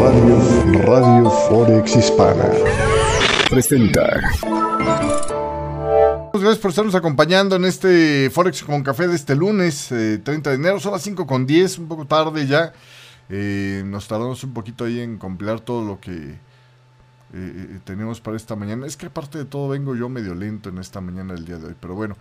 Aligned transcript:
Radio, 0.00 0.82
Radio 0.86 1.30
Forex 1.30 1.96
Hispana 1.96 2.50
presenta. 3.48 4.20
Gracias 6.32 6.58
por 6.58 6.70
estarnos 6.70 6.94
acompañando 6.94 7.56
en 7.56 7.64
este 7.64 8.28
Forex 8.30 8.64
con 8.64 8.82
Café 8.82 9.06
de 9.06 9.14
este 9.14 9.36
lunes, 9.36 9.86
30 9.88 10.32
eh, 10.32 10.40
de 10.40 10.54
enero. 10.54 10.80
Son 10.80 10.92
las 10.92 11.02
5 11.02 11.26
con 11.26 11.46
10, 11.46 11.78
un 11.78 11.88
poco 11.88 12.04
tarde 12.04 12.46
ya. 12.46 12.72
Eh, 13.28 13.82
nos 13.86 14.08
tardamos 14.08 14.42
un 14.44 14.52
poquito 14.52 14.84
ahí 14.84 15.00
en 15.00 15.18
completar 15.18 15.60
todo 15.60 15.84
lo 15.84 16.00
que 16.00 16.38
eh, 17.32 17.78
tenemos 17.84 18.20
para 18.20 18.36
esta 18.36 18.56
mañana. 18.56 18.86
Es 18.86 18.96
que 18.96 19.06
aparte 19.06 19.38
de 19.38 19.44
todo 19.44 19.68
vengo 19.68 19.94
yo 19.94 20.08
medio 20.08 20.34
lento 20.34 20.68
en 20.68 20.78
esta 20.78 21.00
mañana 21.00 21.34
del 21.34 21.44
día 21.44 21.58
de 21.58 21.68
hoy, 21.68 21.76
pero 21.80 21.94
bueno. 21.94 22.16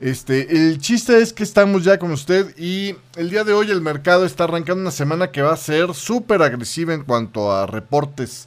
Este, 0.00 0.68
el 0.68 0.78
chiste 0.78 1.20
es 1.20 1.32
que 1.32 1.42
estamos 1.42 1.82
ya 1.82 1.98
con 1.98 2.12
usted 2.12 2.56
y 2.56 2.94
el 3.16 3.30
día 3.30 3.42
de 3.42 3.52
hoy 3.52 3.70
el 3.72 3.80
mercado 3.80 4.24
está 4.24 4.44
arrancando 4.44 4.80
una 4.80 4.92
semana 4.92 5.32
que 5.32 5.42
va 5.42 5.52
a 5.52 5.56
ser 5.56 5.92
súper 5.92 6.40
agresiva 6.40 6.94
en 6.94 7.02
cuanto 7.02 7.50
a 7.50 7.66
reportes 7.66 8.46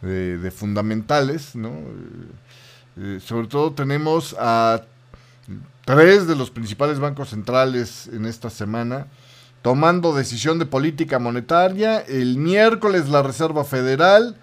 de 0.00 0.50
fundamentales, 0.50 1.54
¿no? 1.54 1.72
Eh, 2.98 3.20
sobre 3.20 3.46
todo 3.46 3.72
tenemos 3.72 4.34
a 4.38 4.82
tres 5.84 6.26
de 6.26 6.34
los 6.36 6.50
principales 6.50 6.98
bancos 6.98 7.30
centrales 7.30 8.08
en 8.12 8.24
esta 8.24 8.48
semana 8.48 9.06
tomando 9.60 10.14
decisión 10.14 10.58
de 10.58 10.64
política 10.64 11.18
monetaria. 11.18 12.00
El 12.00 12.38
miércoles 12.38 13.08
la 13.08 13.22
Reserva 13.22 13.64
Federal 13.64 14.36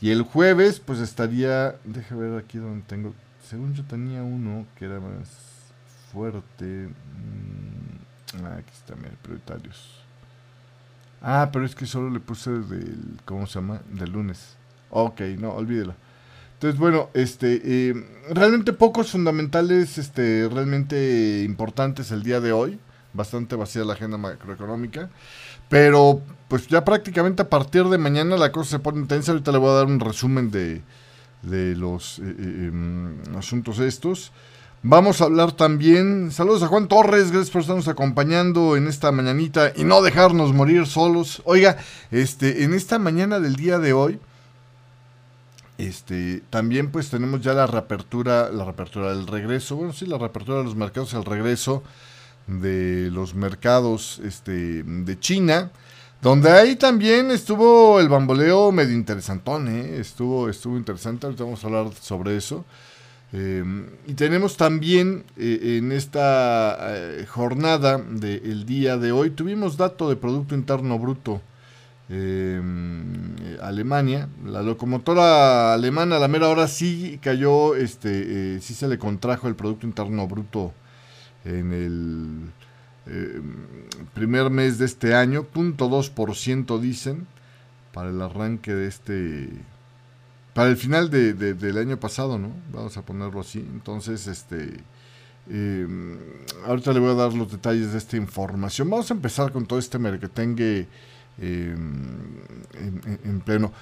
y 0.00 0.10
el 0.10 0.22
jueves 0.22 0.80
pues 0.80 0.98
estaría, 0.98 1.76
déjame 1.84 2.30
ver 2.30 2.42
aquí 2.42 2.58
donde 2.58 2.82
tengo, 2.88 3.14
según 3.48 3.74
yo 3.74 3.84
tenía 3.84 4.22
uno 4.22 4.66
que 4.76 4.86
era 4.86 4.98
más 4.98 5.51
fuerte. 6.12 6.64
Mm, 6.64 8.44
ah, 8.44 8.56
aquí 8.58 8.70
está, 8.72 8.94
mira, 8.96 9.14
prioritarios. 9.22 10.02
Ah, 11.22 11.50
pero 11.52 11.64
es 11.64 11.74
que 11.74 11.86
solo 11.86 12.10
le 12.10 12.20
puse 12.20 12.50
del, 12.50 13.18
¿cómo 13.24 13.46
se 13.46 13.54
llama? 13.54 13.80
Del 13.90 14.10
lunes. 14.10 14.56
Ok, 14.90 15.20
no, 15.38 15.52
olvídelo. 15.52 15.94
Entonces, 16.54 16.78
bueno, 16.78 17.08
este, 17.14 17.60
eh, 17.64 17.94
realmente 18.30 18.72
pocos 18.72 19.10
fundamentales, 19.10 19.98
este, 19.98 20.48
realmente 20.48 21.42
importantes 21.44 22.10
el 22.12 22.22
día 22.22 22.40
de 22.40 22.52
hoy. 22.52 22.78
Bastante 23.14 23.56
vacía 23.56 23.84
la 23.84 23.94
agenda 23.94 24.16
macroeconómica. 24.16 25.10
Pero, 25.68 26.22
pues 26.48 26.68
ya 26.68 26.84
prácticamente 26.84 27.42
a 27.42 27.48
partir 27.48 27.84
de 27.84 27.98
mañana 27.98 28.36
la 28.36 28.52
cosa 28.52 28.70
se 28.70 28.78
pone 28.78 29.00
intensa. 29.00 29.32
Ahorita 29.32 29.52
le 29.52 29.58
voy 29.58 29.70
a 29.70 29.74
dar 29.74 29.86
un 29.86 30.00
resumen 30.00 30.50
de, 30.50 30.82
de 31.42 31.74
los 31.76 32.18
eh, 32.20 32.22
eh, 32.26 32.68
em, 32.68 33.36
asuntos 33.36 33.78
estos. 33.78 34.32
Vamos 34.84 35.20
a 35.20 35.26
hablar 35.26 35.52
también. 35.52 36.32
Saludos 36.32 36.64
a 36.64 36.66
Juan 36.66 36.88
Torres, 36.88 37.30
gracias 37.30 37.50
por 37.50 37.60
estarnos 37.60 37.86
acompañando 37.86 38.76
en 38.76 38.88
esta 38.88 39.12
mañanita 39.12 39.72
y 39.76 39.84
no 39.84 40.02
dejarnos 40.02 40.52
morir 40.52 40.86
solos. 40.86 41.40
Oiga, 41.44 41.76
este, 42.10 42.64
en 42.64 42.74
esta 42.74 42.98
mañana 42.98 43.38
del 43.38 43.54
día 43.54 43.78
de 43.78 43.92
hoy 43.92 44.18
este, 45.78 46.42
también 46.50 46.90
pues 46.90 47.10
tenemos 47.10 47.42
ya 47.42 47.54
la 47.54 47.68
reapertura, 47.68 48.50
la 48.50 48.64
reapertura 48.64 49.14
del 49.14 49.28
regreso, 49.28 49.76
bueno 49.76 49.92
sí, 49.92 50.04
la 50.04 50.18
reapertura 50.18 50.58
de 50.58 50.64
los 50.64 50.74
mercados, 50.74 51.14
el 51.14 51.24
regreso 51.24 51.84
de 52.48 53.08
los 53.12 53.36
mercados 53.36 54.20
este, 54.24 54.82
de 54.82 55.20
China, 55.20 55.70
donde 56.20 56.50
ahí 56.50 56.74
también 56.74 57.30
estuvo 57.30 58.00
el 58.00 58.08
bamboleo 58.08 58.72
medio 58.72 58.94
interesantón, 58.94 59.68
¿eh? 59.68 59.98
estuvo, 60.00 60.48
estuvo 60.48 60.76
interesante, 60.76 61.26
ahorita 61.26 61.44
vamos 61.44 61.62
a 61.62 61.66
hablar 61.68 61.94
sobre 62.00 62.36
eso. 62.36 62.64
Em, 63.32 63.86
y 64.06 64.14
tenemos 64.14 64.56
también 64.56 65.24
eh, 65.38 65.78
en 65.78 65.92
esta 65.92 66.76
eh, 66.80 67.26
jornada 67.26 67.98
del 67.98 68.66
día 68.66 68.98
de 68.98 69.12
hoy, 69.12 69.30
tuvimos 69.30 69.76
dato 69.76 70.08
de 70.08 70.16
Producto 70.16 70.54
Interno 70.54 70.98
Bruto 70.98 71.40
Em, 72.14 73.34
Alemania. 73.62 74.28
La 74.44 74.60
locomotora 74.60 75.72
alemana 75.72 76.18
la 76.18 76.28
mera 76.28 76.48
hora 76.48 76.68
sí 76.68 77.18
cayó, 77.22 77.74
este, 77.74 78.56
eh, 78.56 78.60
sí 78.60 78.74
se 78.74 78.86
le 78.86 78.98
contrajo 78.98 79.48
el 79.48 79.54
Producto 79.54 79.86
Interno 79.86 80.26
Bruto 80.28 80.74
en 81.46 81.72
el 81.72 82.52
em, 83.06 83.56
primer 84.12 84.50
mes 84.50 84.76
de 84.78 84.84
este 84.84 85.14
año, 85.14 85.46
0.2% 85.54 86.78
dicen, 86.78 87.26
para 87.94 88.10
el 88.10 88.20
arranque 88.20 88.74
de 88.74 88.88
este, 88.88 89.48
para 90.54 90.70
el 90.70 90.76
final 90.76 91.10
de, 91.10 91.34
del 91.34 91.78
año 91.78 91.98
pasado, 91.98 92.38
¿no? 92.38 92.50
Vamos 92.72 92.96
a 92.96 93.02
ponerlo 93.02 93.40
así. 93.40 93.58
Entonces, 93.58 94.26
este... 94.26 94.80
Em, 95.50 96.18
ahorita 96.66 96.92
le 96.92 97.00
voy 97.00 97.10
a 97.10 97.14
dar 97.14 97.32
los 97.32 97.50
detalles 97.50 97.92
de 97.92 97.98
esta 97.98 98.16
información. 98.16 98.88
Vamos 98.88 99.10
a 99.10 99.14
empezar 99.14 99.50
con 99.50 99.66
todo 99.66 99.78
este 99.78 99.98
merquetengue 99.98 100.86
en, 101.38 103.42
pleno. 103.44 103.72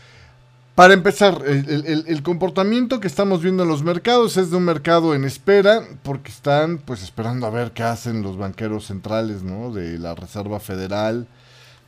Para 0.75 0.95
empezar, 0.95 1.43
el, 1.47 2.23
comportamiento 2.23 3.01
que 3.01 3.09
estamos 3.09 3.43
viendo 3.43 3.65
en 3.65 3.69
los 3.69 3.83
mercados 3.83 4.39
es 4.39 4.51
de 4.51 4.57
un 4.57 4.65
mercado 4.65 5.15
en 5.15 5.25
espera, 5.25 5.83
porque 6.03 6.31
están 6.31 6.79
pues 6.79 7.03
esperando 7.03 7.47
a 7.47 7.51
ver 7.51 7.73
qué 7.73 7.83
hacen 7.83 8.23
los 8.23 8.39
banqueros 8.39 8.87
centrales, 8.87 9.43
¿no? 9.43 9.73
De 9.73 9.99
la 9.99 10.15
Reserva 10.15 10.61
Federal, 10.61 11.27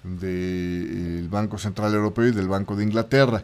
del 0.02 1.28
Banco 1.30 1.56
Central 1.56 1.94
Europeo 1.94 2.26
y 2.26 2.32
del 2.32 2.48
Banco 2.48 2.76
de 2.76 2.84
Inglaterra. 2.84 3.42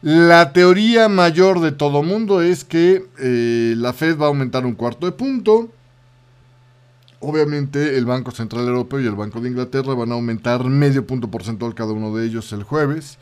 La 0.00 0.52
teoría 0.52 1.08
mayor 1.08 1.60
de 1.60 1.72
todo 1.72 2.02
mundo 2.02 2.40
es 2.40 2.64
que 2.64 3.06
eh, 3.18 3.74
la 3.76 3.92
Fed 3.92 4.18
va 4.18 4.26
a 4.26 4.28
aumentar 4.28 4.64
un 4.64 4.74
cuarto 4.74 5.06
de 5.06 5.12
punto, 5.12 5.70
Obviamente 7.20 7.98
el 7.98 8.04
Banco 8.04 8.30
Central 8.30 8.68
Europeo 8.68 9.00
y 9.00 9.06
el 9.06 9.16
Banco 9.16 9.40
de 9.40 9.48
Inglaterra 9.48 9.94
van 9.94 10.12
a 10.12 10.14
aumentar 10.14 10.62
medio 10.64 11.04
punto 11.04 11.28
porcentual 11.28 11.74
cada 11.74 11.92
uno 11.92 12.14
de 12.14 12.24
ellos 12.24 12.52
el 12.52 12.62
jueves. 12.62 13.18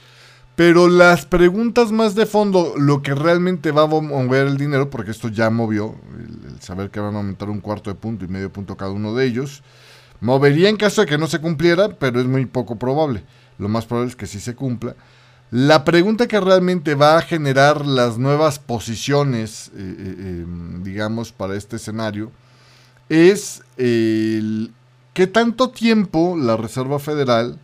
Pero 0.54 0.88
las 0.88 1.25
preguntas 1.25 1.92
más 1.92 2.15
de 2.15 2.26
fondo, 2.26 2.75
lo 2.76 3.03
que 3.03 3.15
realmente 3.15 3.72
va 3.72 3.82
a 3.82 3.86
mover 3.86 4.47
el 4.47 4.59
dinero, 4.59 4.91
porque 4.91 5.10
esto 5.10 5.28
ya 5.28 5.48
movió, 5.50 5.94
el, 6.19 6.60
saber 6.60 6.91
que 6.91 7.00
van 7.00 7.15
a 7.15 7.19
aumentar 7.19 7.48
un 7.48 7.60
cuarto 7.60 7.91
de 7.91 7.97
punto 7.97 8.25
y 8.25 8.28
medio 8.28 8.53
punto 8.53 8.76
cada 8.76 8.91
uno 8.91 9.15
de 9.15 9.26
ellos, 9.26 9.62
movería 10.20 10.69
en 10.69 10.76
caso 10.76 11.03
de 11.03 11.06
que 11.06 11.19
no 11.19 11.26
se 11.26 11.41
cumpliera, 11.41 11.91
pero 11.98 12.20
es 12.20 12.26
muy 12.26 12.44
poco 12.47 12.76
probable. 12.76 13.22
Lo 13.59 13.69
más 13.69 13.86
probable 13.86 14.10
es 14.10 14.16
que 14.16 14.26
sí 14.26 14.41
se 14.41 14.54
cumpla. 14.54 14.94
La 15.51 15.84
pregunta 15.84 16.27
que 16.27 16.41
realmente 16.41 16.95
va 16.95 17.19
a 17.19 17.23
generar 17.23 17.87
las 17.87 18.19
nuevas 18.19 18.59
posiciones, 18.59 19.69
eh, 19.69 19.73
eh, 19.77 20.43
em, 20.43 20.83
digamos, 20.83 21.31
para 21.31 21.55
este 21.55 21.77
escenario, 21.77 22.33
es 23.09 23.62
qué 23.77 25.27
tanto 25.29 25.71
tiempo 25.71 26.37
la 26.37 26.57
Reserva 26.57 26.99
Federal 26.99 27.59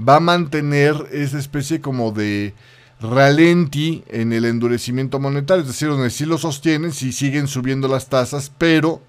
va 0.00 0.16
a 0.16 0.20
mantener 0.20 1.08
esa 1.12 1.38
especie 1.38 1.80
como 1.80 2.12
de 2.12 2.54
ralenti 3.00 4.04
en 4.08 4.32
el 4.32 4.44
endurecimiento 4.44 5.18
monetario, 5.18 5.62
es 5.62 5.68
decir, 5.68 5.88
donde 5.88 6.10
sí 6.10 6.24
lo 6.24 6.38
sostienen, 6.38 6.92
sí 6.92 7.12
siguen 7.12 7.48
subiendo 7.48 7.88
las 7.88 8.08
tasas, 8.08 8.50
pero 8.56 9.02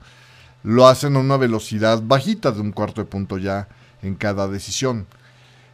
lo 0.63 0.87
hacen 0.87 1.15
a 1.15 1.19
una 1.19 1.37
velocidad 1.37 2.01
bajita 2.03 2.51
de 2.51 2.61
un 2.61 2.71
cuarto 2.71 3.01
de 3.01 3.09
punto 3.09 3.37
ya 3.37 3.67
en 4.01 4.15
cada 4.15 4.47
decisión. 4.47 5.07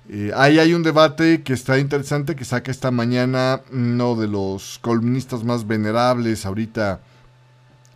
Eh, 0.10 0.32
ahí 0.36 0.60
hay 0.60 0.74
un 0.74 0.84
debate 0.84 1.44
que 1.44 1.54
está 1.54 1.80
interesante 1.80 2.36
que 2.36 2.44
saca 2.44 2.72
esta 2.72 2.92
mañana 2.92 3.62
uno 3.72 4.16
de 4.16 4.28
los 4.28 4.78
columnistas 4.80 5.44
más 5.46 5.66
venerables 5.66 6.46
ahorita 6.46 7.00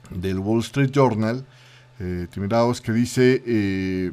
del 0.09 0.40
Wall 0.40 0.62
Street 0.62 0.91
Journal, 0.91 1.46
eh, 2.00 2.28
que 2.31 2.91
dice 2.94 3.44
eh, 3.46 4.12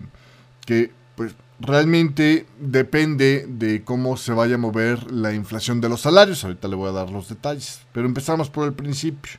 que 0.67 0.91
pues, 1.15 1.37
realmente 1.61 2.47
depende 2.59 3.47
de 3.49 3.85
cómo 3.85 4.17
se 4.17 4.33
vaya 4.33 4.57
a 4.57 4.59
mover 4.59 5.13
la 5.13 5.33
inflación 5.33 5.81
de 5.81 5.89
los 5.89 6.01
salarios. 6.01 6.43
Ahorita 6.43 6.67
le 6.67 6.75
voy 6.75 6.89
a 6.89 6.93
dar 6.93 7.11
los 7.11 7.29
detalles, 7.29 7.81
pero 7.93 8.07
empezamos 8.07 8.51
por 8.51 8.67
el 8.67 8.73
principio. 8.73 9.33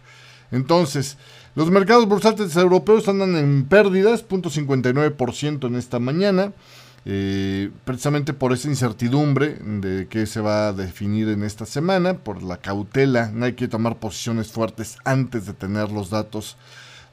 Entonces, 0.51 1.17
los 1.55 1.71
mercados 1.71 2.07
bursátiles 2.07 2.55
europeos 2.55 3.07
andan 3.09 3.35
en 3.35 3.65
pérdidas, 3.65 4.25
0.59% 4.25 5.67
en 5.67 5.75
esta 5.75 5.99
mañana. 5.99 6.53
Eh, 7.07 7.69
precisamente 7.83 8.33
por 8.33 8.51
esa 8.51 8.67
incertidumbre 8.67 9.57
de 9.61 10.07
qué 10.07 10.25
se 10.25 10.41
va 10.41 10.69
a 10.69 10.73
definir 10.73 11.29
en 11.29 11.43
esta 11.43 11.65
semana, 11.65 12.15
por 12.15 12.41
la 12.41 12.57
cautela, 12.57 13.29
no 13.31 13.45
hay 13.45 13.53
que 13.53 13.67
tomar 13.67 13.97
posiciones 13.97 14.51
fuertes 14.51 14.97
antes 15.05 15.45
de 15.45 15.53
tener 15.53 15.91
los 15.91 16.09
datos 16.09 16.57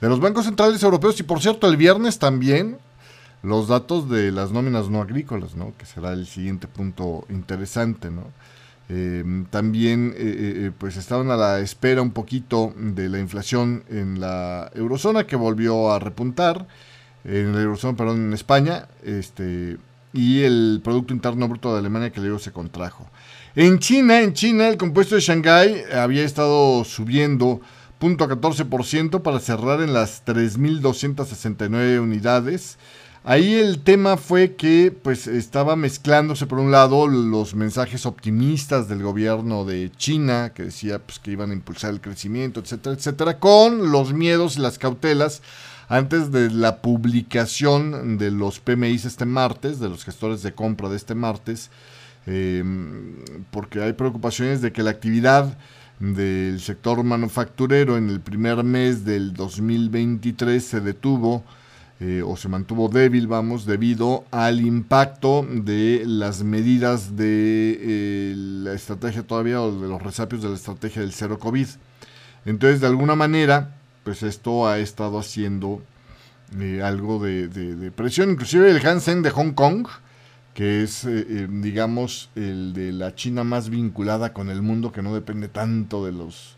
de 0.01 0.09
los 0.09 0.19
bancos 0.19 0.47
centrales 0.47 0.83
europeos 0.83 1.21
y 1.21 1.23
por 1.23 1.41
cierto 1.41 1.69
el 1.69 1.77
viernes 1.77 2.19
también 2.19 2.79
los 3.43 3.69
datos 3.69 4.09
de 4.09 4.33
las 4.33 4.53
nóminas 4.53 4.89
no 4.89 5.03
agrícolas, 5.03 5.57
¿no? 5.57 5.75
que 5.77 5.85
será 5.85 6.13
el 6.13 6.27
siguiente 6.27 6.69
punto 6.69 7.27
interesante. 7.29 8.11
¿no? 8.11 8.25
Eh, 8.89 9.25
también 9.51 10.13
eh, 10.17 10.17
eh, 10.67 10.71
pues 10.77 10.97
estaban 10.97 11.31
a 11.31 11.37
la 11.37 11.61
espera 11.61 12.03
un 12.03 12.13
poquito 12.13 12.73
de 12.77 13.09
la 13.09 13.19
inflación 13.19 13.85
en 13.89 14.21
la 14.21 14.71
eurozona 14.75 15.27
que 15.27 15.37
volvió 15.37 15.93
a 15.93 15.99
repuntar, 15.99 16.67
en 17.25 17.55
la 17.55 17.63
eurozona, 17.63 17.97
perdón, 17.97 18.27
en 18.27 18.33
España, 18.33 18.89
este, 19.05 19.77
y 20.13 20.43
el 20.43 20.81
Producto 20.83 21.15
Interno 21.15 21.49
Bruto 21.49 21.73
de 21.73 21.79
Alemania 21.79 22.11
que 22.11 22.21
luego 22.21 22.39
se 22.39 22.53
contrajo. 22.53 23.09
En 23.55 23.79
China, 23.79 24.21
en 24.21 24.33
China 24.33 24.69
el 24.69 24.77
compuesto 24.77 25.15
de 25.15 25.21
Shanghái 25.21 25.85
había 25.95 26.25
estado 26.25 26.85
subiendo 26.85 27.61
0.14% 28.01 29.23
para 29.23 29.39
cerrar 29.39 29.81
en 29.81 29.93
las 29.93 30.25
3.269 30.25 32.01
unidades. 32.01 32.79
Ahí 33.25 33.55
el 33.55 33.85
tema 33.85 34.17
fue 34.17 34.57
que 34.57 34.91
pues 34.91 35.29
estaba 35.29 35.77
mezclándose 35.77 36.47
por 36.47 36.59
un 36.59 36.73
lado 36.73 37.07
los 37.07 37.55
mensajes 37.55 38.05
optimistas 38.05 38.89
del 38.89 39.01
gobierno 39.01 39.65
de 39.65 39.93
China 39.97 40.53
que 40.53 40.65
decía 40.65 40.99
pues 40.99 41.21
que 41.21 41.31
iban 41.31 41.51
a 41.51 41.55
impulsar 41.55 41.91
el 41.91 42.01
crecimiento, 42.01 42.59
etcétera, 42.59 42.97
etcétera, 42.97 43.39
con 43.39 43.93
los 43.93 44.13
miedos 44.13 44.57
y 44.57 44.61
las 44.61 44.79
cautelas 44.79 45.41
antes 45.93 46.33
de 46.33 46.49
la 46.49 46.81
publicación 46.81 48.17
de 48.17 48.31
los 48.31 48.61
PMIs 48.61 49.05
este 49.05 49.27
martes, 49.27 49.79
de 49.79 49.91
los 49.91 50.05
gestores 50.05 50.43
de 50.43 50.55
compra 50.55 50.89
de 50.89 50.97
este 50.97 51.15
martes, 51.15 51.71
em, 52.25 53.17
porque 53.51 53.83
hay 53.83 53.93
preocupaciones 53.93 54.63
de 54.63 54.73
que 54.73 54.83
la 54.83 54.89
actividad 54.89 55.59
del 56.01 56.61
sector 56.61 57.05
manufacturero 57.05 57.99
en 57.99 58.09
el 58.09 58.21
primer 58.23 58.65
mes 58.65 59.05
del 59.05 59.35
2023 59.35 60.65
se 60.65 60.81
detuvo 60.81 61.45
eh, 62.01 62.23
o 62.27 62.39
se 62.39 62.49
mantuvo 62.49 62.89
débil, 62.89 63.27
vamos, 63.27 63.67
debido 63.67 64.25
al 64.31 64.63
impacto 64.63 65.47
de 65.47 66.05
las 66.07 66.43
medidas 66.43 67.17
de 67.17 67.79
eh, 67.79 68.35
la 68.37 68.73
estrategia 68.73 69.25
todavía 69.25 69.61
o 69.61 69.79
de 69.79 69.89
los 69.89 70.03
resapios 70.03 70.43
de 70.43 70.49
la 70.49 70.55
estrategia 70.55 71.03
del 71.03 71.13
cero 71.13 71.39
COVID. 71.39 71.67
Entonces, 72.47 72.81
de 72.81 72.87
alguna 72.87 73.15
manera, 73.15 73.82
pues 74.05 74.23
esto 74.23 74.67
ha 74.67 74.79
estado 74.79 75.19
haciendo 75.19 75.83
eh, 76.59 76.83
algo 76.83 77.19
de, 77.19 77.93
presión. 77.95 78.31
Inclusive 78.31 78.71
el 78.71 78.87
Hansen 78.87 79.23
de 79.23 79.31
Hong 79.31 79.53
Kong, 79.53 79.87
que 80.55 80.83
es, 80.83 81.07
digamos, 81.49 82.31
el 82.35 82.75
de 82.75 82.93
la 82.93 83.15
China 83.15 83.43
más 83.43 83.71
vinculada 83.71 84.33
con 84.33 84.51
el 84.51 84.63
mundo, 84.63 84.93
que 84.93 85.03
no 85.03 85.15
depende 85.15 85.49
tanto 85.49 86.05
de 86.05 86.13
los 86.13 86.57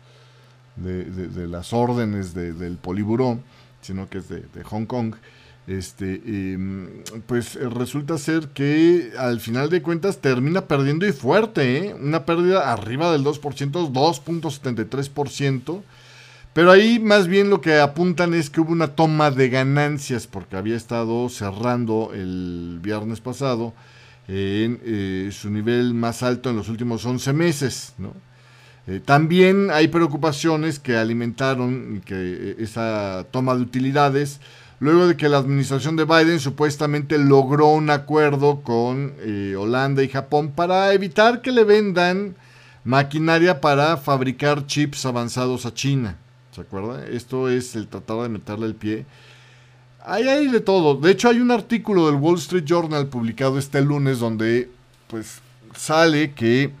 de, 0.75 1.47
las 1.47 1.73
órdenes 1.73 2.33
del 2.33 2.77
Poliburó, 2.77 3.39
sino 3.81 4.09
que 4.09 4.19
es 4.19 4.29
de, 4.29 4.43
Hong 4.63 4.85
Kong, 4.85 5.15
este, 5.67 6.21
em, 6.53 7.03
pues 7.25 7.55
eh, 7.55 7.67
resulta 7.69 8.19
ser 8.19 8.49
que 8.49 9.11
al 9.17 9.39
final 9.39 9.69
de 9.69 9.81
cuentas 9.81 10.19
termina 10.19 10.67
perdiendo 10.67 11.07
y 11.07 11.11
fuerte, 11.11 11.77
¿eh? 11.77 11.95
una 11.95 12.23
pérdida 12.25 12.71
arriba 12.71 13.11
del 13.11 13.23
2%, 13.23 13.91
2.73%. 13.91 15.81
Pero 16.55 16.71
ahí 16.71 16.99
más 16.99 17.27
bien 17.27 17.49
lo 17.49 17.59
que 17.59 17.81
apuntan 17.81 18.33
es 18.33 18.49
que 18.49 18.61
hubo 18.61 18.71
una 18.71 18.95
toma 18.95 19.29
de 19.29 19.49
ganancias 19.49 20.25
porque 20.25 20.55
había 20.55 20.77
estado 20.77 21.27
cerrando 21.27 22.11
el 22.13 22.79
viernes 22.81 23.19
pasado 23.19 23.73
en 24.29 24.79
eh, 24.85 25.31
su 25.33 25.49
nivel 25.49 25.93
más 25.93 26.23
alto 26.23 26.49
en 26.49 26.55
los 26.55 26.69
últimos 26.69 27.05
11 27.05 27.33
meses. 27.33 27.93
también 29.03 29.69
hay 29.69 29.89
preocupaciones 29.89 30.79
que 30.79 30.95
alimentaron 30.95 32.01
que 32.05 32.55
esa 32.57 33.25
toma 33.31 33.53
de 33.53 33.61
utilidades 33.61 34.39
luego 34.79 35.09
de 35.09 35.17
que 35.17 35.27
la 35.27 35.39
administración 35.39 35.97
de 35.97 36.05
Biden 36.05 36.39
supuestamente 36.39 37.17
logró 37.17 37.67
un 37.67 37.89
acuerdo 37.89 38.61
con 38.61 39.13
eh, 39.19 39.57
Holanda 39.59 40.03
y 40.03 40.07
Japón 40.07 40.53
para 40.55 40.93
evitar 40.93 41.41
que 41.41 41.51
le 41.51 41.65
vendan 41.65 42.37
maquinaria 42.85 43.59
para 43.59 43.97
fabricar 43.97 44.65
chips 44.67 45.05
avanzados 45.05 45.65
a 45.65 45.73
China. 45.73 46.17
¿Se 46.55 46.61
acuerda? 46.61 47.05
Esto 47.05 47.49
es 47.49 47.75
el 47.75 47.89
tratar 47.89 48.21
de 48.21 48.29
meterle 48.29 48.67
el 48.67 48.75
pie. 48.75 49.05
Ahí 50.05 50.29
hay 50.29 50.47
de 50.47 50.61
todo. 50.61 50.95
De 50.95 51.11
hecho, 51.11 51.27
hay 51.27 51.41
un 51.41 51.51
artículo 51.51 52.05
del 52.05 52.15
Wall 52.15 52.37
Street 52.37 52.63
Journal 52.63 53.07
publicado 53.07 53.59
este 53.59 53.81
lunes 53.81 54.19
donde 54.19 54.69
pues 55.07 55.41
sale 55.75 56.31
que 56.31 56.71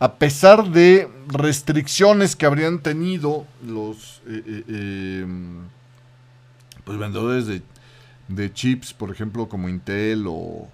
a 0.00 0.14
pesar 0.14 0.68
de 0.70 1.08
restricciones 1.28 2.34
que 2.34 2.46
habrían 2.46 2.80
tenido 2.80 3.46
los 3.64 4.20
eh, 4.26 4.42
eh, 4.68 5.20
em, 5.22 5.60
pues 6.82 6.98
vendedores 6.98 7.46
de, 7.46 8.52
chips, 8.52 8.92
por 8.94 9.12
ejemplo, 9.12 9.48
como 9.48 9.68
Intel 9.68 10.24
o, 10.26 10.68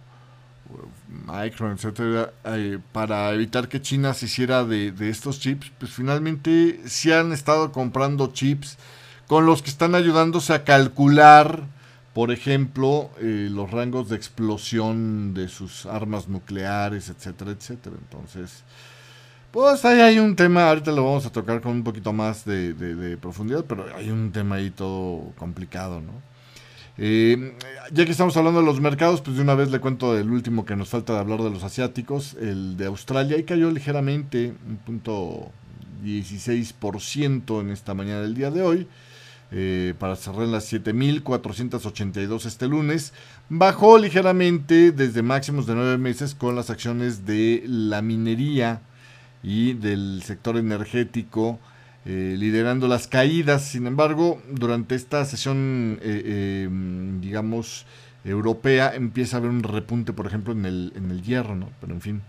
Micron, 1.27 1.73
etcétera, 1.73 2.33
eh, 2.45 2.79
para 2.93 3.33
evitar 3.33 3.69
que 3.69 3.81
China 3.81 4.15
se 4.15 4.27
hiciera 4.27 4.65
de, 4.65 4.93
estos 5.09 5.41
chips, 5.41 5.73
pues 5.79 5.93
finalmente 5.93 6.81
sí 6.87 7.13
han 7.13 7.33
estado 7.33 7.73
comprando 7.73 8.29
chips 8.33 8.79
con 9.27 9.47
los 9.47 9.63
que 9.63 9.71
están 9.71 9.95
ayudándose 9.95 10.53
a 10.53 10.65
calcular, 10.65 11.63
por 12.13 12.31
ejemplo, 12.31 13.11
eh, 13.21 13.49
los 13.51 13.71
rangos 13.71 14.09
de 14.09 14.17
explosión 14.17 15.35
de 15.35 15.49
sus 15.49 15.87
armas 15.87 16.29
nucleares, 16.29 17.09
etcétera, 17.09 17.53
etcétera. 17.53 17.97
Entonces, 17.99 18.63
pues 19.55 19.85
ahí 19.85 20.01
hay 20.01 20.19
un 20.19 20.35
tema, 20.35 20.69
ahorita 20.69 20.91
lo 20.91 21.05
vamos 21.05 21.27
a 21.27 21.31
tocar 21.31 21.61
con 21.61 21.73
un 21.73 21.85
poquito 21.85 22.13
más 22.13 22.45
de, 22.45 23.17
profundidad, 23.21 23.65
pero 23.65 23.87
hay 23.97 24.11
un 24.11 24.33
tema 24.33 24.57
ahí 24.57 24.71
todo 24.71 25.33
complicado, 25.39 26.01
¿no? 26.01 26.34
Ya 26.97 28.05
que 28.05 28.11
estamos 28.11 28.37
hablando 28.37 28.61
de 28.61 28.67
los 28.67 28.81
mercados, 28.81 29.21
pues 29.21 29.37
de 29.37 29.43
una 29.43 29.55
vez 29.55 29.71
le 29.71 29.81
cuento 29.81 30.17
el 30.17 30.31
último 30.31 30.65
que 30.65 30.77
nos 30.77 30.89
falta 30.89 31.15
de 31.15 31.19
hablar 31.19 31.43
de 31.43 31.51
los 31.51 31.65
asiáticos, 31.65 32.35
el 32.41 32.77
de 32.77 32.87
Australia, 32.87 33.37
ahí 33.37 33.45
cayó 33.45 33.71
ligeramente, 33.71 34.55
un 34.69 34.77
punto 34.77 35.51
16% 36.05 37.61
en 37.61 37.71
esta 37.71 37.95
mañana 37.95 38.21
del 38.21 38.35
día 38.35 38.51
de 38.51 38.63
hoy, 38.63 38.87
eh, 39.51 39.95
para 39.99 40.17
cerrar 40.17 40.45
en 40.45 40.53
las 40.53 40.73
7.482 40.73 42.47
este 42.47 42.69
lunes, 42.69 43.13
bajó 43.49 43.99
ligeramente 43.99 44.93
desde 44.93 45.23
máximos 45.23 45.67
de 45.67 45.75
9 45.75 45.99
meses 45.99 46.35
con 46.35 46.55
las 46.55 46.71
acciones 46.71 47.27
de 47.27 47.65
la 47.67 48.03
minería, 48.03 48.83
y 49.45 49.75
del 49.75 50.23
sector 50.25 50.57
energético 50.57 51.61
eh, 52.07 52.37
liderando 52.39 52.87
las 52.87 53.09
caídas. 53.09 53.65
Sin 53.65 53.87
embargo, 53.87 54.43
durante 54.51 54.95
esta 54.95 55.25
sesión, 55.25 55.99
eh, 56.03 56.65
em, 56.67 57.21
digamos, 57.23 57.87
europea, 58.25 58.95
empieza 58.95 59.37
a 59.37 59.39
haber 59.39 59.51
un 59.51 59.63
repunte, 59.63 60.13
por 60.13 60.27
ejemplo, 60.27 60.53
en 60.53 60.67
el, 60.67 60.93
en 60.97 61.11
el 61.11 61.23
hierro, 61.23 61.57
¿no? 61.57 61.71
Pero 61.81 61.95
en 61.95 62.01
fin, 62.03 62.23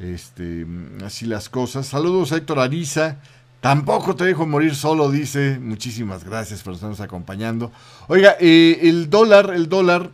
este, 0.00 0.66
así 1.02 1.24
las 1.24 1.48
cosas. 1.48 1.86
Saludos 1.86 2.32
a 2.32 2.36
Héctor 2.36 2.58
Ariza. 2.58 3.16
Tampoco 3.62 4.14
te 4.16 4.24
dejo 4.24 4.46
morir 4.46 4.74
solo, 4.74 5.10
dice. 5.10 5.58
Muchísimas 5.60 6.22
gracias 6.22 6.62
por 6.62 6.74
estarnos 6.74 7.00
acompañando. 7.00 7.72
Oiga, 8.08 8.36
eh, 8.38 8.80
el 8.82 9.08
dólar, 9.08 9.52
el 9.54 9.68
dólar 9.68 10.10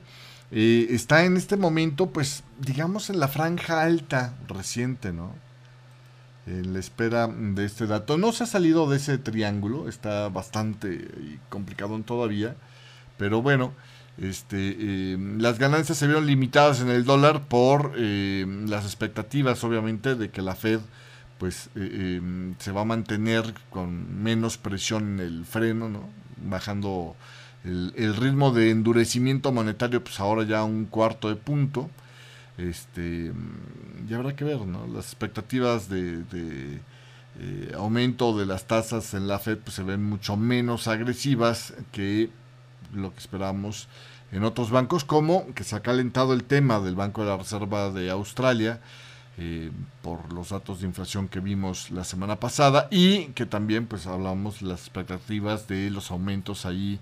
está 0.52 1.24
en 1.24 1.38
este 1.38 1.56
momento, 1.56 2.10
pues, 2.10 2.44
digamos, 2.60 3.08
en 3.08 3.18
la 3.18 3.26
franja 3.26 3.82
alta 3.82 4.34
reciente, 4.46 5.10
¿no? 5.10 5.34
En 6.46 6.72
la 6.72 6.80
espera 6.80 7.28
de 7.28 7.64
este 7.64 7.86
dato. 7.86 8.18
No 8.18 8.32
se 8.32 8.44
ha 8.44 8.46
salido 8.46 8.88
de 8.88 8.96
ese 8.96 9.18
triángulo, 9.18 9.88
está 9.88 10.28
bastante 10.28 11.08
complicado 11.48 11.98
todavía, 12.00 12.56
pero 13.18 13.42
bueno, 13.42 13.72
este, 14.18 14.76
eh, 14.78 15.18
las 15.38 15.58
ganancias 15.58 15.98
se 15.98 16.06
vieron 16.06 16.26
limitadas 16.26 16.80
en 16.80 16.88
el 16.88 17.04
dólar 17.04 17.42
por 17.42 17.94
eh, 17.96 18.44
las 18.66 18.84
expectativas, 18.84 19.62
obviamente, 19.64 20.14
de 20.14 20.30
que 20.30 20.42
la 20.42 20.54
Fed 20.54 20.80
pues 21.38 21.70
eh, 21.74 22.20
se 22.58 22.70
va 22.70 22.82
a 22.82 22.84
mantener 22.84 23.52
con 23.70 24.22
menos 24.22 24.58
presión 24.58 25.14
en 25.14 25.20
el 25.26 25.44
freno, 25.44 25.88
¿no? 25.88 26.08
bajando 26.44 27.16
el, 27.64 27.92
el 27.96 28.14
ritmo 28.14 28.52
de 28.52 28.70
endurecimiento 28.70 29.50
monetario, 29.50 30.04
pues 30.04 30.20
ahora 30.20 30.44
ya 30.44 30.62
un 30.62 30.84
cuarto 30.84 31.28
de 31.28 31.36
punto 31.36 31.90
este 32.68 33.32
ya 34.08 34.16
habrá 34.16 34.34
que 34.34 34.44
ver, 34.44 34.60
¿no? 34.66 34.86
Las 34.86 35.06
expectativas 35.06 35.88
de, 35.88 36.24
eh, 37.38 37.72
aumento 37.76 38.36
de 38.36 38.46
las 38.46 38.66
tasas 38.66 39.14
en 39.14 39.26
la 39.26 39.38
Fed 39.38 39.58
pues, 39.58 39.76
se 39.76 39.82
ven 39.82 40.04
mucho 40.04 40.36
menos 40.36 40.88
agresivas 40.88 41.74
que 41.92 42.30
lo 42.92 43.12
que 43.12 43.20
esperamos 43.20 43.88
en 44.32 44.44
otros 44.44 44.70
bancos, 44.70 45.04
como 45.04 45.52
que 45.54 45.64
se 45.64 45.76
ha 45.76 45.80
calentado 45.80 46.32
el 46.32 46.44
tema 46.44 46.80
del 46.80 46.94
Banco 46.94 47.22
de 47.22 47.28
la 47.28 47.36
Reserva 47.36 47.90
de 47.90 48.10
Australia 48.10 48.80
eh, 49.38 49.70
por 50.02 50.32
los 50.32 50.50
datos 50.50 50.80
de 50.80 50.86
inflación 50.86 51.28
que 51.28 51.40
vimos 51.40 51.90
la 51.90 52.04
semana 52.04 52.36
pasada 52.36 52.88
y 52.90 53.26
que 53.28 53.46
también 53.46 53.86
pues 53.86 54.06
hablamos 54.06 54.60
las 54.60 54.80
expectativas 54.80 55.68
de 55.68 55.90
los 55.90 56.10
aumentos 56.10 56.66
ahí 56.66 57.00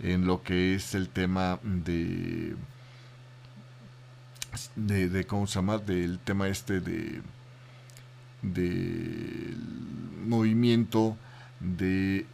en 0.00 0.26
lo 0.26 0.42
que 0.42 0.74
es 0.74 0.94
el 0.94 1.08
tema 1.08 1.60
de 1.62 2.56
de, 4.76 5.24
cómo 5.26 5.46
se 5.46 5.56
llama 5.56 5.78
del 5.78 6.18
tema 6.18 6.48
este 6.48 6.80
de 6.80 7.20
del 8.42 9.56
movimiento 10.26 11.16
de 11.60 12.24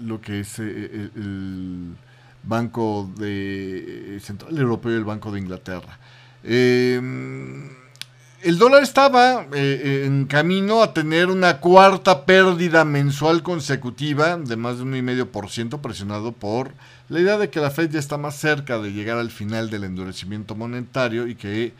lo 0.00 0.20
que 0.20 0.40
es 0.40 0.58
eh, 0.58 1.10
el, 1.14 1.96
Banco 2.42 3.10
de 3.18 4.18
Central 4.22 4.56
Europeo 4.56 4.92
y 4.92 4.96
el 4.96 5.04
Banco 5.04 5.30
de 5.30 5.40
Inglaterra. 5.40 5.98
Em, 6.42 7.68
el 8.42 8.56
dólar 8.56 8.82
estaba 8.82 9.46
eh, 9.52 10.04
en 10.06 10.24
camino 10.24 10.82
a 10.82 10.94
tener 10.94 11.26
una 11.28 11.60
cuarta 11.60 12.24
pérdida 12.24 12.86
mensual 12.86 13.42
consecutiva 13.42 14.38
de 14.38 14.56
más 14.56 14.78
de 14.78 14.84
un 14.84 14.96
y 14.96 15.02
medio 15.02 15.30
por 15.30 15.50
ciento 15.50 15.82
presionado 15.82 16.32
por 16.32 16.72
la 17.10 17.20
idea 17.20 17.36
de 17.36 17.50
que 17.50 17.60
la 17.60 17.70
Fed 17.70 17.90
ya 17.90 17.98
está 17.98 18.16
más 18.16 18.36
cerca 18.36 18.78
de 18.78 18.92
llegar 18.92 19.18
al 19.18 19.30
final 19.30 19.68
del 19.68 19.82
endurecimiento 19.82 20.54
monetario 20.54 21.26
y 21.26 21.34
que 21.34 21.74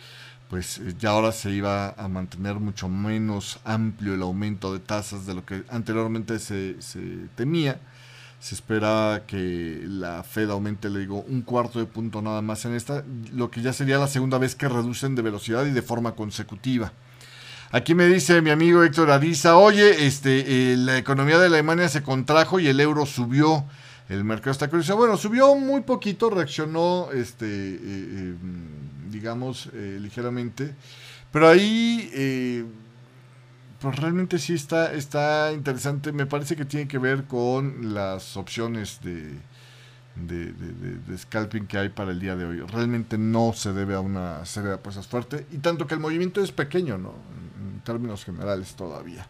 pues 0.50 0.80
ya 0.98 1.10
ahora 1.10 1.30
se 1.30 1.52
iba 1.52 1.90
a 1.90 2.08
mantener 2.08 2.56
mucho 2.56 2.88
menos 2.88 3.60
amplio 3.64 4.14
el 4.14 4.22
aumento 4.22 4.72
de 4.72 4.80
tasas 4.80 5.26
de 5.26 5.34
lo 5.34 5.46
que 5.46 5.62
anteriormente 5.70 6.40
se, 6.40 6.82
se 6.82 7.00
temía. 7.36 7.78
Se 8.40 8.56
espera 8.56 9.22
que 9.28 9.84
la 9.86 10.24
Fed 10.24 10.50
aumente, 10.50 10.90
le 10.90 10.98
digo, 10.98 11.24
un 11.28 11.42
cuarto 11.42 11.78
de 11.78 11.84
punto 11.84 12.20
nada 12.20 12.42
más 12.42 12.64
en 12.64 12.74
esta, 12.74 13.04
lo 13.32 13.52
que 13.52 13.62
ya 13.62 13.72
sería 13.72 13.98
la 13.98 14.08
segunda 14.08 14.38
vez 14.38 14.56
que 14.56 14.68
reducen 14.68 15.14
de 15.14 15.22
velocidad 15.22 15.64
y 15.64 15.70
de 15.70 15.82
forma 15.82 16.16
consecutiva. 16.16 16.92
Aquí 17.70 17.94
me 17.94 18.06
dice 18.06 18.42
mi 18.42 18.50
amigo 18.50 18.82
Héctor 18.82 19.12
Ariza, 19.12 19.56
oye, 19.56 20.06
este, 20.06 20.72
eh, 20.72 20.76
la 20.76 20.98
economía 20.98 21.38
de 21.38 21.46
Alemania 21.46 21.88
se 21.88 22.02
contrajo 22.02 22.58
y 22.58 22.66
el 22.66 22.80
euro 22.80 23.06
subió. 23.06 23.64
El 24.10 24.24
mercado 24.24 24.50
está 24.50 24.68
curioso. 24.68 24.96
Bueno, 24.96 25.16
subió 25.16 25.54
muy 25.54 25.82
poquito, 25.82 26.28
reaccionó, 26.28 27.10
este, 27.12 27.46
eh, 27.46 27.78
eh, 27.82 28.34
digamos, 29.08 29.70
ligeramente. 29.72 30.74
Pero 31.32 31.48
ahí, 31.48 32.66
pues 33.80 33.96
realmente 33.96 34.38
sí 34.40 34.54
está, 34.54 34.92
está 34.92 35.52
interesante. 35.52 36.10
Me 36.10 36.26
parece 36.26 36.56
que 36.56 36.64
tiene 36.64 36.88
que 36.88 36.98
ver 36.98 37.24
con 37.24 37.94
las 37.94 38.36
opciones 38.36 39.00
de, 39.00 39.32
de, 40.16 40.52
de, 40.52 41.18
scalping 41.18 41.68
que 41.68 41.78
hay 41.78 41.88
para 41.90 42.10
el 42.10 42.18
día 42.18 42.34
de 42.34 42.44
hoy. 42.44 42.60
Realmente 42.62 43.16
no 43.16 43.52
se 43.54 43.72
debe 43.72 43.94
a 43.94 44.00
una 44.00 44.44
serie 44.44 44.70
de 44.70 44.74
apuestas 44.74 45.06
fuerte. 45.06 45.46
Y 45.52 45.58
tanto 45.58 45.86
que 45.86 45.94
el 45.94 46.00
movimiento 46.00 46.42
es 46.42 46.50
pequeño, 46.50 46.98
¿no? 46.98 47.14
términos 47.84 48.24
generales 48.24 48.74
todavía. 48.74 49.26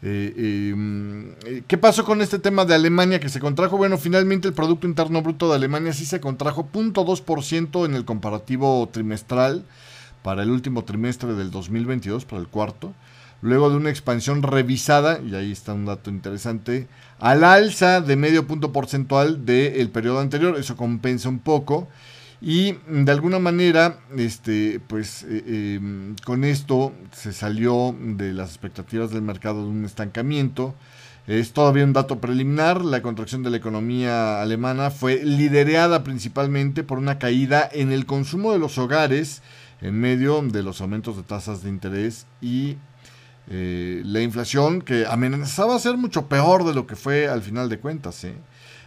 Eh, 0.00 0.70
em, 0.72 1.32
eh, 1.44 1.62
¿Qué 1.66 1.76
pasó 1.76 2.04
con 2.04 2.20
este 2.22 2.38
tema 2.38 2.64
de 2.64 2.74
Alemania 2.74 3.18
que 3.18 3.28
se 3.28 3.40
contrajo? 3.40 3.76
Bueno, 3.76 3.98
finalmente 3.98 4.46
el 4.46 4.54
Producto 4.54 4.86
Interno 4.86 5.22
Bruto 5.22 5.48
de 5.48 5.56
Alemania 5.56 5.92
sí 5.92 6.04
se 6.04 6.20
contrajo 6.20 6.68
0.2% 6.72 7.84
en 7.84 7.94
el 7.94 8.04
comparativo 8.04 8.88
trimestral 8.92 9.64
para 10.22 10.42
el 10.42 10.50
último 10.50 10.84
trimestre 10.84 11.34
del 11.34 11.50
2022, 11.50 12.24
para 12.24 12.40
el 12.40 12.48
cuarto, 12.48 12.92
luego 13.42 13.70
de 13.70 13.76
una 13.76 13.90
expansión 13.90 14.42
revisada, 14.42 15.20
y 15.20 15.34
ahí 15.34 15.50
está 15.50 15.74
un 15.74 15.86
dato 15.86 16.10
interesante, 16.10 16.86
al 17.18 17.42
alza 17.42 18.00
de 18.00 18.16
medio 18.16 18.46
punto 18.46 18.72
porcentual 18.72 19.44
del 19.44 19.90
periodo 19.90 20.20
anterior, 20.20 20.56
eso 20.58 20.76
compensa 20.76 21.28
un 21.28 21.38
poco. 21.40 21.88
Y 22.40 22.76
de 22.86 23.10
alguna 23.10 23.40
manera, 23.40 23.98
este, 24.16 24.80
pues 24.86 25.24
eh, 25.24 25.76
em, 25.76 26.14
con 26.24 26.44
esto 26.44 26.92
se 27.12 27.32
salió 27.32 27.96
de 27.98 28.32
las 28.32 28.50
expectativas 28.50 29.10
del 29.10 29.22
mercado 29.22 29.64
de 29.64 29.70
un 29.70 29.84
estancamiento. 29.84 30.74
Es 31.26 31.52
todavía 31.52 31.84
un 31.84 31.92
dato 31.92 32.20
preliminar. 32.20 32.84
La 32.84 33.02
contracción 33.02 33.42
de 33.42 33.50
la 33.50 33.56
economía 33.56 34.40
alemana 34.40 34.90
fue 34.90 35.22
liderada 35.24 36.04
principalmente 36.04 36.84
por 36.84 36.98
una 36.98 37.18
caída 37.18 37.68
en 37.70 37.92
el 37.92 38.06
consumo 38.06 38.52
de 38.52 38.58
los 38.58 38.78
hogares 38.78 39.42
en 39.80 40.00
medio 40.00 40.40
de 40.42 40.62
los 40.62 40.80
aumentos 40.80 41.16
de 41.16 41.22
tasas 41.22 41.62
de 41.62 41.68
interés 41.68 42.26
y 42.40 42.76
eh, 43.50 44.02
la 44.04 44.20
inflación 44.20 44.82
que 44.82 45.06
amenazaba 45.06 45.78
ser 45.78 45.96
mucho 45.96 46.28
peor 46.28 46.64
de 46.64 46.74
lo 46.74 46.86
que 46.86 46.96
fue 46.96 47.28
al 47.28 47.42
final 47.42 47.68
de 47.68 47.78
cuentas. 47.78 48.22
¿eh? 48.24 48.34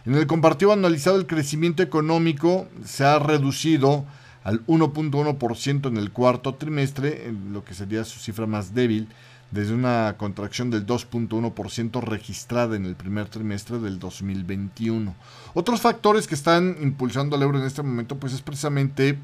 En 0.04 0.14
el 0.16 0.26
compartido 0.26 0.72
anualizado 0.72 1.16
el 1.16 1.26
crecimiento 1.26 1.82
económico 1.82 2.66
se 2.84 3.04
ha 3.04 3.20
reducido 3.20 4.04
al 4.42 4.66
1.1% 4.66 5.86
en 5.86 5.96
el 5.96 6.10
cuarto 6.10 6.54
trimestre, 6.56 7.32
lo 7.52 7.64
que 7.64 7.74
sería 7.74 8.02
su 8.04 8.18
cifra 8.18 8.46
más 8.46 8.74
débil, 8.74 9.06
desde 9.52 9.74
una 9.74 10.16
contracción 10.18 10.70
del 10.70 10.86
2.1% 10.86 12.02
registrada 12.02 12.74
en 12.74 12.86
el 12.86 12.96
primer 12.96 13.28
trimestre 13.28 13.78
del 13.78 14.00
2021. 14.00 15.14
Otros 15.54 15.80
factores 15.80 16.26
que 16.26 16.34
están 16.34 16.76
impulsando 16.80 17.36
al 17.36 17.42
euro 17.42 17.60
en 17.60 17.66
este 17.66 17.82
momento, 17.82 18.16
pues 18.16 18.32
es 18.32 18.40
precisamente 18.40 19.18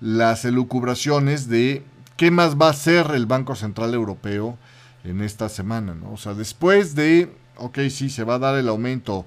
las 0.00 0.44
elucubraciones 0.44 1.48
de 1.48 1.84
qué 2.16 2.32
más 2.32 2.56
va 2.56 2.68
a 2.68 2.70
hacer 2.70 3.12
el 3.14 3.26
Banco 3.26 3.54
Central 3.54 3.94
Europeo 3.94 4.56
en 5.04 5.20
esta 5.20 5.48
semana, 5.48 5.94
¿no? 5.94 6.12
O 6.12 6.16
sea, 6.16 6.34
después 6.34 6.96
de, 6.96 7.30
ok, 7.58 7.78
sí, 7.90 8.10
se 8.10 8.24
va 8.24 8.36
a 8.36 8.40
dar 8.40 8.56
el 8.56 8.68
aumento 8.68 9.26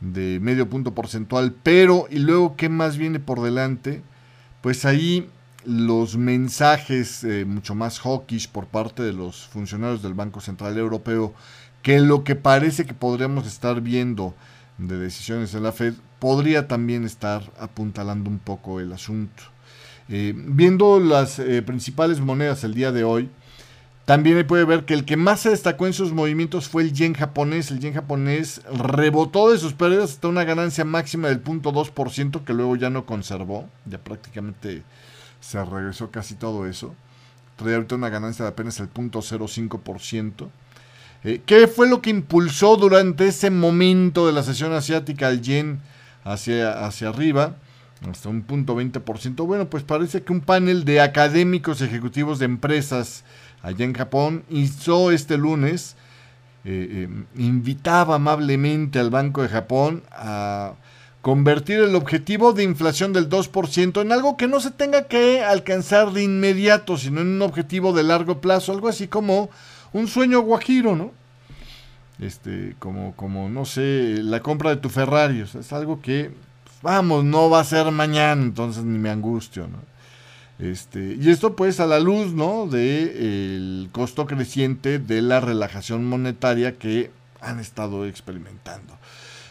de 0.00 0.38
medio 0.40 0.68
punto 0.68 0.94
porcentual, 0.94 1.54
pero 1.62 2.06
y 2.10 2.18
luego 2.18 2.56
qué 2.56 2.68
más 2.68 2.96
viene 2.96 3.18
por 3.18 3.42
delante, 3.42 4.02
pues 4.60 4.84
ahí 4.84 5.28
los 5.64 6.16
mensajes 6.16 7.24
eh, 7.24 7.44
mucho 7.44 7.74
más 7.74 7.98
hawkish 7.98 8.48
por 8.48 8.66
parte 8.66 9.02
de 9.02 9.12
los 9.12 9.46
funcionarios 9.48 10.02
del 10.02 10.14
Banco 10.14 10.40
Central 10.40 10.78
Europeo, 10.78 11.34
que 11.82 12.00
lo 12.00 12.24
que 12.24 12.36
parece 12.36 12.86
que 12.86 12.94
podríamos 12.94 13.46
estar 13.46 13.80
viendo 13.80 14.34
de 14.78 14.98
decisiones 14.98 15.54
en 15.54 15.62
la 15.62 15.72
Fed, 15.72 15.94
podría 16.18 16.68
también 16.68 17.04
estar 17.04 17.42
apuntalando 17.58 18.30
un 18.30 18.38
poco 18.38 18.80
el 18.80 18.92
asunto. 18.92 19.42
Eh, 20.08 20.34
viendo 20.36 21.00
las 21.00 21.38
eh, 21.38 21.62
principales 21.62 22.20
monedas 22.20 22.62
el 22.62 22.74
día 22.74 22.92
de 22.92 23.04
hoy, 23.04 23.28
también 24.06 24.46
puede 24.46 24.64
ver 24.64 24.84
que 24.84 24.94
el 24.94 25.04
que 25.04 25.16
más 25.16 25.40
se 25.40 25.50
destacó 25.50 25.84
en 25.88 25.92
sus 25.92 26.12
movimientos 26.12 26.68
fue 26.68 26.84
el 26.84 26.92
yen 26.92 27.12
japonés. 27.12 27.72
El 27.72 27.80
yen 27.80 27.92
japonés 27.92 28.62
rebotó 28.72 29.50
de 29.50 29.58
sus 29.58 29.72
pérdidas 29.72 30.12
hasta 30.12 30.28
una 30.28 30.44
ganancia 30.44 30.84
máxima 30.84 31.26
del 31.26 31.42
0.2% 31.42 32.44
que 32.44 32.54
luego 32.54 32.76
ya 32.76 32.88
no 32.88 33.04
conservó. 33.04 33.68
Ya 33.84 33.98
prácticamente 33.98 34.84
se 35.40 35.64
regresó 35.64 36.12
casi 36.12 36.36
todo 36.36 36.68
eso. 36.68 36.94
Trae 37.56 37.74
ahorita 37.74 37.96
una 37.96 38.08
ganancia 38.08 38.44
de 38.44 38.52
apenas 38.52 38.78
el 38.78 38.94
0.05%. 38.94 40.50
Eh, 41.24 41.42
¿Qué 41.44 41.66
fue 41.66 41.88
lo 41.88 42.00
que 42.00 42.10
impulsó 42.10 42.76
durante 42.76 43.26
ese 43.26 43.50
momento 43.50 44.28
de 44.28 44.32
la 44.32 44.44
sesión 44.44 44.72
asiática 44.72 45.26
al 45.26 45.42
yen 45.42 45.80
hacia, 46.22 46.86
hacia 46.86 47.08
arriba? 47.08 47.56
Hasta 48.08 48.28
un 48.28 48.42
punto 48.42 48.76
Bueno, 49.46 49.68
pues 49.68 49.82
parece 49.82 50.22
que 50.22 50.32
un 50.32 50.42
panel 50.42 50.84
de 50.84 51.00
académicos 51.00 51.80
ejecutivos 51.80 52.38
de 52.38 52.44
empresas 52.44 53.24
allá 53.66 53.84
en 53.84 53.94
Japón, 53.94 54.44
hizo 54.48 55.10
este 55.10 55.36
lunes, 55.36 55.96
eh, 56.64 57.08
eh, 57.08 57.24
invitaba 57.36 58.14
amablemente 58.14 59.00
al 59.00 59.10
Banco 59.10 59.42
de 59.42 59.48
Japón 59.48 60.04
a 60.12 60.74
convertir 61.20 61.80
el 61.80 61.96
objetivo 61.96 62.52
de 62.52 62.62
inflación 62.62 63.12
del 63.12 63.28
2% 63.28 64.00
en 64.00 64.12
algo 64.12 64.36
que 64.36 64.46
no 64.46 64.60
se 64.60 64.70
tenga 64.70 65.08
que 65.08 65.42
alcanzar 65.42 66.12
de 66.12 66.22
inmediato, 66.22 66.96
sino 66.96 67.20
en 67.20 67.26
un 67.26 67.42
objetivo 67.42 67.92
de 67.92 68.04
largo 68.04 68.40
plazo, 68.40 68.70
algo 68.70 68.86
así 68.86 69.08
como 69.08 69.50
un 69.92 70.06
sueño 70.06 70.42
guajiro, 70.42 70.94
¿no? 70.94 71.10
Este, 72.20 72.76
como, 72.78 73.16
como, 73.16 73.48
no 73.48 73.64
sé, 73.64 74.20
la 74.22 74.40
compra 74.40 74.70
de 74.70 74.76
tu 74.76 74.90
Ferrari, 74.90 75.42
o 75.42 75.46
sea, 75.48 75.60
es 75.60 75.72
algo 75.72 76.00
que, 76.00 76.30
vamos, 76.82 77.24
no 77.24 77.50
va 77.50 77.60
a 77.60 77.64
ser 77.64 77.90
mañana, 77.90 78.40
entonces 78.42 78.84
ni 78.84 78.96
me 78.96 79.10
angustio, 79.10 79.66
¿no? 79.66 79.95
Este, 80.58 81.16
y 81.20 81.30
esto 81.30 81.54
pues 81.54 81.80
a 81.80 81.86
la 81.86 82.00
luz 82.00 82.32
¿no? 82.32 82.66
del 82.66 83.88
costo 83.92 84.26
creciente 84.26 84.98
de 84.98 85.20
la 85.20 85.40
relajación 85.40 86.04
monetaria 86.06 86.78
que 86.78 87.10
han 87.40 87.60
estado 87.60 88.06
experimentando. 88.06 88.96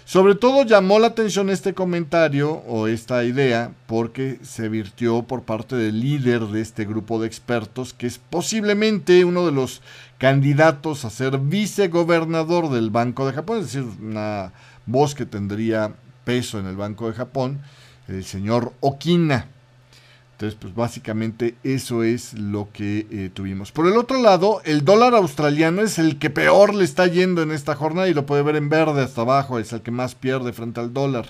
Sobre 0.06 0.36
todo 0.36 0.64
llamó 0.64 1.00
la 1.00 1.08
atención 1.08 1.50
este 1.50 1.74
comentario 1.74 2.52
o 2.68 2.88
esta 2.88 3.24
idea 3.24 3.72
porque 3.88 4.38
se 4.44 4.70
virtió 4.70 5.24
por 5.24 5.42
parte 5.42 5.76
del 5.76 6.00
líder 6.00 6.42
de 6.42 6.62
este 6.62 6.86
grupo 6.86 7.20
de 7.20 7.26
expertos 7.26 7.94
que 7.94 8.06
es 8.06 8.20
posiblemente 8.20 9.26
uno 9.26 9.48
de 9.48 9.52
los 9.52 9.82
candidatos 10.20 11.06
a 11.06 11.10
ser 11.10 11.40
vicegobernador 11.40 12.70
del 12.70 12.92
Banco 12.92 13.26
de 13.26 13.34
Japón, 13.34 13.58
es 13.58 13.66
decir, 13.66 13.86
una 14.00 14.54
voz 14.86 15.16
que 15.16 15.26
tendría 15.26 15.96
peso 16.24 16.60
en 16.60 16.68
el 16.68 16.76
Banco 16.76 17.08
de 17.08 17.14
Japón, 17.14 17.62
el 18.08 18.24
señor 18.26 18.74
Okina. 18.82 19.48
Entonces, 20.36 20.60
pues 20.60 20.76
básicamente 20.76 21.56
eso 21.64 22.04
es 22.04 22.34
lo 22.34 22.68
que 22.74 23.08
eh, 23.10 23.30
tuvimos. 23.34 23.72
Por 23.72 23.88
el 23.88 23.96
otro 23.96 24.22
lado, 24.22 24.60
el 24.66 24.84
dólar 24.84 25.16
australiano 25.16 25.82
es 25.82 25.98
el 25.98 26.20
que 26.20 26.30
peor 26.30 26.76
le 26.76 26.84
está 26.84 27.08
yendo 27.08 27.42
en 27.42 27.52
esta 27.52 27.74
jornada 27.74 28.10
y 28.10 28.14
lo 28.14 28.26
puede 28.26 28.44
ver 28.44 28.58
en 28.58 28.68
verde 28.68 29.02
hasta 29.02 29.22
abajo, 29.22 29.60
es 29.60 29.72
el 29.72 29.80
que 29.80 29.92
más 29.92 30.14
pierde 30.14 30.52
frente 30.52 30.82
al 30.82 30.92
dólar. 30.92 31.28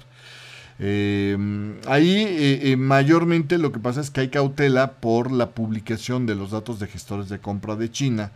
Eh, 0.80 1.38
ahí 1.86 2.26
eh, 2.28 2.76
mayormente 2.78 3.60
lo 3.60 3.72
que 3.72 3.80
pasa 3.80 4.02
es 4.02 4.10
que 4.10 4.22
hay 4.22 4.30
cautela 4.30 4.94
por 4.94 5.32
la 5.32 5.52
publicación 5.52 6.26
de 6.26 6.34
los 6.34 6.50
datos 6.50 6.80
de 6.80 6.88
gestores 6.88 7.30
de 7.30 7.38
compra 7.38 7.76
de 7.76 7.92
China, 7.92 8.32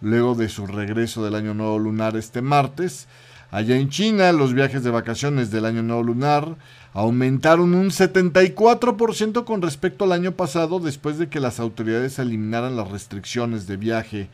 luego 0.00 0.34
de 0.34 0.48
su 0.48 0.66
regreso 0.66 1.22
del 1.22 1.34
año 1.34 1.52
nuevo 1.52 1.78
lunar 1.78 2.16
este 2.16 2.40
martes. 2.40 3.08
Allá 3.54 3.76
en 3.76 3.88
China, 3.88 4.32
los 4.32 4.52
viajes 4.52 4.82
de 4.82 4.90
vacaciones 4.90 5.52
del 5.52 5.64
año 5.64 5.80
nuevo 5.80 6.02
lunar 6.02 6.56
aumentaron 6.92 7.72
un 7.72 7.90
74% 7.90 9.44
con 9.44 9.62
respecto 9.62 10.02
al 10.02 10.10
año 10.10 10.32
pasado 10.32 10.80
después 10.80 11.18
de 11.18 11.28
que 11.28 11.38
las 11.38 11.60
autoridades 11.60 12.18
eliminaran 12.18 12.74
las 12.74 12.90
restricciones 12.90 13.68
de 13.68 13.76
viaje 13.76 14.28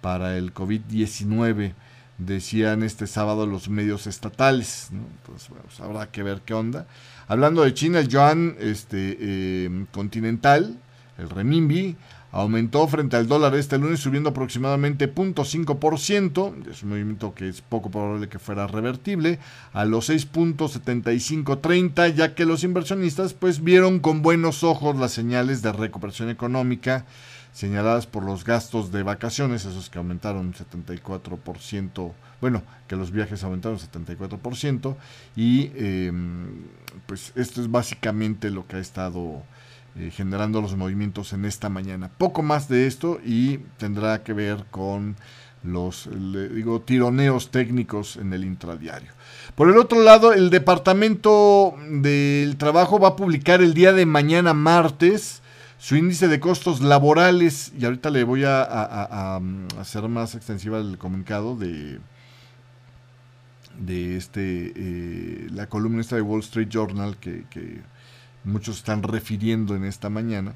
para 0.00 0.36
el 0.36 0.54
COVID-19, 0.54 1.72
decían 2.18 2.84
este 2.84 3.08
sábado 3.08 3.44
los 3.44 3.68
medios 3.68 4.06
estatales. 4.06 4.90
Entonces, 4.92 5.50
pues 5.50 5.80
habrá 5.80 6.06
que 6.12 6.22
ver 6.22 6.42
qué 6.42 6.54
onda. 6.54 6.86
Hablando 7.26 7.64
de 7.64 7.74
China, 7.74 7.98
el 7.98 8.06
yuan 8.06 8.54
este, 8.60 9.64
em, 9.64 9.86
continental, 9.86 10.78
el 11.18 11.28
renminbi, 11.28 11.96
aumentó 12.32 12.86
frente 12.86 13.16
al 13.16 13.26
dólar 13.26 13.54
este 13.54 13.78
lunes 13.78 14.00
subiendo 14.00 14.30
aproximadamente 14.30 15.12
0.5%, 15.12 16.70
es 16.70 16.82
un 16.82 16.90
movimiento 16.90 17.34
que 17.34 17.48
es 17.48 17.60
poco 17.60 17.90
probable 17.90 18.28
que 18.28 18.38
fuera 18.38 18.66
revertible, 18.66 19.38
a 19.72 19.84
los 19.84 20.10
6.7530, 20.10 22.14
ya 22.14 22.34
que 22.34 22.44
los 22.44 22.64
inversionistas 22.64 23.34
pues 23.34 23.64
vieron 23.64 24.00
con 24.00 24.22
buenos 24.22 24.64
ojos 24.64 24.96
las 24.96 25.12
señales 25.12 25.62
de 25.62 25.72
recuperación 25.72 26.30
económica 26.30 27.04
señaladas 27.52 28.06
por 28.06 28.24
los 28.24 28.44
gastos 28.44 28.92
de 28.92 29.02
vacaciones, 29.02 29.64
esos 29.64 29.90
que 29.90 29.98
aumentaron 29.98 30.54
74%, 30.54 32.12
bueno, 32.40 32.62
que 32.88 32.96
los 32.96 33.10
viajes 33.10 33.42
aumentaron 33.42 33.78
74%, 33.78 34.96
y 35.36 35.70
em, 35.74 36.62
pues 37.06 37.32
esto 37.34 37.60
es 37.60 37.70
básicamente 37.70 38.50
lo 38.50 38.66
que 38.66 38.76
ha 38.76 38.80
estado 38.80 39.42
eh, 39.96 40.10
generando 40.10 40.60
los 40.60 40.76
movimientos 40.76 41.32
en 41.32 41.44
esta 41.44 41.68
mañana. 41.68 42.10
Poco 42.16 42.42
más 42.42 42.68
de 42.68 42.86
esto 42.86 43.20
y 43.24 43.58
tendrá 43.78 44.22
que 44.22 44.32
ver 44.32 44.64
con 44.70 45.16
los 45.62 46.08
digo 46.54 46.80
tironeos 46.80 47.50
técnicos 47.50 48.16
en 48.16 48.32
el 48.32 48.44
intradiario. 48.44 49.12
Por 49.54 49.68
el 49.68 49.76
otro 49.76 50.02
lado, 50.02 50.32
el 50.32 50.48
Departamento 50.48 51.74
del 51.86 52.56
Trabajo 52.56 52.98
va 52.98 53.08
a 53.08 53.16
publicar 53.16 53.60
el 53.60 53.74
día 53.74 53.92
de 53.92 54.06
mañana 54.06 54.54
martes 54.54 55.42
su 55.80 55.96
índice 55.96 56.28
de 56.28 56.40
costos 56.40 56.82
laborales, 56.82 57.72
y 57.76 57.86
ahorita 57.86 58.10
le 58.10 58.22
voy 58.22 58.44
a, 58.44 59.40
hacer 59.78 60.06
más 60.08 60.34
extensiva 60.34 60.78
el 60.78 60.98
comunicado 60.98 61.56
de, 61.56 61.98
de 63.78 64.16
este, 64.18 64.74
eh, 64.76 65.48
la 65.50 65.68
columna 65.68 66.02
esta 66.02 66.16
de 66.16 66.22
Wall 66.22 66.40
Street 66.40 66.68
Journal 66.68 67.16
que, 67.16 67.80
muchos 68.44 68.78
están 68.78 69.02
refiriendo 69.02 69.74
en 69.74 69.84
esta 69.84 70.08
mañana, 70.10 70.54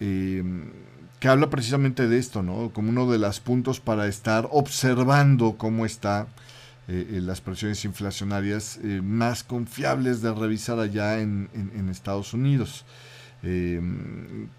eh, 0.00 0.42
que 1.20 1.28
habla 1.28 1.48
precisamente 1.48 2.08
de 2.08 2.18
esto, 2.18 2.42
¿no? 2.42 2.70
Como 2.72 2.90
uno 2.90 3.10
de 3.10 3.18
los 3.18 3.40
puntos 3.40 3.80
para 3.80 4.06
estar 4.06 4.48
observando 4.50 5.56
cómo 5.56 5.86
está 5.86 6.26
eh, 6.88 7.20
las 7.22 7.40
presiones 7.40 7.84
inflacionarias 7.84 8.78
más 9.02 9.42
confiables 9.42 10.20
de 10.22 10.32
revisar 10.32 10.78
allá 10.78 11.20
en, 11.20 11.48
Estados 11.90 12.34
Unidos. 12.34 12.84
Eh, 13.42 13.80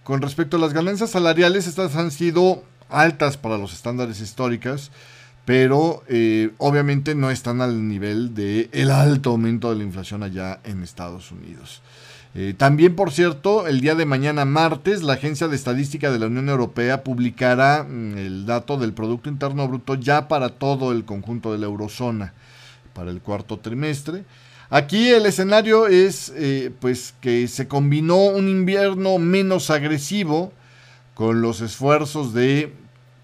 con 0.04 0.22
respecto 0.22 0.58
a 0.58 0.60
las 0.60 0.74
ganancias 0.74 1.12
salariales, 1.12 1.68
estas 1.68 1.96
han 1.96 2.12
sido 2.12 2.64
altas 2.90 3.38
para 3.38 3.58
los 3.58 3.74
estándares 3.74 4.22
históricos, 4.22 4.92
pero 5.46 6.04
eh, 6.08 6.52
obviamente 6.58 7.16
no 7.16 7.32
están 7.32 7.62
al 7.62 7.88
nivel 7.88 8.36
del 8.36 8.70
el 8.72 8.92
alto 8.92 9.32
aumento 9.32 9.70
de 9.70 9.78
la 9.78 9.84
inflación 9.84 10.24
allá 10.24 10.60
en 10.64 10.84
Estados 10.84 11.32
Unidos. 11.32 11.82
Eh, 12.40 12.54
también, 12.56 12.96
por 12.96 13.12
cierto, 13.12 13.66
el 13.66 13.82
día 13.82 13.96
de 13.96 14.06
mañana 14.06 14.46
martes, 14.46 15.02
la 15.02 15.14
Agencia 15.14 15.48
de 15.48 15.56
Estadística 15.56 16.12
de 16.12 16.20
la 16.20 16.28
Unión 16.28 16.50
Europea 16.50 17.04
publicará 17.04 17.84
mm, 17.84 18.16
el 18.16 18.46
dato 18.46 18.78
del 18.78 18.94
Producto 18.94 19.28
Interno 19.28 19.68
Bruto 19.68 19.96
ya 19.96 20.28
para 20.28 20.50
todo 20.50 20.92
el 20.92 21.04
conjunto 21.04 21.52
de 21.52 21.58
la 21.58 21.66
eurozona 21.66 22.36
para 22.94 23.10
el 23.10 23.22
cuarto 23.22 23.58
trimestre. 23.58 24.24
Aquí 24.70 25.10
el 25.10 25.26
escenario 25.26 25.88
es 25.88 26.32
eh, 26.36 26.70
pues 26.80 27.16
que 27.22 27.48
se 27.48 27.68
combinó 27.68 28.26
un 28.26 28.48
invierno 28.48 29.18
menos 29.18 29.72
agresivo 29.72 30.54
con 31.16 31.42
los 31.42 31.62
esfuerzos 31.62 32.36
de 32.36 32.72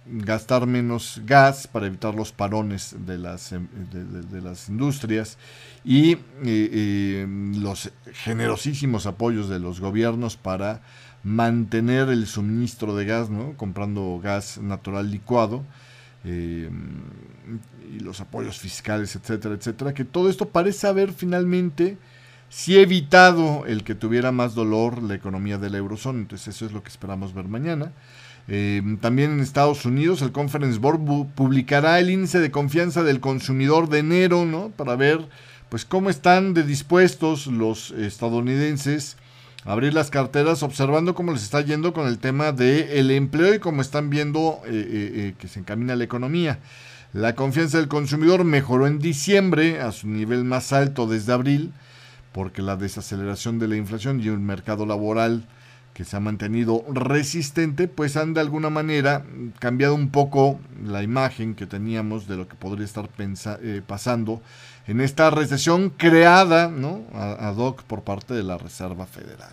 gastar 0.05 0.67
menos 0.67 1.21
gas 1.25 1.67
para 1.67 1.87
evitar 1.87 2.13
los 2.13 2.31
parones 2.31 2.95
de 3.05 3.17
las, 3.17 3.51
em, 3.51 3.67
de, 3.91 4.41
las 4.41 4.69
industrias 4.69 5.37
y 5.85 6.13
eh, 6.13 6.19
eh, 6.43 7.27
los 7.57 7.91
generosísimos 8.13 9.05
apoyos 9.05 9.47
de 9.47 9.59
los 9.59 9.79
gobiernos 9.79 10.35
para 10.35 10.81
mantener 11.23 12.09
el 12.09 12.27
suministro 12.27 12.95
de 12.95 13.05
gas, 13.05 13.29
¿no? 13.29 13.53
comprando 13.55 14.19
gas 14.21 14.57
natural 14.57 15.09
licuado 15.09 15.63
eh, 16.25 16.69
y 17.95 17.99
los 17.99 18.19
apoyos 18.19 18.59
fiscales, 18.59 19.15
etcétera, 19.15 19.55
etcétera, 19.55 19.93
que 19.93 20.03
todo 20.03 20.29
esto 20.29 20.49
parece 20.49 20.87
haber 20.87 21.13
finalmente 21.13 21.97
sí 22.49 22.77
evitado 22.77 23.65
el 23.65 23.83
que 23.83 23.95
tuviera 23.95 24.31
más 24.31 24.53
dolor 24.53 25.01
la 25.01 25.15
economía 25.15 25.57
de 25.57 25.69
la 25.69 25.77
eurozona. 25.77 26.19
Entonces 26.19 26.55
eso 26.55 26.65
es 26.65 26.71
lo 26.71 26.83
que 26.83 26.89
esperamos 26.89 27.33
ver 27.33 27.47
mañana. 27.47 27.91
Eh, 28.47 28.81
también 28.99 29.31
en 29.31 29.39
Estados 29.39 29.85
Unidos 29.85 30.21
el 30.21 30.31
Conference 30.31 30.79
Board 30.79 30.99
publicará 31.33 31.99
el 31.99 32.09
índice 32.09 32.39
de 32.39 32.51
confianza 32.51 33.03
del 33.03 33.19
consumidor 33.19 33.89
de 33.89 33.99
enero, 33.99 34.45
¿no? 34.45 34.69
Para 34.69 34.95
ver 34.95 35.27
pues 35.69 35.85
cómo 35.85 36.09
están 36.09 36.53
de 36.53 36.63
dispuestos 36.63 37.47
los 37.47 37.91
estadounidenses 37.91 39.17
abrir 39.65 39.93
las 39.93 40.09
carteras 40.09 40.63
observando 40.63 41.15
cómo 41.15 41.31
les 41.31 41.43
está 41.43 41.61
yendo 41.61 41.93
con 41.93 42.07
el 42.07 42.19
tema 42.19 42.51
del 42.51 42.89
el 42.89 43.11
empleo 43.11 43.53
y 43.53 43.59
cómo 43.59 43.81
están 43.81 44.09
viendo 44.09 44.61
eh, 44.65 44.69
eh, 44.71 45.11
eh, 45.15 45.33
que 45.37 45.47
se 45.47 45.59
encamina 45.59 45.95
la 45.95 46.03
economía. 46.03 46.59
La 47.13 47.35
confianza 47.35 47.77
del 47.77 47.87
consumidor 47.87 48.43
mejoró 48.43 48.87
en 48.87 48.99
diciembre 48.99 49.81
a 49.81 49.91
su 49.91 50.07
nivel 50.07 50.43
más 50.43 50.73
alto 50.73 51.05
desde 51.05 51.31
abril, 51.31 51.71
porque 52.31 52.61
la 52.61 52.75
desaceleración 52.75 53.59
de 53.59 53.67
la 53.67 53.75
inflación 53.75 54.19
y 54.19 54.29
un 54.29 54.43
mercado 54.43 54.85
laboral 54.85 55.45
que 55.93 56.05
se 56.05 56.17
ha 56.17 56.19
mantenido 56.19 56.83
resistente, 56.91 57.87
pues 57.87 58.17
han 58.17 58.33
de 58.33 58.41
alguna 58.41 58.69
manera 58.69 59.23
cambiado 59.59 59.93
un 59.93 60.09
poco 60.09 60.59
la 60.83 61.03
imagen 61.03 61.53
que 61.53 61.67
teníamos 61.67 62.27
de 62.27 62.37
lo 62.37 62.47
que 62.47 62.55
podría 62.55 62.85
estar 62.85 63.09
pasando 63.85 64.41
en 64.87 65.01
esta 65.01 65.29
recesión 65.29 65.91
creada 65.91 66.67
¿no? 66.67 67.03
ad 67.13 67.57
hoc 67.57 67.83
por 67.83 68.03
parte 68.03 68.33
de 68.33 68.43
la 68.43 68.57
Reserva 68.57 69.05
Federal. 69.05 69.51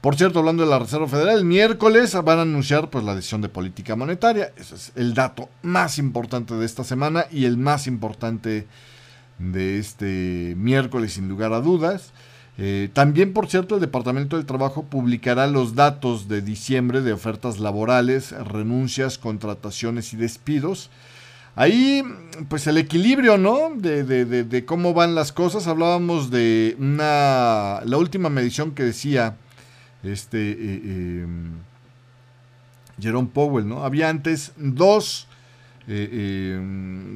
Por 0.00 0.14
cierto, 0.16 0.38
hablando 0.38 0.62
de 0.64 0.70
la 0.70 0.78
Reserva 0.78 1.08
Federal, 1.08 1.38
el 1.38 1.44
miércoles 1.44 2.14
van 2.24 2.38
a 2.38 2.42
anunciar 2.42 2.88
pues, 2.88 3.04
la 3.04 3.16
decisión 3.16 3.40
de 3.40 3.48
política 3.48 3.96
monetaria. 3.96 4.52
Ese 4.56 4.76
es 4.76 4.92
el 4.94 5.12
dato 5.12 5.48
más 5.62 5.98
importante 5.98 6.54
de 6.54 6.64
esta 6.64 6.84
semana 6.84 7.26
y 7.32 7.46
el 7.46 7.56
más 7.56 7.88
importante 7.88 8.68
de 9.38 9.78
este 9.78 10.54
miércoles, 10.56 11.14
sin 11.14 11.28
lugar 11.28 11.52
a 11.52 11.60
dudas. 11.60 12.12
Eh, 12.60 12.90
también, 12.92 13.32
por 13.32 13.46
cierto, 13.46 13.76
el 13.76 13.80
Departamento 13.80 14.36
del 14.36 14.44
Trabajo 14.44 14.82
publicará 14.82 15.46
los 15.46 15.76
datos 15.76 16.26
de 16.26 16.42
diciembre 16.42 17.02
de 17.02 17.12
ofertas 17.12 17.60
laborales, 17.60 18.32
renuncias, 18.32 19.16
contrataciones 19.16 20.12
y 20.12 20.16
despidos. 20.16 20.90
Ahí, 21.54 22.02
pues 22.48 22.66
el 22.66 22.76
equilibrio, 22.76 23.38
¿no? 23.38 23.70
De, 23.76 24.04
de, 24.04 24.64
cómo 24.64 24.92
van 24.92 25.14
las 25.14 25.30
cosas. 25.30 25.68
Hablábamos 25.68 26.30
de 26.30 26.76
una. 26.78 27.80
La 27.84 27.96
última 27.96 28.28
medición 28.28 28.72
que 28.72 28.82
decía. 28.84 29.36
Este. 30.02 30.50
Eh, 30.50 31.22
em, 31.22 31.52
Jerome 33.00 33.28
Powell, 33.32 33.68
¿no? 33.68 33.84
Había 33.84 34.08
antes 34.08 34.52
dos. 34.56 35.28
Eh, 35.86 36.60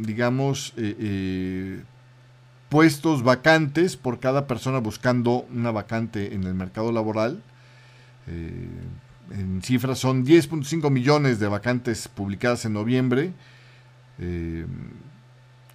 digamos. 0.00 0.74
Eh, 2.72 2.74
puestos 2.74 3.22
vacantes 3.22 3.96
por 3.96 4.18
cada 4.18 4.46
persona 4.46 4.78
buscando 4.78 5.46
una 5.52 5.70
vacante 5.70 6.34
en 6.34 6.44
el 6.44 6.54
mercado 6.54 6.90
laboral. 6.90 7.42
en 8.26 9.62
cifras 9.62 9.98
son 9.98 10.24
10.5 10.24 10.90
millones 10.90 11.38
de 11.38 11.48
vacantes 11.48 12.08
publicadas 12.08 12.64
en 12.64 12.72
noviembre 12.72 13.32
eh, 14.18 14.66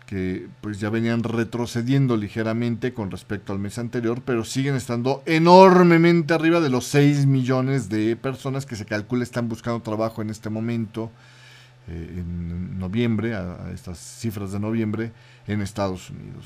que 0.05 0.47
pues 0.61 0.79
ya 0.79 0.89
venían 0.89 1.21
retrocediendo 1.21 2.15
ligeramente 2.15 2.93
con 2.93 3.11
respecto 3.11 3.51
al 3.51 3.59
mes 3.59 3.77
anterior, 3.77 4.21
pero 4.23 4.45
siguen 4.45 4.75
estando 4.75 5.21
enormemente 5.25 6.33
arriba 6.33 6.61
de 6.61 6.69
los 6.69 6.85
6 6.85 7.25
millones 7.25 7.89
de 7.89 8.15
personas 8.15 8.65
que 8.65 8.77
se 8.77 8.85
calcula 8.85 9.23
están 9.23 9.49
buscando 9.49 9.81
trabajo 9.81 10.21
en 10.21 10.29
este 10.29 10.49
momento, 10.49 11.11
eh, 11.89 12.19
en 12.19 12.79
noviembre, 12.79 13.35
a, 13.35 13.69
estas 13.73 13.97
cifras 13.97 14.53
de 14.53 14.61
noviembre, 14.61 15.11
en 15.45 15.61
Estados 15.61 16.09
Unidos. 16.09 16.45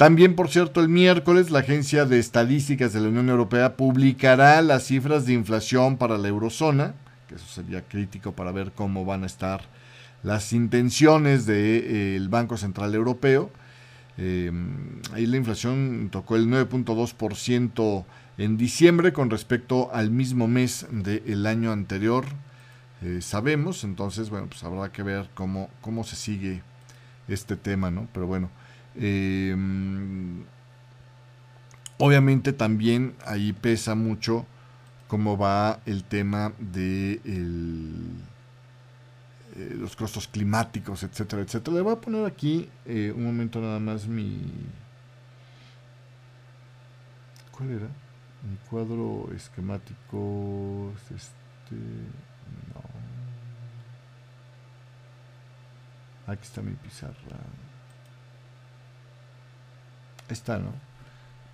También, 0.00 0.34
por 0.34 0.48
cierto, 0.48 0.80
el 0.80 0.88
miércoles 0.88 1.50
la 1.50 1.58
Agencia 1.58 2.06
de 2.06 2.18
Estadísticas 2.18 2.94
de 2.94 3.02
la 3.02 3.08
Unión 3.08 3.28
Europea 3.28 3.76
publicará 3.76 4.62
las 4.62 4.84
cifras 4.84 5.26
de 5.26 5.34
inflación 5.34 5.98
para 5.98 6.16
la 6.16 6.26
eurozona, 6.26 6.94
que 7.28 7.34
eso 7.34 7.44
sería 7.44 7.82
crítico 7.82 8.32
para 8.32 8.50
ver 8.50 8.72
cómo 8.72 9.04
van 9.04 9.24
a 9.24 9.26
estar 9.26 9.60
las 10.22 10.54
intenciones 10.54 11.44
del 11.44 11.84
eh, 11.84 12.26
Banco 12.30 12.56
Central 12.56 12.94
Europeo. 12.94 13.50
Eh, 14.16 14.50
ahí 15.12 15.26
la 15.26 15.36
inflación 15.36 16.08
tocó 16.10 16.36
el 16.36 16.48
9.2% 16.48 18.04
en 18.38 18.56
diciembre 18.56 19.12
con 19.12 19.28
respecto 19.28 19.90
al 19.92 20.10
mismo 20.10 20.48
mes 20.48 20.86
del 20.90 21.44
año 21.44 21.72
anterior. 21.72 22.24
Eh, 23.02 23.18
sabemos, 23.20 23.84
entonces, 23.84 24.30
bueno, 24.30 24.46
pues 24.46 24.64
habrá 24.64 24.90
que 24.92 25.02
ver 25.02 25.28
cómo, 25.34 25.68
cómo 25.82 26.04
se 26.04 26.16
sigue 26.16 26.62
este 27.28 27.54
tema, 27.54 27.90
¿no? 27.90 28.08
Pero 28.14 28.26
bueno, 28.26 28.48
Em, 29.02 30.44
obviamente 31.96 32.52
también 32.52 33.14
ahí 33.24 33.54
pesa 33.54 33.94
mucho 33.94 34.44
cómo 35.08 35.38
va 35.38 35.80
el 35.86 36.04
tema 36.04 36.52
de 36.58 37.18
eh, 37.24 37.46
los 39.76 39.96
costos 39.96 40.28
climáticos, 40.28 41.02
etcétera, 41.02 41.42
etcétera. 41.42 41.76
Le 41.76 41.82
voy 41.82 41.94
a 41.94 42.00
poner 42.00 42.26
aquí 42.26 42.68
eh, 42.84 43.12
un 43.16 43.24
momento 43.24 43.60
nada 43.60 43.78
más 43.78 44.06
mi... 44.06 44.38
¿Cuál 47.50 47.70
era? 47.70 47.88
Mi 48.48 48.56
cuadro 48.68 49.30
esquemático. 49.34 50.92
Este... 51.14 51.76
No. 52.74 52.82
Aquí 56.32 56.42
está 56.42 56.62
mi 56.62 56.74
pizarra. 56.74 57.14
Está, 60.30 60.58
¿no? 60.58 60.72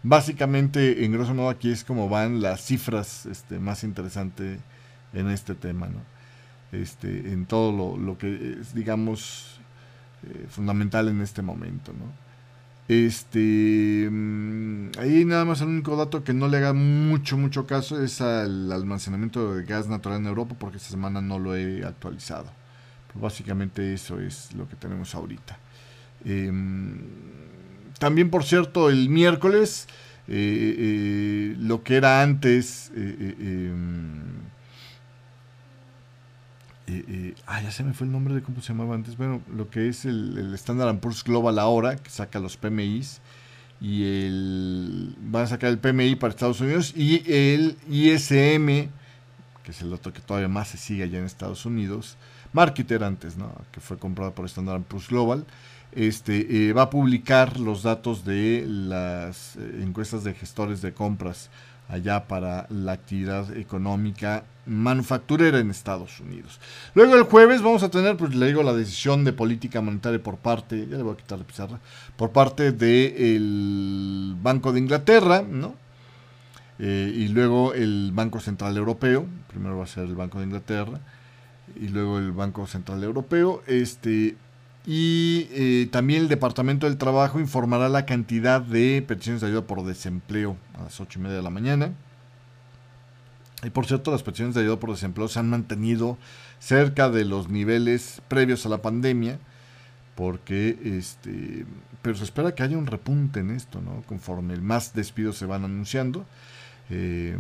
Básicamente, 0.03 1.05
en 1.05 1.13
grosso 1.13 1.35
modo, 1.35 1.49
aquí 1.49 1.71
es 1.71 1.83
como 1.83 2.09
van 2.09 2.41
las 2.41 2.61
cifras 2.65 3.27
este, 3.27 3.59
más 3.59 3.83
interesantes 3.83 4.61
en 5.13 5.31
este 5.31 5.55
tema, 5.55 5.89
¿no? 5.89 6.01
Este, 6.73 7.33
en 7.33 7.47
todo 7.47 7.73
lo, 7.73 7.97
lo 7.97 8.19
que 8.19 8.59
es, 8.61 8.75
digamos, 8.75 9.61
eh, 10.25 10.47
fundamental 10.49 11.09
en 11.09 11.21
este 11.23 11.43
momento, 11.43 11.93
¿no? 11.93 12.27
Este, 12.89 14.09
mm, 14.09 14.91
ahí 15.01 15.25
nada 15.25 15.45
más 15.45 15.61
el 15.61 15.69
único 15.69 15.97
dato 15.97 16.23
que 16.23 16.33
no 16.33 16.47
le 16.47 16.59
haga 16.59 16.73
mucho, 16.73 17.37
mucho 17.37 17.67
caso 17.67 18.01
es 18.01 18.21
al 18.21 18.71
almacenamiento 18.71 19.55
de 19.55 19.65
gas 19.65 19.89
natural 19.89 20.19
en 20.21 20.27
Europa, 20.27 20.55
porque 20.59 20.77
esta 20.77 20.91
semana 20.91 21.21
no 21.21 21.39
lo 21.39 21.57
he 21.57 21.85
actualizado. 21.85 22.47
Pero 23.09 23.21
básicamente 23.21 23.93
eso 23.93 24.21
es 24.21 24.53
lo 24.55 24.69
que 24.69 24.77
tenemos 24.77 25.15
ahorita. 25.15 25.59
Em, 26.25 27.01
también, 27.99 28.31
por 28.31 28.45
cierto, 28.45 28.91
el 28.91 29.09
miércoles, 29.09 29.89
eh, 30.29 30.77
eh, 30.79 31.57
lo 31.59 31.83
que 31.83 31.97
era 31.97 32.23
antes, 32.23 32.91
em, 32.95 34.37
ah, 37.47 37.63
ya 37.63 37.71
se 37.71 37.85
me 37.85 37.93
fue 37.95 38.07
el 38.07 38.13
nombre 38.13 38.35
de 38.35 38.43
cómo 38.43 38.61
se 38.61 38.69
llamaba 38.73 38.95
antes. 38.95 39.17
Bueno, 39.17 39.43
lo 39.55 39.71
que 39.71 39.89
es 39.89 40.05
el, 40.05 40.37
el 40.39 40.55
Standard 40.55 40.99
Poor's 40.99 41.25
Global 41.25 41.59
ahora, 41.59 41.97
que 41.97 42.11
saca 42.11 42.39
los 42.39 42.57
PMIs. 42.57 43.21
Y 43.81 44.05
el. 44.05 45.15
Van 45.21 45.45
a 45.45 45.47
sacar 45.47 45.71
el 45.71 45.79
PMI 45.79 46.17
para 46.17 46.31
Estados 46.31 46.61
Unidos. 46.61 46.93
Y 46.97 47.23
el 47.31 47.77
ISM, 47.89 48.91
que 49.63 49.71
es 49.71 49.83
el 49.83 49.91
dato 49.91 50.13
que 50.13 50.21
todavía 50.21 50.49
más 50.49 50.69
se 50.69 50.79
sigue 50.79 51.05
allá 51.05 51.19
en 51.19 51.25
Estados 51.25 51.67
Unidos. 51.67 52.17
Marketer 52.53 53.05
antes, 53.05 53.37
¿no? 53.37 53.53
Que 53.73 53.81
fue 53.81 53.99
comprado 53.99 54.35
por 54.35 54.47
Standard 54.47 54.83
Poor's 54.83 55.09
Global. 55.09 55.45
Este, 55.97 56.69
eh, 56.69 56.75
va 56.75 56.83
a 56.83 56.91
publicar 56.91 57.59
los 57.59 57.83
datos 57.83 58.27
de 58.27 58.67
las 58.69 59.57
eh, 59.57 59.81
encuestas 59.83 60.25
de 60.25 60.35
gestores 60.35 60.83
de 60.83 60.93
compras 60.93 61.49
allá 61.89 62.27
para 62.29 62.67
la 62.69 62.93
actividad 62.93 63.57
económica 63.57 64.45
manufacturera 64.67 65.59
en 65.59 65.71
Estados 65.71 66.21
Unidos. 66.21 66.61
Luego 66.95 67.17
el 67.17 67.23
jueves 67.23 67.63
vamos 67.63 67.83
a 67.83 67.91
tener, 67.91 68.19
pues 68.19 68.35
le 68.35 68.47
digo, 68.47 68.63
la 68.63 68.75
decisión 68.75 69.25
de 69.25 69.33
política 69.33 69.81
monetaria 69.81 70.23
por 70.23 70.37
parte, 70.37 70.87
ya 70.87 70.99
le 70.99 71.03
voy 71.03 71.15
a 71.15 71.17
quitar 71.17 71.39
la 71.39 71.47
pizarra, 71.47 71.81
por 72.19 72.31
parte 72.31 72.73
del 72.73 74.37
Banco 74.43 74.75
de 74.75 74.81
Inglaterra, 74.81 75.43
¿no? 75.49 75.77
Eh, 76.79 77.11
y 77.15 77.29
luego 77.29 77.73
el 77.73 78.11
Banco 78.13 78.39
Central 78.41 78.77
Europeo, 78.77 79.25
primero 79.49 79.79
va 79.79 79.85
a 79.85 79.87
ser 79.87 80.05
el 80.05 80.15
Banco 80.15 80.41
de 80.41 80.45
Inglaterra, 80.45 81.01
y 81.75 81.89
luego 81.89 82.19
el 82.19 82.33
Banco 82.33 82.67
Central 82.67 83.03
Europeo, 83.03 83.63
este, 83.67 84.37
y 84.87 85.49
eh, 85.51 85.89
también 85.91 86.23
el 86.23 86.29
Departamento 86.29 86.87
del 86.87 86.97
Trabajo 86.97 87.41
informará 87.41 87.89
la 87.89 88.07
cantidad 88.07 88.61
de 88.61 89.05
peticiones 89.07 89.41
de 89.41 89.49
ayuda 89.49 89.63
por 89.63 89.85
desempleo 89.85 90.57
a 90.79 90.85
las 90.85 91.01
8 91.01 91.19
y 91.19 91.23
media 91.23 91.37
de 91.37 91.43
la 91.43 91.51
mañana. 91.51 91.93
Y 93.65 93.71
por 93.71 93.87
cierto, 93.87 94.13
las 94.13 94.23
peticiones 94.23 94.55
de 94.55 94.61
ayuda 94.61 94.79
por 94.79 94.91
desempleo 94.91 95.27
se 95.27 95.41
han 95.41 95.51
mantenido 95.51 96.19
cerca 96.61 97.11
de 97.11 97.25
los 97.25 97.49
niveles 97.49 98.23
previos 98.29 98.65
a 98.65 98.69
la 98.69 98.81
pandemia, 98.81 99.41
porque 100.15 100.79
este, 100.85 101.67
pero 102.01 102.17
se 102.17 102.23
espera 102.23 102.55
que 102.55 102.63
haya 102.63 102.79
un 102.79 102.87
repunte 102.87 103.41
en 103.41 103.51
esto, 103.51 103.81
¿no? 103.81 104.03
Conforme 104.07 104.57
más 104.59 104.95
despidos 104.95 105.37
se 105.37 105.47
van 105.47 105.65
anunciando. 105.65 106.25
Eh, 106.91 107.37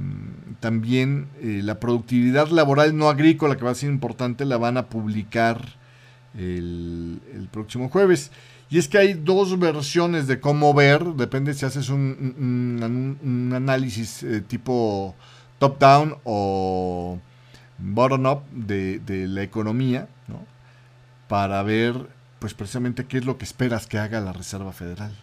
también 0.58 1.28
eh, 1.40 1.60
la 1.62 1.78
productividad 1.78 2.48
laboral 2.48 2.96
no 2.96 3.08
agrícola, 3.08 3.56
que 3.56 3.64
va 3.64 3.70
a 3.70 3.76
ser 3.76 3.90
importante, 3.90 4.44
la 4.44 4.56
van 4.56 4.76
a 4.76 4.86
publicar 4.86 5.76
el, 6.36 7.48
próximo 7.50 7.88
jueves. 7.88 8.30
Y 8.68 8.78
es 8.78 8.88
que 8.88 8.98
hay 8.98 9.14
dos 9.14 9.58
versiones 9.58 10.26
de 10.26 10.40
cómo 10.40 10.74
ver, 10.74 11.04
depende 11.14 11.54
si 11.54 11.64
haces 11.64 11.88
un, 11.88 13.52
análisis 13.54 14.22
eh, 14.22 14.40
tipo 14.40 15.14
top-down 15.58 16.16
o 16.24 17.18
bottom-up 17.78 18.42
de, 18.50 19.26
la 19.28 19.42
economía, 19.42 20.08
¿no? 20.28 20.44
para 21.28 21.62
ver 21.62 22.08
pues 22.38 22.54
precisamente 22.54 23.06
qué 23.06 23.18
es 23.18 23.24
lo 23.24 23.38
que 23.38 23.44
esperas 23.44 23.86
que 23.86 23.98
haga 23.98 24.20
la 24.20 24.32
Reserva 24.32 24.72
Federal. 24.72 25.16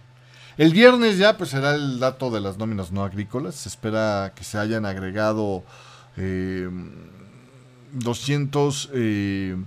El 0.57 0.71
viernes 0.71 1.17
ya 1.17 1.37
pues 1.37 1.49
será 1.49 1.75
el 1.75 1.99
dato 1.99 2.29
de 2.31 2.39
las 2.39 2.57
nóminas 2.57 2.91
no 2.91 3.03
agrícolas, 3.03 3.55
se 3.55 3.69
espera 3.69 4.33
que 4.35 4.43
se 4.43 4.57
hayan 4.57 4.85
agregado 4.85 5.63
eh, 6.17 6.69
200... 7.93 8.89
Eh, 8.93 9.57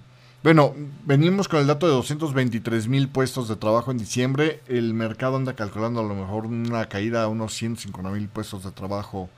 bueno, 0.42 0.75
venimos 1.05 1.49
con 1.49 1.61
el 1.61 1.66
dato 1.66 1.87
de 1.87 1.92
223 1.92 2.88
mil 2.88 3.09
puestos 3.09 3.49
de 3.49 3.57
trabajo 3.57 3.90
en 3.90 3.99
diciembre. 3.99 4.61
El 4.68 4.94
mercado 4.94 5.37
anda 5.37 5.55
calculando 5.55 6.01
a 6.01 6.05
lo 6.05 6.14
mejor 6.14 6.46
una 6.46 6.88
caída 6.88 7.25
a 7.25 7.29
unos 7.29 7.55
150 7.55 8.11
mil 8.11 8.29
puestos 8.29 8.62
de 8.62 8.70
trabajo 8.70 9.29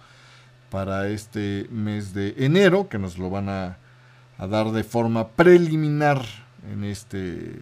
para 0.70 1.08
este 1.08 1.66
mes 1.70 2.12
de 2.12 2.34
enero, 2.38 2.88
que 2.88 2.98
nos 2.98 3.16
lo 3.18 3.30
van 3.30 3.48
a, 3.48 3.78
dar 4.38 4.70
de 4.70 4.84
forma 4.84 5.28
preliminar 5.28 6.22
en 6.70 6.84
este 6.84 7.60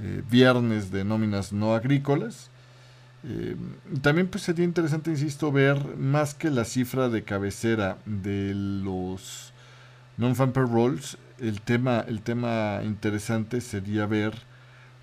eh, 0.00 0.22
viernes 0.28 0.90
de 0.90 1.04
nóminas 1.04 1.52
no 1.52 1.74
agrícolas. 1.74 2.50
Eh, 3.24 3.56
también 4.02 4.28
pues 4.28 4.44
sería 4.44 4.64
interesante, 4.64 5.10
insisto, 5.10 5.52
ver 5.52 5.96
más 5.96 6.34
que 6.34 6.50
la 6.50 6.64
cifra 6.64 7.08
de 7.08 7.22
cabecera 7.22 7.98
de 8.06 8.52
los 8.54 9.52
non-fan 10.16 10.52
payrolls, 10.52 11.18
el 11.38 11.60
tema, 11.60 12.04
el 12.06 12.22
tema 12.22 12.80
interesante 12.84 13.60
sería 13.60 14.06
ver 14.06 14.34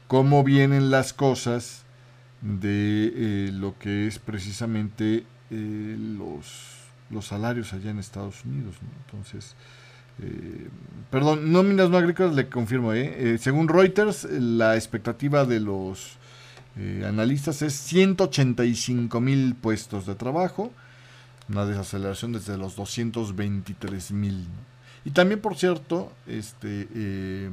cómo 0.07 0.43
vienen 0.43 0.91
las 0.91 1.13
cosas 1.13 1.83
de 2.41 3.13
eh, 3.15 3.51
lo 3.53 3.77
que 3.79 4.07
es 4.07 4.19
precisamente 4.19 5.25
eh, 5.49 5.95
los, 5.97 6.45
los 7.09 7.25
salarios 7.27 7.73
allá 7.73 7.91
en 7.91 7.99
Estados 7.99 8.43
Unidos. 8.45 8.75
Entonces, 9.05 9.55
eh, 10.21 10.67
perdón, 11.09 11.51
nóminas 11.51 11.89
no 11.89 11.97
agrícolas 11.97 12.35
le 12.35 12.49
confirmo. 12.49 12.91
según 13.39 13.67
Reuters, 13.67 14.25
la 14.25 14.75
expectativa 14.75 15.45
de 15.45 15.59
los 15.59 16.17
analistas 17.07 17.61
es 17.61 17.73
185 17.73 19.21
mil 19.21 19.53
puestos 19.53 20.07
de 20.07 20.15
trabajo, 20.15 20.71
una 21.47 21.65
desaceleración 21.65 22.33
desde 22.33 22.57
los 22.57 22.75
223 22.75 24.11
mil. 24.11 24.47
Y 25.05 25.11
también, 25.11 25.41
por 25.41 25.55
cierto, 25.55 26.11
este 26.27 26.87
eh, 26.95 27.49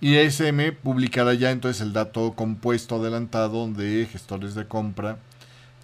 ISM 0.00 0.74
publicará 0.82 1.34
ya 1.34 1.52
entonces 1.52 1.80
el 1.80 1.92
dato 1.92 2.32
compuesto 2.34 2.96
adelantado 2.96 3.68
de 3.68 4.08
gestores 4.10 4.56
de 4.56 4.66
compra, 4.66 5.18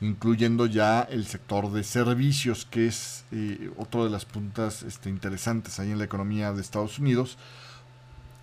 incluyendo 0.01 0.67
ya 0.67 1.03
el 1.03 1.27
sector 1.27 1.71
de 1.71 1.85
servicios, 1.85 2.65
que 2.65 2.89
es 2.89 3.25
eh, 3.31 3.71
otro 3.77 4.03
de 4.03 4.11
las 4.11 4.25
puntas 4.25 4.83
este, 4.83 5.09
interesantes 5.09 5.79
ahí 5.79 5.93
en 5.93 5.99
la 5.99 6.05
economía 6.05 6.53
de 6.53 6.61
Estados 6.61 6.99
Unidos. 6.99 7.39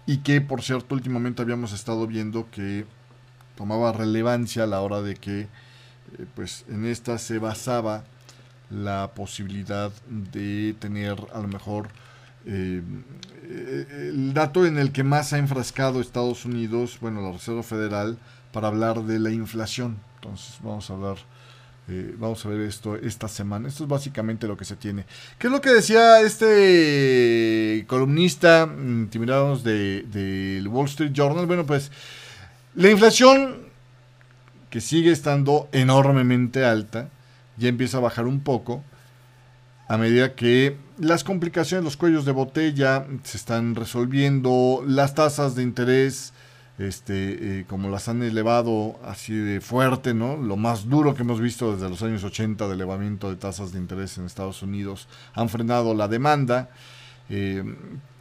Y 0.08 0.20
que, 0.20 0.40
por 0.40 0.62
cierto, 0.62 0.96
últimamente 0.96 1.42
habíamos 1.42 1.74
estado 1.74 2.08
viendo 2.08 2.50
que 2.52 2.86
tomaba 3.58 3.92
relevancia 3.92 4.64
a 4.64 4.68
la 4.68 4.80
hora 4.80 5.02
de 5.02 5.16
que, 5.16 5.42
eh, 5.42 5.48
pues, 6.36 6.64
en 6.70 6.86
esta 6.86 7.18
se 7.18 7.40
basaba 7.40 8.06
la 8.70 9.12
posibilidad 9.14 9.92
de 10.08 10.76
tener 10.80 11.18
a 11.34 11.40
lo 11.40 11.48
mejor 11.48 11.90
eh, 12.46 12.82
el 14.12 14.34
dato 14.34 14.66
en 14.66 14.78
el 14.78 14.92
que 14.92 15.04
más 15.04 15.34
ha 15.34 15.38
enfrascado 15.38 16.02
Estados 16.02 16.46
Unidos, 16.46 16.98
bueno, 17.02 17.22
la 17.22 17.32
Reserva 17.32 17.64
Federal, 17.64 18.18
para 18.52 18.68
hablar 18.68 19.04
de 19.04 19.20
la 19.20 19.32
inflación. 19.32 19.98
Entonces 20.16 20.58
vamos 20.64 20.90
a 20.90 20.94
hablar, 20.94 21.18
eh, 21.88 22.16
vamos 22.18 22.46
a 22.46 22.50
ver 22.50 22.62
esto 22.62 22.96
esta 22.96 23.28
semana. 23.28 23.68
Esto 23.68 23.84
es 23.84 23.90
básicamente 23.90 24.48
lo 24.48 24.58
que 24.58 24.66
se 24.66 24.76
tiene. 24.76 25.06
¿Qué 25.38 25.48
es 25.48 25.54
lo 25.54 25.62
que 25.62 25.70
decía 25.72 26.22
este 26.22 27.86
columnista, 27.88 28.68
intimidados 28.78 29.64
del 29.64 30.10
de 30.12 30.68
Wall 30.68 30.86
Street 30.86 31.12
Journal? 31.14 31.46
Bueno, 31.46 31.66
pues 31.66 31.92
la 32.76 32.90
inflación, 32.90 33.66
que 34.70 34.82
sigue 34.82 35.12
estando 35.12 35.70
enormemente 35.72 36.66
alta, 36.66 37.10
ya 37.58 37.70
empieza 37.70 37.98
a 37.98 38.02
bajar 38.02 38.26
un 38.26 38.42
poco 38.42 38.84
a 39.88 39.98
medida 39.98 40.36
que 40.36 40.78
las 40.98 41.24
complicaciones, 41.24 41.84
los 41.84 41.98
cuellos 41.98 42.26
de 42.26 42.32
botella 42.32 43.06
se 43.24 43.38
están 43.38 43.76
resolviendo, 43.76 44.84
las 44.88 45.14
tasas 45.14 45.56
de 45.56 45.64
interés, 45.64 46.34
este, 46.78 47.60
eh, 47.60 47.66
como 47.68 47.90
las 47.90 48.08
han 48.10 48.22
elevado 48.24 49.00
así 49.06 49.34
de 49.34 49.62
fuerte, 49.62 50.14
¿no? 50.14 50.38
Lo 50.38 50.58
más 50.58 50.90
duro 50.90 51.16
que 51.16 51.24
hemos 51.24 51.40
visto 51.40 51.74
desde 51.74 51.90
los 51.90 52.02
años 52.02 52.24
80 52.24 52.68
de 52.68 52.74
elevamiento 52.74 53.30
de 53.30 53.38
tasas 53.38 53.72
de 53.72 53.80
interés 53.80 54.18
en 54.18 54.26
Estados 54.26 54.62
Unidos, 54.62 55.08
han 55.34 55.50
frenado 55.50 55.94
la 55.94 56.08
demanda. 56.08 56.70
Eh, 57.30 57.64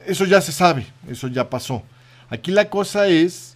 eso 0.07 0.25
ya 0.25 0.41
se 0.41 0.53
sabe, 0.53 0.87
eso 1.09 1.29
ya 1.29 1.51
pasó. 1.51 1.83
Aquí 2.29 2.51
la 2.51 2.71
cosa 2.71 3.07
es 3.07 3.54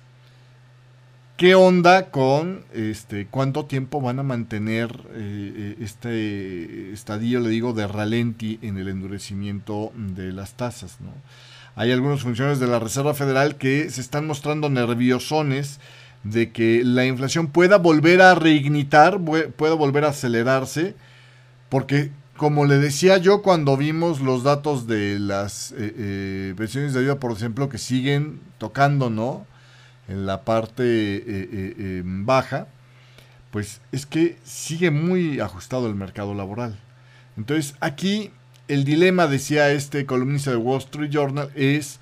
¿Qué 1.38 1.55
onda 1.55 2.11
con 2.11 2.64
este 2.74 3.27
cuánto 3.27 3.64
tiempo 3.64 4.03
van 4.03 4.18
a 4.18 4.22
mantener 4.22 4.90
eh, 5.14 5.53
eh, 5.57 5.77
este 5.81 6.92
estadio, 6.92 7.40
le 7.40 7.48
digo, 7.48 7.72
de 7.72 7.87
ralenti 7.87 8.59
en 8.61 8.77
el 8.77 8.88
endurecimiento 8.88 9.92
de 9.94 10.33
las 10.33 10.55
tasas? 10.55 11.01
¿no? 11.01 11.12
hay 11.79 11.92
algunos 11.92 12.22
funcionarios 12.22 12.59
de 12.59 12.66
la 12.66 12.81
Reserva 12.81 13.14
Federal 13.14 13.55
que 13.55 13.88
se 13.88 14.01
están 14.01 14.27
mostrando 14.27 14.68
nerviosones 14.68 15.79
de 16.24 16.51
que 16.51 16.83
la 16.85 17.07
inflación 17.07 17.46
pueda 17.46 17.79
volver 17.79 18.20
a 18.20 18.35
reignitar, 18.35 19.20
pueda 19.57 19.74
volver 19.74 20.05
a 20.05 20.09
acelerarse, 20.09 20.96
porque 21.68 22.11
como 22.37 22.64
le 22.64 22.79
decía 22.79 23.18
yo 23.18 23.42
cuando 23.42 23.77
vimos 23.77 24.20
los 24.20 24.42
datos 24.42 24.88
de 24.88 25.20
las 25.20 25.70
eh, 25.70 25.94
eh, 25.96 26.55
pensiones 26.57 26.94
de 26.94 27.01
ayuda 27.01 27.20
por 27.20 27.31
ejemplo 27.31 27.68
que 27.68 27.79
siguen 27.79 28.40
tocando, 28.59 29.09
¿no? 29.09 29.46
En 30.09 30.27
la 30.27 30.42
parte 30.42 30.83
eh, 30.85 32.03
baja, 32.05 32.66
pues 33.51 33.81
es 33.92 34.07
que 34.07 34.38
sigue 34.42 34.90
muy 34.90 35.40
ajustado 35.40 35.87
el 35.87 35.94
mercado 35.94 36.35
laboral. 36.35 36.79
Entonces 37.37 37.75
aquí 37.81 38.31
el 38.68 38.85
dilema, 38.85 39.27
decía 39.27 39.71
este 39.71 40.07
columnista 40.07 40.51
de 40.51 40.57
Wall 40.57 40.79
Street 40.79 41.11
Journal, 41.11 41.51
es 41.55 42.01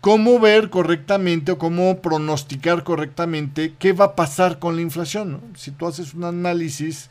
cómo 0.00 0.40
ver 0.40 0.70
correctamente 0.70 1.52
o 1.52 1.58
cómo 1.58 2.00
pronosticar 2.00 2.84
correctamente 2.84 3.74
qué 3.78 3.92
va 3.92 4.06
a 4.06 4.16
pasar 4.16 4.58
con 4.58 4.76
la 4.76 4.82
inflación. 4.82 5.40
Si 5.54 5.70
tú 5.70 5.86
haces 5.86 6.14
un 6.14 6.24
análisis 6.24 7.08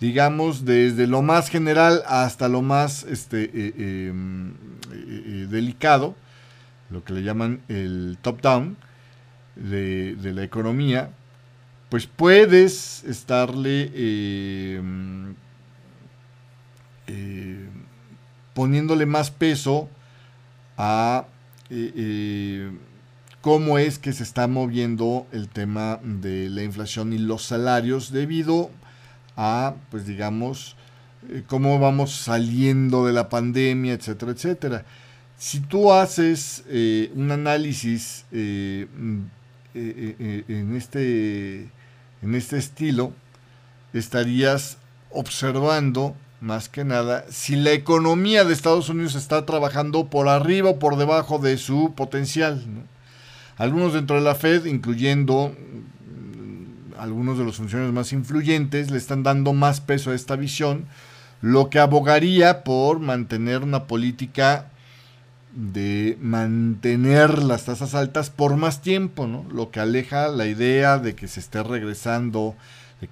digamos, 0.00 0.64
desde 0.64 1.06
lo 1.06 1.22
más 1.22 1.48
general 1.48 2.02
hasta 2.06 2.48
lo 2.48 2.62
más 2.62 3.04
este, 3.04 3.44
eh, 3.44 3.50
eh, 3.54 4.12
eh, 4.92 5.46
delicado, 5.48 6.14
lo 6.90 7.02
que 7.04 7.12
le 7.12 7.22
llaman 7.22 7.60
el 7.68 8.18
top-down 8.20 8.76
de, 9.56 10.16
la 10.34 10.42
economía, 10.42 11.10
pues 11.88 12.06
puedes 12.06 13.04
estarle 13.04 13.90
em, 13.94 15.34
poniéndole 18.54 19.06
más 19.06 19.30
peso 19.30 19.88
a 20.76 21.26
cómo 23.44 23.78
es 23.78 23.98
que 23.98 24.14
se 24.14 24.22
está 24.22 24.46
moviendo 24.46 25.26
el 25.30 25.48
tema 25.48 26.00
de 26.02 26.48
la 26.48 26.62
inflación 26.62 27.12
y 27.12 27.18
los 27.18 27.44
salarios 27.44 28.10
debido 28.10 28.70
a, 29.36 29.74
pues 29.90 30.06
digamos, 30.06 30.76
eh, 31.28 31.42
cómo 31.46 31.78
vamos 31.78 32.14
saliendo 32.14 33.06
de 33.06 33.12
la 33.12 33.28
pandemia, 33.28 33.92
etcétera, 33.92 34.32
etcétera. 34.32 34.84
Si 35.36 35.60
tú 35.60 35.92
haces 35.92 36.64
eh, 36.68 37.12
un 37.14 37.30
análisis 37.32 38.24
eh, 39.74 40.44
mm, 40.48 40.52
en, 40.52 40.76
este, 40.76 41.68
en 42.22 42.34
este 42.34 42.58
estilo, 42.58 43.12
estarías 43.92 44.78
observando 45.10 46.16
más 46.40 46.68
que 46.68 46.84
nada 46.84 47.24
si 47.30 47.56
la 47.56 47.72
economía 47.72 48.44
de 48.44 48.52
Estados 48.52 48.88
Unidos 48.88 49.14
está 49.14 49.46
trabajando 49.46 50.10
por 50.10 50.28
arriba 50.28 50.70
o 50.70 50.78
por 50.78 50.96
debajo 50.96 51.38
de 51.38 51.56
su 51.56 51.94
potencial. 51.94 52.62
Algunos 53.56 53.92
dentro 53.94 54.16
de 54.16 54.22
la 54.22 54.34
Fed, 54.34 54.66
incluyendo 54.66 55.54
algunos 56.98 57.38
de 57.38 57.44
los 57.44 57.56
funcionarios 57.56 57.94
más 57.94 58.12
influyentes 58.12 58.90
le 58.90 58.98
están 58.98 59.22
dando 59.22 59.52
más 59.52 59.80
peso 59.80 60.10
a 60.10 60.14
esta 60.14 60.36
visión, 60.36 60.86
lo 61.40 61.70
que 61.70 61.78
abogaría 61.78 62.64
por 62.64 63.00
mantener 63.00 63.62
una 63.62 63.84
política 63.84 64.70
de 65.54 66.18
mantener 66.20 67.42
las 67.42 67.64
tasas 67.64 67.94
altas 67.94 68.30
por 68.30 68.56
más 68.56 68.82
tiempo, 68.82 69.26
¿no? 69.26 69.44
Lo 69.52 69.70
que 69.70 69.80
aleja 69.80 70.28
la 70.28 70.46
idea 70.46 70.98
de 70.98 71.14
que 71.14 71.28
se 71.28 71.40
esté 71.40 71.62
regresando, 71.62 72.54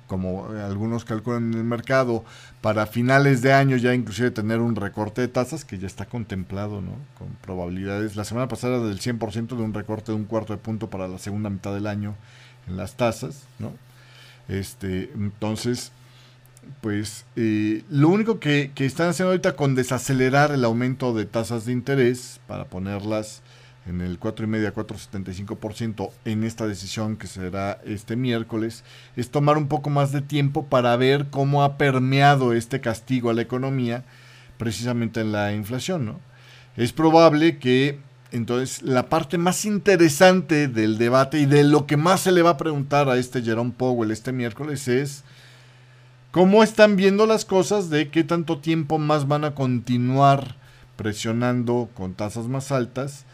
como 0.07 0.46
algunos 0.48 1.05
calculan 1.05 1.52
en 1.52 1.59
el 1.59 1.64
mercado, 1.64 2.24
para 2.61 2.87
finales 2.87 3.42
de 3.42 3.52
año 3.52 3.76
ya 3.76 3.94
inclusive 3.94 4.31
tener 4.31 4.61
un 4.61 4.76
recorte 4.76 5.20
de 5.20 5.28
tasas 5.28 5.64
que 5.64 5.78
ya 5.78 5.87
está 5.87 6.07
contemplado, 6.07 6.81
¿no? 6.81 6.92
Con 7.18 7.28
probabilidades, 7.42 8.16
la 8.16 8.24
semana 8.24 8.48
pasada 8.48 8.81
del 8.81 9.00
100% 9.00 9.57
de 9.57 9.62
un 9.62 9.74
recorte 9.74 10.12
de 10.12 10.16
un 10.16 10.24
cuarto 10.24 10.52
de 10.52 10.59
punto 10.59 10.90
para 10.90 11.09
la 11.09 11.18
segunda 11.18 11.50
mitad 11.50 11.72
del 11.74 11.87
año 11.87 12.16
en 12.66 12.76
las 12.76 12.96
tasas, 12.96 13.44
¿no? 13.59 13.72
Este, 14.48 15.11
entonces, 15.14 15.92
pues 16.81 17.25
eh, 17.37 17.85
lo 17.90 18.09
único 18.09 18.40
que, 18.40 18.70
están 18.77 19.09
haciendo 19.09 19.31
ahorita 19.31 19.57
con 19.57 19.75
desacelerar 19.75 20.53
el 20.53 20.64
aumento 20.64 21.14
de 21.14 21.27
tasas 21.27 21.64
de 21.64 21.72
interés 21.72 22.40
para 22.46 22.64
ponerlas 22.64 23.42
en 23.87 24.01
el 24.01 24.20
4,5 24.20 24.72
4,75% 24.72 26.11
en 26.25 26.44
esta 26.44 26.66
decisión 26.66 27.16
que 27.16 27.27
será 27.27 27.81
este 27.85 28.14
miércoles, 28.16 28.85
es 29.16 29.31
tomar 29.31 29.59
un 29.59 29.68
poco 29.68 29.90
más 29.90 30.12
de 30.12 30.22
tiempo 30.22 30.66
para 30.66 30.96
ver 30.96 31.27
cómo 31.31 31.64
ha 31.64 31.77
permeado 31.79 32.53
este 32.53 32.81
castigo 32.81 33.31
a 33.31 33.35
la 33.35 33.42
economía 33.42 34.05
precisamente 34.57 35.20
en 35.20 35.33
la 35.33 35.53
inflación. 35.53 36.07
¿no? 36.07 36.20
Es 36.77 36.92
probable 36.92 37.59
que 37.59 37.98
entonces, 38.33 38.81
la 38.81 39.11
parte 39.11 39.37
más 39.37 39.66
interesante 39.66 40.66
del 40.66 40.96
debate 40.96 41.38
y 41.38 41.44
de 41.44 41.64
lo 41.64 41.87
que 41.87 41.98
más 41.98 42.22
se 42.22 42.33
le 42.33 42.40
va 42.40 42.51
a 42.51 42.57
preguntar 42.57 43.11
a 43.11 43.18
este 43.18 43.42
Jerome 43.42 43.75
Powell 43.77 44.11
este 44.11 44.33
miércoles 44.33 44.88
es 44.88 45.22
cómo 46.32 46.64
están 46.64 46.96
viendo 46.96 47.26
las 47.26 47.44
cosas 47.44 47.90
de 47.90 48.08
qué 48.08 48.24
tanto 48.24 48.58
tiempo 48.58 48.98
más 48.98 49.28
van 49.28 49.44
a 49.44 49.54
continuar 49.54 50.56
presionando 50.96 51.90
con 51.94 52.14
tasas 52.14 52.48
más 52.48 52.72
altas 52.72 53.26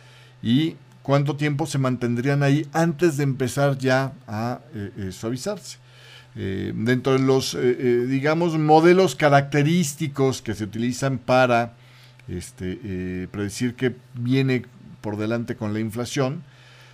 y 0.42 0.74
cuánto 1.02 1.36
tiempo 1.36 1.64
se 1.66 1.78
mantendrían 1.78 2.42
ahí 2.42 2.66
antes 2.72 3.16
de 3.16 3.22
empezar 3.22 3.78
ya 3.78 4.12
a 4.26 4.60
eh, 4.74 4.90
eh, 4.98 5.12
suavizarse. 5.12 5.78
Eh, 6.36 6.72
dentro 6.74 7.14
de 7.14 7.20
los, 7.20 7.56
digamos, 7.56 8.56
modelos 8.58 9.16
característicos 9.16 10.42
que 10.42 10.54
se 10.54 10.64
utilizan 10.64 11.18
para 11.18 11.74
este, 12.28 13.26
predecir 13.32 13.74
que 13.74 13.96
viene 14.14 14.66
por 15.00 15.16
delante 15.16 15.56
con 15.56 15.72
la 15.72 15.80
inflación. 15.80 16.44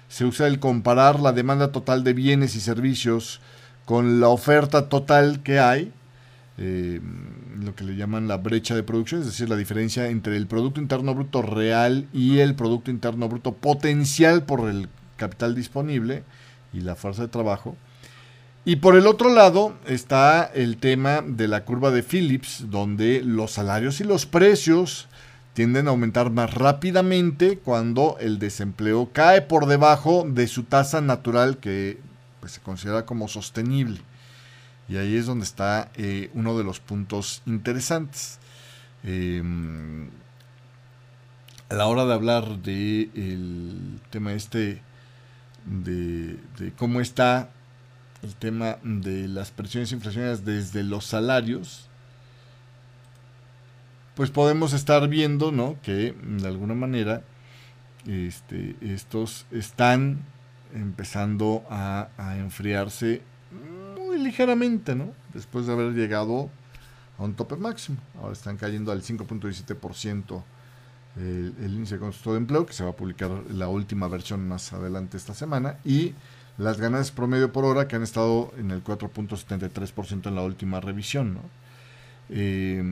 Se 0.08 0.24
usa 0.24 0.46
el 0.46 0.60
comparar 0.60 1.20
la 1.20 1.32
demanda 1.32 1.72
total 1.72 2.04
de 2.04 2.12
bienes 2.12 2.54
y 2.56 2.60
servicios 2.60 3.40
con 3.84 4.20
la 4.20 4.28
oferta 4.28 4.88
total 4.88 5.42
que 5.42 5.58
hay, 5.58 5.92
eh, 6.56 7.00
lo 7.60 7.74
que 7.74 7.84
le 7.84 7.96
llaman 7.96 8.28
la 8.28 8.36
brecha 8.36 8.74
de 8.74 8.82
producción, 8.82 9.20
es 9.20 9.26
decir, 9.26 9.48
la 9.48 9.56
diferencia 9.56 10.08
entre 10.08 10.36
el 10.36 10.46
Producto 10.46 10.80
Interno 10.80 11.14
Bruto 11.14 11.42
real 11.42 12.06
y 12.12 12.38
el 12.38 12.54
Producto 12.54 12.90
Interno 12.90 13.28
Bruto 13.28 13.52
potencial 13.54 14.44
por 14.44 14.68
el 14.68 14.88
capital 15.16 15.54
disponible 15.54 16.24
y 16.72 16.80
la 16.80 16.96
fuerza 16.96 17.22
de 17.22 17.28
trabajo. 17.28 17.76
Y 18.64 18.76
por 18.76 18.96
el 18.96 19.06
otro 19.06 19.32
lado 19.32 19.74
está 19.86 20.44
el 20.54 20.78
tema 20.78 21.22
de 21.26 21.48
la 21.48 21.64
curva 21.64 21.90
de 21.90 22.02
Phillips, 22.02 22.70
donde 22.70 23.22
los 23.22 23.52
salarios 23.52 24.00
y 24.00 24.04
los 24.04 24.24
precios 24.24 25.08
tienden 25.52 25.86
a 25.86 25.90
aumentar 25.90 26.30
más 26.30 26.54
rápidamente 26.54 27.58
cuando 27.58 28.16
el 28.20 28.38
desempleo 28.38 29.10
cae 29.12 29.42
por 29.42 29.66
debajo 29.66 30.26
de 30.26 30.48
su 30.48 30.64
tasa 30.64 31.00
natural 31.00 31.58
que 31.58 31.98
pues, 32.44 32.52
se 32.52 32.60
considera 32.60 33.06
como 33.06 33.26
sostenible. 33.26 34.02
Y 34.86 34.98
ahí 34.98 35.16
es 35.16 35.24
donde 35.24 35.46
está 35.46 35.90
eh, 35.94 36.30
uno 36.34 36.58
de 36.58 36.62
los 36.62 36.78
puntos 36.78 37.40
interesantes. 37.46 38.38
Em, 39.02 40.10
a 41.70 41.74
la 41.74 41.86
hora 41.86 42.04
de 42.04 42.12
hablar 42.12 42.58
del 42.58 43.98
tema 44.10 44.34
este, 44.34 44.82
de, 45.64 46.38
de 46.58 46.72
cómo 46.76 47.00
está 47.00 47.48
el 48.22 48.34
tema 48.34 48.76
de 48.82 49.26
las 49.26 49.50
presiones 49.50 49.92
inflacionarias 49.92 50.44
desde 50.44 50.82
los 50.82 51.06
salarios, 51.06 51.88
pues 54.16 54.30
podemos 54.30 54.74
estar 54.74 55.08
viendo, 55.08 55.50
¿no? 55.50 55.78
Que 55.80 56.14
de 56.22 56.46
alguna 56.46 56.74
manera 56.74 57.22
este, 58.06 58.76
estos 58.82 59.46
están 59.50 60.33
empezando 60.74 61.64
a, 61.70 62.08
enfriarse 62.38 63.22
muy 63.98 64.18
ligeramente, 64.18 64.94
¿no? 64.94 65.12
Después 65.32 65.66
de 65.66 65.72
haber 65.72 65.92
llegado 65.92 66.50
a 67.18 67.22
un 67.22 67.34
tope 67.34 67.56
máximo. 67.56 67.98
Ahora 68.20 68.32
están 68.32 68.56
cayendo 68.56 68.92
al 68.92 69.02
5.17% 69.02 70.42
el, 71.16 71.54
el 71.60 71.74
índice 71.74 71.94
de 71.94 72.00
costo 72.00 72.32
de 72.32 72.38
empleo, 72.38 72.66
que 72.66 72.72
se 72.72 72.84
va 72.84 72.90
a 72.90 72.96
publicar 72.96 73.30
la 73.50 73.68
última 73.68 74.08
versión 74.08 74.46
más 74.48 74.72
adelante 74.72 75.16
esta 75.16 75.34
semana, 75.34 75.78
y 75.84 76.14
las 76.58 76.80
ganancias 76.80 77.10
promedio 77.10 77.52
por 77.52 77.64
hora 77.64 77.88
que 77.88 77.96
han 77.96 78.02
estado 78.02 78.52
en 78.58 78.70
el 78.70 78.82
4.73% 78.82 80.26
en 80.26 80.34
la 80.34 80.42
última 80.42 80.80
revisión, 80.80 81.34
¿no? 81.34 81.40
Eh, 82.30 82.82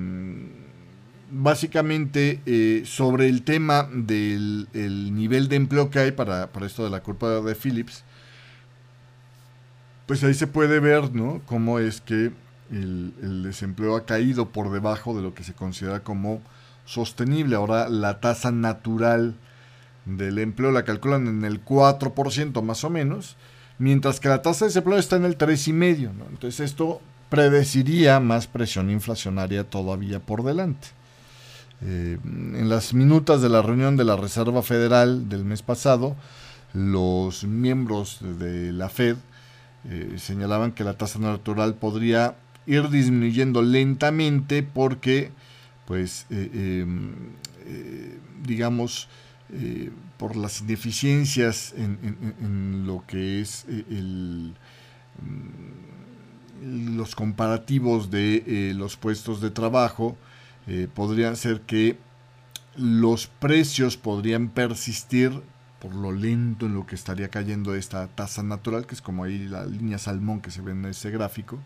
básicamente 1.33 2.43
eh, 2.45 2.83
sobre 2.85 3.29
el 3.29 3.43
tema 3.43 3.89
del 3.91 4.69
nivel 4.73 5.49
de 5.49 5.57
empleo 5.57 5.89
que 5.89 5.99
hay 5.99 6.13
para, 6.13 6.51
esto 6.67 6.85
de 6.85 6.91
la 6.91 7.03
curva 7.03 7.41
de 7.41 7.55
Phillips, 7.55 8.05
pues 10.07 10.23
ahí 10.25 10.35
se 10.35 10.47
puede 10.47 10.79
ver, 10.79 11.15
¿no? 11.15 11.41
Cómo 11.47 11.79
es 11.79 12.03
que 12.03 12.33
el, 12.71 13.43
desempleo 13.43 13.97
ha 13.97 14.05
caído 14.05 14.51
por 14.51 14.71
debajo 14.71 15.17
de 15.17 15.23
lo 15.23 15.35
que 15.35 15.43
se 15.43 15.55
considera 15.55 16.01
como 16.01 16.43
sostenible. 16.85 17.57
Ahora 17.57 17.89
la 17.89 18.21
tasa 18.21 18.51
natural 18.51 19.35
del 20.05 20.39
empleo 20.39 20.71
la 20.71 20.85
calculan 20.85 21.27
en 21.29 21.45
el 21.45 21.65
4% 21.65 22.63
más 22.63 22.85
o 22.85 22.91
menos, 22.91 23.37
mientras 23.79 24.21
que 24.21 24.29
la 24.29 24.43
tasa 24.43 24.67
de 24.67 24.69
desempleo 24.69 24.99
está 24.99 25.17
en 25.17 25.25
el 25.25 25.39
3,5%. 25.39 26.13
¿no? 26.13 26.27
Entonces 26.29 26.61
esto 26.61 27.01
predeciría 27.31 28.21
más 28.21 28.47
presión 28.47 28.91
inflacionaria 28.91 29.65
todavía 29.65 30.21
por 30.21 30.43
delante. 30.43 30.89
Eh, 31.85 32.17
en 32.25 32.69
las 32.69 32.95
minutas 32.95 33.43
de 33.43 33.49
la 33.49 33.61
reunión 33.61 33.97
de 33.97 34.05
la 34.05 34.17
Reserva 34.17 34.63
Federal 34.63 35.29
del 35.29 35.45
mes 35.45 35.63
pasado, 35.63 36.15
los 36.75 37.43
miembros 37.45 38.21
de 38.39 38.73
la 38.73 38.89
Fed 38.89 39.17
eh, 39.89 40.15
señalaban 40.17 40.73
que 40.73 40.85
la 40.85 40.97
tasa 40.97 41.19
natural 41.19 41.75
podría 41.75 42.37
ir 42.67 42.89
disminuyendo 42.89 43.63
lentamente 43.63 44.63
porque, 44.63 45.33
pues, 45.87 46.27
eh, 46.31 46.83
em, 46.83 47.15
digamos, 48.45 49.09
por 50.17 50.37
las 50.37 50.63
ineficiencias 50.63 51.75
en, 51.77 52.87
lo 52.87 53.05
que 53.07 53.41
es 53.41 53.67
el, 53.69 54.55
mm, 55.21 56.97
los 56.97 57.15
comparativos 57.15 58.11
de 58.11 58.73
los 58.75 58.97
puestos 58.97 59.41
de 59.41 59.51
trabajo, 59.51 60.17
eh, 60.67 60.89
podría 60.93 61.35
ser 61.37 61.63
que 61.63 61.99
los 62.77 63.27
precios 63.27 63.97
podrían 63.97 64.49
persistir 64.49 65.43
por 65.81 65.95
lo 65.95 66.13
lento 66.13 66.67
en 66.67 66.75
lo 66.75 66.87
que 66.87 66.95
estaría 66.95 67.29
cayendo 67.29 67.75
esta 67.75 68.07
tasa 68.07 68.45
natural, 68.45 68.87
que 68.87 68.95
es 68.95 69.03
como 69.03 69.25
ahí 69.25 69.49
la 69.49 69.67
línea 69.67 69.99
salmón 69.99 70.41
que 70.41 70.53
se 70.53 70.63
ve 70.63 70.71
en 70.71 70.85
ese 70.85 71.11
gráfico, 71.11 71.59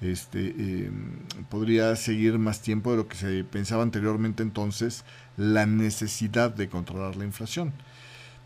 este, 0.00 0.48
em, 0.48 1.20
podría 1.48 1.94
seguir 1.96 2.38
más 2.38 2.60
tiempo 2.60 2.90
de 2.90 2.96
lo 2.98 3.08
que 3.08 3.16
se 3.16 3.44
pensaba 3.44 3.82
anteriormente 3.82 4.42
entonces 4.42 5.04
la 5.36 5.64
necesidad 5.64 6.50
de 6.50 6.68
controlar 6.68 7.16
la 7.16 7.24
inflación. 7.24 7.72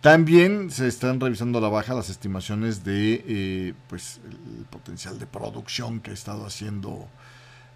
También 0.01 0.71
se 0.71 0.87
están 0.87 1.21
revisando 1.21 1.59
a 1.59 1.63
la 1.63 1.69
baja 1.69 1.95
las 1.95 2.09
estimaciones 2.11 2.85
de 2.85 3.25
eh, 3.27 3.75
pues, 3.89 4.21
el 4.25 4.65
potencial 4.67 5.19
de 5.19 5.27
producción 5.27 6.01
que 6.01 6.11
ha 6.11 6.15
estado 6.15 6.47
haciendo 6.47 7.09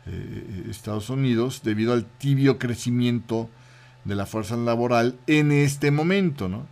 eh, 0.07 0.67
Estados 0.71 1.11
Unidos 1.11 1.63
debido 1.65 1.93
al 1.93 2.05
tibio 2.05 2.59
crecimiento 2.59 3.49
de 4.05 4.15
la 4.15 4.27
fuerza 4.27 4.57
laboral 4.57 5.17
en 5.27 5.53
este 5.53 5.91
momento, 5.91 6.49
¿no? 6.49 6.67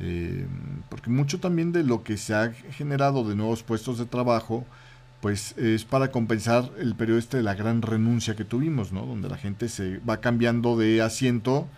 Eh, 0.00 0.46
porque 0.88 1.10
mucho 1.10 1.38
también 1.38 1.72
de 1.72 1.84
lo 1.84 2.02
que 2.02 2.16
se 2.16 2.34
ha 2.34 2.52
generado 2.52 3.28
de 3.28 3.36
nuevos 3.36 3.62
puestos 3.62 3.98
de 3.98 4.06
trabajo, 4.06 4.64
pues 5.20 5.56
es 5.56 5.84
para 5.84 6.10
compensar 6.10 6.70
el 6.78 6.94
periodo 6.94 7.18
este 7.18 7.38
de 7.38 7.42
la 7.44 7.54
gran 7.54 7.80
renuncia 7.80 8.36
que 8.36 8.44
tuvimos, 8.44 8.92
¿no? 8.92 9.06
Donde 9.06 9.28
la 9.28 9.38
gente 9.38 9.68
se 9.68 9.98
va 9.98 10.20
cambiando 10.20 10.76
de 10.76 11.00
asiento 11.00 11.68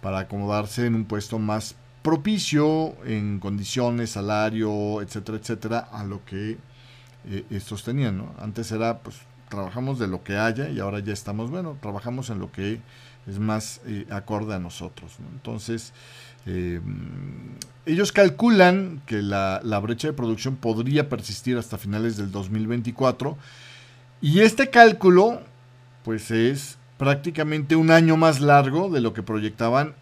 para 0.00 0.20
acomodarse 0.20 0.86
en 0.86 0.94
un 0.94 1.04
puesto 1.04 1.38
más 1.38 1.74
propicio 2.02 2.94
en 3.04 3.40
condiciones, 3.40 4.10
salario, 4.10 5.02
etcétera, 5.02 5.38
etcétera, 5.38 5.78
a 5.80 6.04
lo 6.04 6.24
que 6.24 6.56
eh, 7.26 7.44
estos 7.50 7.82
tenían, 7.82 8.16
¿no? 8.16 8.32
Antes 8.38 8.70
era, 8.70 9.00
pues, 9.00 9.16
trabajamos 9.48 9.98
de 9.98 10.06
lo 10.06 10.22
que 10.22 10.36
haya 10.36 10.68
y 10.70 10.80
ahora 10.80 11.00
ya 11.00 11.12
estamos, 11.12 11.50
bueno, 11.50 11.76
trabajamos 11.80 12.30
en 12.30 12.38
lo 12.38 12.50
que 12.50 12.80
es 13.26 13.38
más 13.38 13.80
eh, 13.86 14.06
acorde 14.10 14.54
a 14.54 14.58
nosotros. 14.58 15.12
Entonces, 15.32 15.92
eh, 16.46 16.80
ellos 17.86 18.12
calculan 18.12 19.02
que 19.06 19.22
la, 19.22 19.60
la, 19.64 19.78
brecha 19.80 20.08
de 20.08 20.14
producción 20.14 20.56
podría 20.56 21.08
persistir 21.08 21.56
hasta 21.58 21.78
finales 21.78 22.16
del 22.16 22.30
2024 22.30 23.36
y 24.20 24.40
este 24.40 24.70
cálculo, 24.70 25.40
pues 26.04 26.30
es 26.30 26.78
prácticamente 26.98 27.76
un 27.76 27.90
año 27.90 28.16
más 28.16 28.40
largo 28.40 28.88
de 28.88 29.00
lo 29.00 29.12
que 29.12 29.22
proyectaban 29.22 29.94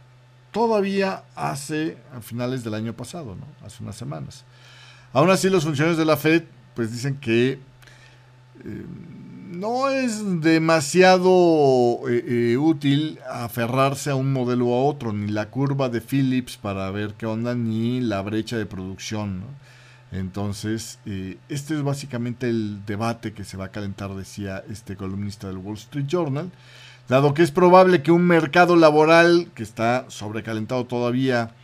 todavía 0.53 1.25
hace 1.35 1.99
a 2.15 2.21
finales 2.21 2.63
del 2.63 2.75
año 2.75 2.95
pasado, 2.95 3.35
¿no? 3.35 3.67
hace 3.67 3.83
unas 3.83 3.97
semanas. 3.97 4.45
Aún 5.13 5.31
así, 5.31 5.51
los 5.51 5.65
funcionarios 5.65 5.99
de 5.99 6.05
la 6.05 6.17
Fed 6.17 6.45
pues 6.75 6.93
dicen 6.93 7.17
que 7.17 7.53
eh, 7.53 7.59
no 9.55 9.89
es 9.89 10.41
demasiado 10.41 12.01
eh, 12.09 12.53
eh, 12.53 12.57
útil 12.57 13.19
aferrarse 13.31 14.11
a 14.11 14.15
un 14.15 14.33
modelo 14.33 14.75
a 14.75 14.83
otro, 14.83 15.13
ni 15.13 15.31
la 15.31 15.51
curva 15.51 15.89
de 15.89 16.01
Phillips 16.01 16.57
para 16.57 16.91
ver 16.91 17.15
qué 17.15 17.27
onda, 17.27 17.55
ni 17.55 18.01
la 18.01 18.23
brecha 18.23 18.57
de 18.57 18.67
producción. 18.67 19.43
Entonces, 20.13 20.99
eh, 21.07 21.39
este 21.49 21.75
es 21.75 21.83
básicamente 21.83 22.49
el 22.49 22.85
debate 22.87 23.33
que 23.33 23.45
se 23.45 23.57
va 23.57 23.67
a 23.67 23.71
calentar, 23.71 24.15
decía 24.15 24.63
este 24.71 24.97
columnista 24.97 25.49
del 25.49 25.59
Wall 25.59 25.77
Street 25.77 26.07
Journal, 26.07 26.51
dado 27.09 27.35
que 27.35 27.43
es 27.43 27.51
probable 27.51 28.03
que 28.03 28.13
un 28.13 28.27
mercado 28.27 28.77
laboral 28.77 29.49
que 29.55 29.63
está 29.63 30.05
sobrecalentado 30.09 30.85
todavía, 30.87 31.55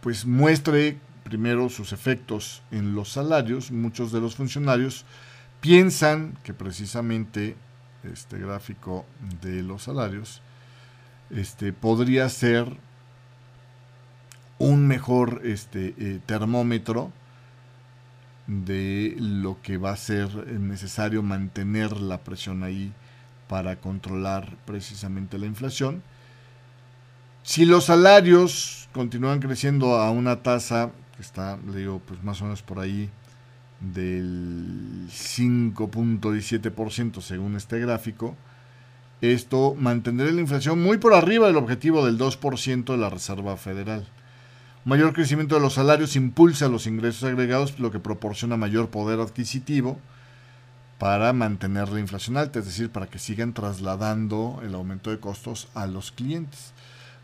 pues 0.00 0.24
muestre 0.24 0.98
primero 1.24 1.68
sus 1.68 1.92
efectos 1.92 2.62
en 2.70 2.94
los 2.94 3.10
salarios. 3.10 3.72
Muchos 3.72 4.12
de 4.12 4.20
los 4.20 4.36
funcionarios 4.36 5.04
piensan 5.66 6.38
que 6.44 6.54
precisamente 6.54 7.56
este 8.04 8.38
gráfico 8.38 9.04
de 9.42 9.64
los 9.64 9.82
salarios 9.82 10.40
este, 11.30 11.72
podría 11.72 12.28
ser 12.28 12.68
un 14.60 14.86
mejor 14.86 15.40
este, 15.42 15.92
eh, 15.98 16.20
termómetro 16.24 17.10
de 18.46 19.16
lo 19.18 19.60
que 19.60 19.76
va 19.76 19.90
a 19.90 19.96
ser 19.96 20.28
necesario 20.52 21.24
mantener 21.24 21.96
la 21.96 22.18
presión 22.18 22.62
ahí 22.62 22.92
para 23.48 23.74
controlar 23.74 24.56
precisamente 24.66 25.36
la 25.36 25.46
inflación. 25.46 26.04
Si 27.42 27.64
los 27.64 27.86
salarios 27.86 28.88
continúan 28.92 29.40
creciendo 29.40 29.96
a 29.96 30.12
una 30.12 30.44
tasa 30.44 30.92
que 31.16 31.22
está, 31.22 31.58
le 31.66 31.80
digo, 31.80 32.00
pues 32.06 32.22
más 32.22 32.40
o 32.40 32.44
menos 32.44 32.62
por 32.62 32.78
ahí 32.78 33.10
del 33.80 35.08
5.17% 35.10 37.20
según 37.20 37.56
este 37.56 37.80
gráfico. 37.80 38.36
Esto 39.20 39.74
mantendrá 39.78 40.30
la 40.30 40.40
inflación 40.40 40.82
muy 40.82 40.98
por 40.98 41.14
arriba 41.14 41.46
del 41.46 41.56
objetivo 41.56 42.04
del 42.04 42.18
2% 42.18 42.84
de 42.84 42.98
la 42.98 43.10
Reserva 43.10 43.56
Federal. 43.56 44.06
Mayor 44.84 45.14
crecimiento 45.14 45.56
de 45.56 45.60
los 45.60 45.74
salarios 45.74 46.16
impulsa 46.16 46.68
los 46.68 46.86
ingresos 46.86 47.24
agregados, 47.24 47.78
lo 47.80 47.90
que 47.90 47.98
proporciona 47.98 48.56
mayor 48.56 48.88
poder 48.88 49.20
adquisitivo 49.20 49.98
para 50.98 51.32
mantener 51.32 51.88
la 51.88 52.00
inflación 52.00 52.36
alta, 52.36 52.60
es 52.60 52.66
decir, 52.66 52.90
para 52.90 53.06
que 53.06 53.18
sigan 53.18 53.52
trasladando 53.52 54.60
el 54.64 54.74
aumento 54.74 55.10
de 55.10 55.18
costos 55.18 55.68
a 55.74 55.86
los 55.86 56.12
clientes. 56.12 56.72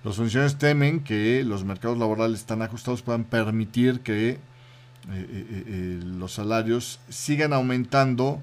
Los 0.04 0.16
funcionarios 0.16 0.58
temen 0.58 1.04
que 1.04 1.44
los 1.44 1.64
mercados 1.64 1.96
laborales 1.96 2.44
tan 2.44 2.62
ajustados 2.62 3.02
puedan 3.02 3.24
permitir 3.24 4.00
que 4.00 4.38
eh, 5.10 5.26
eh, 5.28 5.64
eh, 5.66 6.00
los 6.04 6.32
salarios 6.32 7.00
sigan 7.08 7.52
aumentando 7.52 8.40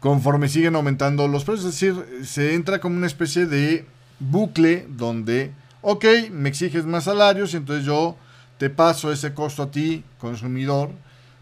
conforme 0.00 0.48
siguen 0.48 0.74
aumentando 0.74 1.28
los 1.28 1.44
precios. 1.44 1.66
Es 1.66 1.80
decir, 1.80 2.26
se 2.26 2.54
entra 2.54 2.80
como 2.80 2.96
una 2.96 3.06
especie 3.06 3.46
de 3.46 3.86
bucle 4.18 4.86
donde, 4.88 5.52
ok, 5.82 6.04
me 6.30 6.48
exiges 6.48 6.86
más 6.86 7.04
salarios 7.04 7.54
y 7.54 7.58
entonces 7.58 7.84
yo 7.84 8.16
te 8.58 8.70
paso 8.70 9.12
ese 9.12 9.34
costo 9.34 9.62
a 9.62 9.70
ti, 9.70 10.04
consumidor, 10.18 10.90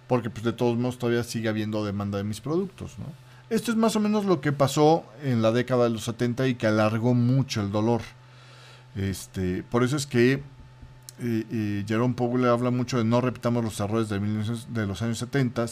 porque 0.09 0.29
pues 0.29 0.45
de 0.45 0.53
todos 0.53 0.77
modos 0.77 0.99
todavía 0.99 1.23
sigue 1.23 1.49
habiendo 1.49 1.85
demanda 1.85 2.19
de 2.19 2.25
mis 2.25 2.41
productos. 2.41 2.97
Esto 3.49 3.71
es 3.71 3.77
más 3.77 3.97
o 3.97 4.01
menos 4.01 4.25
lo 4.25 4.41
que 4.41 4.53
pasó 4.53 5.05
en 5.23 5.41
la 5.41 5.53
década 5.53 5.85
de 5.85 5.91
los 5.91 6.05
70 6.05 6.47
y 6.49 6.55
que 6.57 6.67
alargó 6.67 7.15
mucho 7.15 7.63
el 7.63 7.71
dolor. 7.71 8.03
Este, 8.97 9.63
por 9.63 9.85
eso 9.85 9.97
es 9.97 10.07
que 10.07 10.43
y, 11.23 11.85
Jerome 11.87 12.15
Powell 12.15 12.47
habla 12.47 12.71
mucho 12.71 12.99
de 12.99 13.05
no 13.05 13.21
repitamos 13.21 13.65
los 13.65 13.79
errores 13.81 14.09
de, 14.09 14.87
los 14.87 15.03
años 15.03 15.19
70 15.19 15.67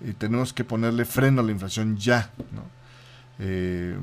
y 0.00 0.12
tenemos 0.14 0.52
que 0.52 0.64
ponerle 0.64 1.04
freno 1.04 1.40
a 1.40 1.44
la 1.44 1.52
inflación 1.52 1.96
ya. 1.96 2.30
Eh, 3.38 3.96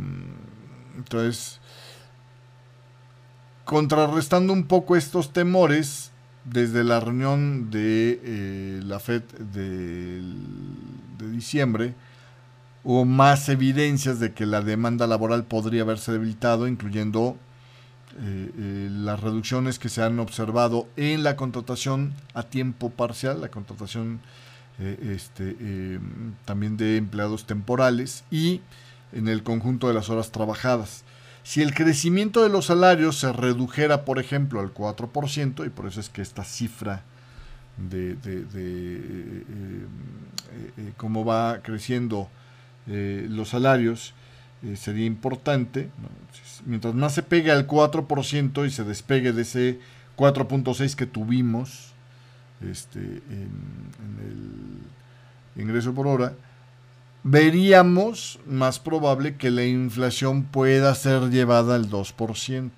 entonces, 0.97 1.59
contrarrestando 3.65 4.53
un 4.53 4.65
poco 4.65 4.95
estos 4.95 5.33
temores, 5.33 6.11
desde 6.45 6.83
la 6.83 6.99
reunión 6.99 7.69
de 7.69 8.19
eh, 8.23 8.81
la 8.83 8.99
FED 8.99 9.23
de 9.53 10.21
diciembre, 11.31 11.93
hubo 12.83 13.05
más 13.05 13.49
evidencias 13.49 14.19
de 14.19 14.33
que 14.33 14.45
la 14.45 14.61
demanda 14.61 15.05
laboral 15.05 15.45
podría 15.45 15.83
haberse 15.83 16.11
debilitado, 16.11 16.67
incluyendo 16.67 17.37
eh, 18.21 18.51
eh, 18.57 18.89
las 18.91 19.21
reducciones 19.21 19.79
que 19.79 19.87
se 19.87 20.03
han 20.03 20.19
observado 20.19 20.89
en 20.97 21.23
la 21.23 21.37
contratación 21.37 22.13
a 22.33 22.43
tiempo 22.43 22.89
parcial, 22.89 23.39
la 23.39 23.47
contratación 23.47 24.19
eh, 24.77 25.13
este, 25.15 25.55
también 26.43 26.75
de 26.75 26.97
empleados 26.97 27.45
temporales 27.45 28.25
y 28.29 28.59
en 29.13 29.29
el 29.29 29.41
conjunto 29.43 29.87
de 29.87 29.93
las 29.93 30.09
horas 30.09 30.33
trabajadas. 30.33 31.05
Si 31.43 31.61
el 31.61 31.73
crecimiento 31.73 32.43
de 32.43 32.49
los 32.49 32.65
salarios 32.65 33.17
se 33.17 33.31
redujera, 33.31 34.03
por 34.03 34.19
ejemplo, 34.19 34.59
al 34.59 34.73
4%, 34.73 35.65
y 35.65 35.69
por 35.69 35.87
eso 35.87 36.01
es 36.01 36.09
que 36.09 36.21
esta 36.21 36.43
cifra 36.43 37.03
de, 37.77 38.17
cómo 40.97 41.23
va 41.23 41.61
creciendo 41.61 42.27
los 42.85 43.49
salarios 43.49 44.13
sería 44.75 45.05
importante, 45.05 45.89
mientras 46.65 46.93
más 46.93 47.13
se 47.13 47.23
pegue 47.23 47.51
al 47.51 47.67
4% 47.67 48.65
y 48.65 48.71
se 48.71 48.83
despegue 48.83 49.33
de 49.33 49.41
ese 49.41 49.79
4.6 50.17 50.95
que 50.95 51.05
tuvimos 51.05 51.93
este, 52.61 52.99
en, 52.99 53.51
el 55.55 55.61
ingreso 55.61 55.93
por 55.93 56.07
hora, 56.07 56.33
veríamos 57.23 58.39
más 58.45 58.79
probable 58.79 59.35
que 59.35 59.51
la 59.51 59.65
inflación 59.65 60.43
pueda 60.43 60.93
ser 60.95 61.29
llevada 61.29 61.75
al 61.75 61.89
2%. 61.89 62.71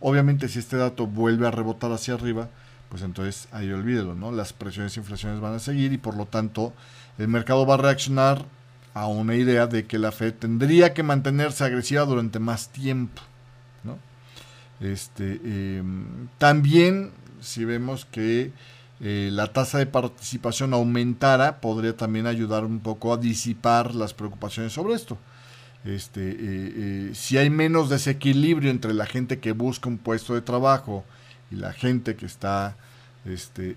Obviamente 0.00 0.48
si 0.48 0.60
este 0.60 0.76
dato 0.76 1.06
vuelve 1.06 1.46
a 1.46 1.50
rebotar 1.50 1.90
hacia 1.92 2.14
arriba, 2.14 2.48
pues 2.88 3.02
entonces 3.02 3.48
ahí 3.52 3.70
olvídelo, 3.72 4.14
¿no? 4.14 4.32
Las 4.32 4.52
presiones 4.52 4.96
e 4.96 5.00
inflaciones 5.00 5.40
van 5.40 5.54
a 5.54 5.58
seguir 5.58 5.92
y 5.92 5.98
por 5.98 6.16
lo 6.16 6.26
tanto 6.26 6.72
el 7.18 7.28
mercado 7.28 7.66
va 7.66 7.74
a 7.74 7.78
reaccionar 7.78 8.44
a 9.00 9.06
una 9.06 9.34
idea 9.34 9.66
de 9.66 9.86
que 9.86 9.98
la 9.98 10.12
Fed 10.12 10.34
tendría 10.34 10.92
que 10.94 11.02
mantenerse 11.02 11.64
agresiva 11.64 12.04
durante 12.04 12.38
más 12.38 12.68
tiempo, 12.70 13.22
¿no? 13.84 13.98
Este, 14.80 15.40
em, 15.44 16.28
también 16.38 17.12
si 17.40 17.64
vemos 17.64 18.04
que 18.04 18.52
eh, 19.00 19.30
la 19.32 19.52
tasa 19.52 19.78
de 19.78 19.86
participación 19.86 20.74
aumentara, 20.74 21.60
podría 21.60 21.96
también 21.96 22.26
ayudar 22.26 22.64
un 22.64 22.80
poco 22.80 23.12
a 23.12 23.16
disipar 23.16 23.94
las 23.94 24.14
preocupaciones 24.14 24.72
sobre 24.72 24.94
esto. 24.94 25.18
Este, 25.84 26.30
eh, 26.30 26.36
eh, 26.40 27.10
si 27.14 27.38
hay 27.38 27.50
menos 27.50 27.88
desequilibrio 27.88 28.70
entre 28.70 28.92
la 28.94 29.06
gente 29.06 29.38
que 29.38 29.52
busca 29.52 29.88
un 29.88 29.98
puesto 29.98 30.34
de 30.34 30.42
trabajo 30.42 31.04
y 31.50 31.56
la 31.56 31.72
gente 31.72 32.16
que 32.16 32.26
está 32.26 32.76
este, 33.24 33.76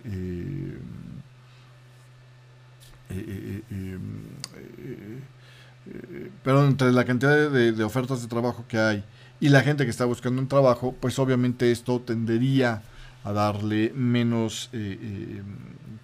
perdón, 6.43 6.68
entre 6.68 6.91
la 6.91 7.05
cantidad 7.05 7.49
de, 7.49 7.72
de, 7.72 7.84
ofertas 7.84 8.22
de 8.22 8.28
trabajo 8.28 8.66
que 8.68 8.78
hay 8.78 9.03
y 9.39 9.49
la 9.49 9.62
gente 9.62 9.86
que 9.86 9.89
está 9.89 10.05
buscando 10.05 10.41
un 10.41 10.47
trabajo, 10.47 10.95
pues 10.99 11.18
obviamente 11.18 11.72
esto 11.72 11.99
tendería 11.99 12.84
a 13.24 13.32
darle 13.34 13.91
menos 13.95 14.70
eh, 14.74 14.97
eh, 15.01 15.41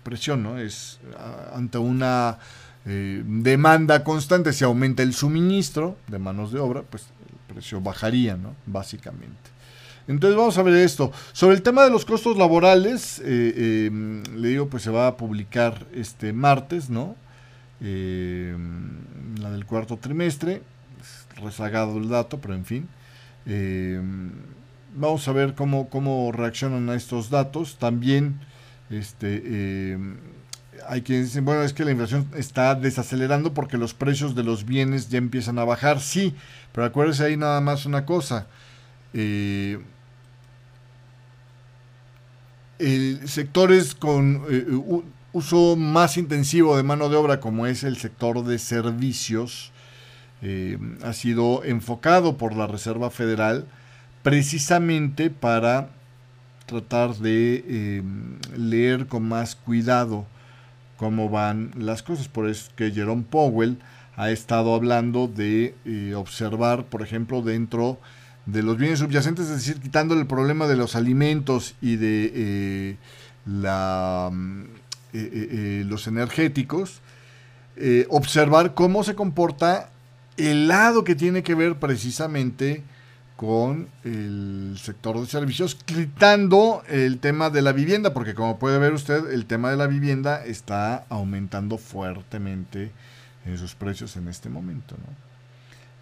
presión, 0.04 0.44
¿no? 0.44 0.58
Es 0.58 1.00
ante 1.54 1.78
una 1.78 2.40
eh, 2.86 3.24
demanda 3.26 4.04
constante, 4.04 4.54
si 4.54 4.64
aumenta 4.64 5.04
el 5.04 5.14
suministro 5.14 5.98
de 6.08 6.20
manos 6.20 6.52
de 6.52 6.60
obra, 6.60 6.84
pues 6.84 7.04
el 7.04 7.54
precio 7.54 7.82
bajaría, 7.82 8.38
¿no? 8.38 8.56
Básicamente. 8.66 9.57
Entonces 10.08 10.38
vamos 10.38 10.58
a 10.58 10.64
ver 10.64 10.76
esto. 10.76 11.12
Sobre 11.34 11.56
el 11.56 11.62
tema 11.62 11.84
de 11.84 11.90
los 11.90 12.06
costos 12.06 12.38
laborales, 12.38 13.20
le 13.20 14.48
digo, 14.48 14.68
pues 14.68 14.84
se 14.84 14.90
va 14.90 15.08
a 15.08 15.18
publicar 15.18 15.86
este 15.94 16.34
martes, 16.34 16.90
¿no? 16.90 17.16
la 17.80 19.52
del 19.52 19.66
cuarto 19.68 19.98
trimestre, 19.98 20.64
rezagado 21.36 21.98
el 21.98 22.10
dato, 22.10 22.40
pero 22.40 22.56
en 22.56 22.66
fin 22.66 22.88
vamos 24.98 25.28
a 25.28 25.32
ver 25.32 25.54
cómo, 25.54 25.90
cómo 25.90 26.32
reaccionan 26.32 26.90
a 26.90 26.96
estos 26.96 27.30
datos. 27.30 27.78
También 27.78 28.40
este, 28.90 29.42
eh, 29.46 29.98
hay 30.88 31.02
quienes 31.02 31.28
dicen, 31.28 31.46
bueno, 31.46 31.64
es 31.64 31.74
que 31.74 31.86
la 31.86 31.92
inflación 31.92 32.28
está 32.36 32.76
desacelerando 32.76 33.54
porque 33.54 33.78
los 33.78 33.94
precios 33.94 34.36
de 34.36 34.44
los 34.44 34.66
bienes 34.66 35.10
ya 35.10 35.18
empiezan 35.18 35.60
a 35.60 35.66
bajar. 35.66 36.02
Sí, 36.02 36.36
pero 36.74 36.86
acuérdense 36.86 37.26
ahí 37.26 37.38
nada 37.38 37.62
más 37.62 37.86
una 37.86 38.06
cosa. 38.06 38.48
Eh, 39.14 39.80
sectores 43.26 43.96
con 43.96 44.44
eh, 44.50 44.66
uso 45.34 45.76
más 45.76 46.18
intensivo 46.18 46.78
de 46.78 46.84
mano 46.84 47.10
de 47.10 47.16
obra, 47.16 47.40
como 47.40 47.68
es 47.68 47.84
el 47.84 47.98
sector 47.98 48.44
de 48.44 48.60
servicios, 48.60 49.72
ha 51.04 51.14
sido 51.14 51.64
enfocado 51.64 52.38
por 52.38 52.56
la 52.56 52.68
Reserva 52.68 53.10
Federal 53.10 53.66
precisamente 54.22 55.30
para 55.30 55.90
tratar 56.68 57.16
de 57.16 57.64
eh, 57.66 58.04
leer 58.56 59.08
con 59.08 59.24
más 59.24 59.56
cuidado 59.56 60.28
cómo 60.98 61.30
van 61.30 61.72
las 61.78 62.04
cosas. 62.04 62.28
Por 62.28 62.50
eso 62.50 62.70
que 62.76 62.92
Jerome 62.92 63.24
Powell 63.28 63.80
ha 64.16 64.30
estado 64.30 64.76
hablando 64.76 65.28
de 65.28 65.76
eh, 65.86 66.14
observar, 66.16 66.86
por 66.86 67.02
ejemplo, 67.02 67.42
dentro 67.42 67.94
de 67.94 67.98
los 68.48 68.78
bienes 68.78 69.00
subyacentes, 69.00 69.46
es 69.46 69.52
decir, 69.52 69.80
quitando 69.80 70.14
el 70.14 70.26
problema 70.26 70.68
de 70.68 70.76
los 70.76 70.96
alimentos 70.96 71.76
y 71.82 71.98
de 71.98 72.32
eh, 72.34 72.98
la, 73.46 74.32
los 75.14 76.08
energéticos, 76.08 77.02
observar 78.10 78.74
cómo 78.74 79.04
se 79.04 79.16
comporta 79.16 79.90
el 80.38 80.68
lado 80.68 81.04
que 81.04 81.16
tiene 81.16 81.44
que 81.44 81.56
ver 81.56 81.78
precisamente 81.78 82.84
con 83.38 83.88
el 84.04 84.76
sector 84.82 85.20
de 85.20 85.28
servicios, 85.28 85.76
quitando 85.76 86.84
el 86.90 87.20
tema 87.20 87.50
de 87.52 87.62
la 87.62 87.72
vivienda, 87.72 88.14
porque 88.14 88.34
como 88.34 88.58
puede 88.58 88.80
ver 88.80 88.94
usted, 88.94 89.32
el 89.32 89.46
tema 89.46 89.70
de 89.70 89.78
la 89.78 89.88
vivienda 89.88 90.44
está 90.44 91.06
aumentando 91.10 91.78
fuertemente 91.78 92.92
en 93.46 93.58
sus 93.58 93.76
precios 93.76 94.18
en 94.18 94.28
este 94.28 94.50
momento. 94.50 94.96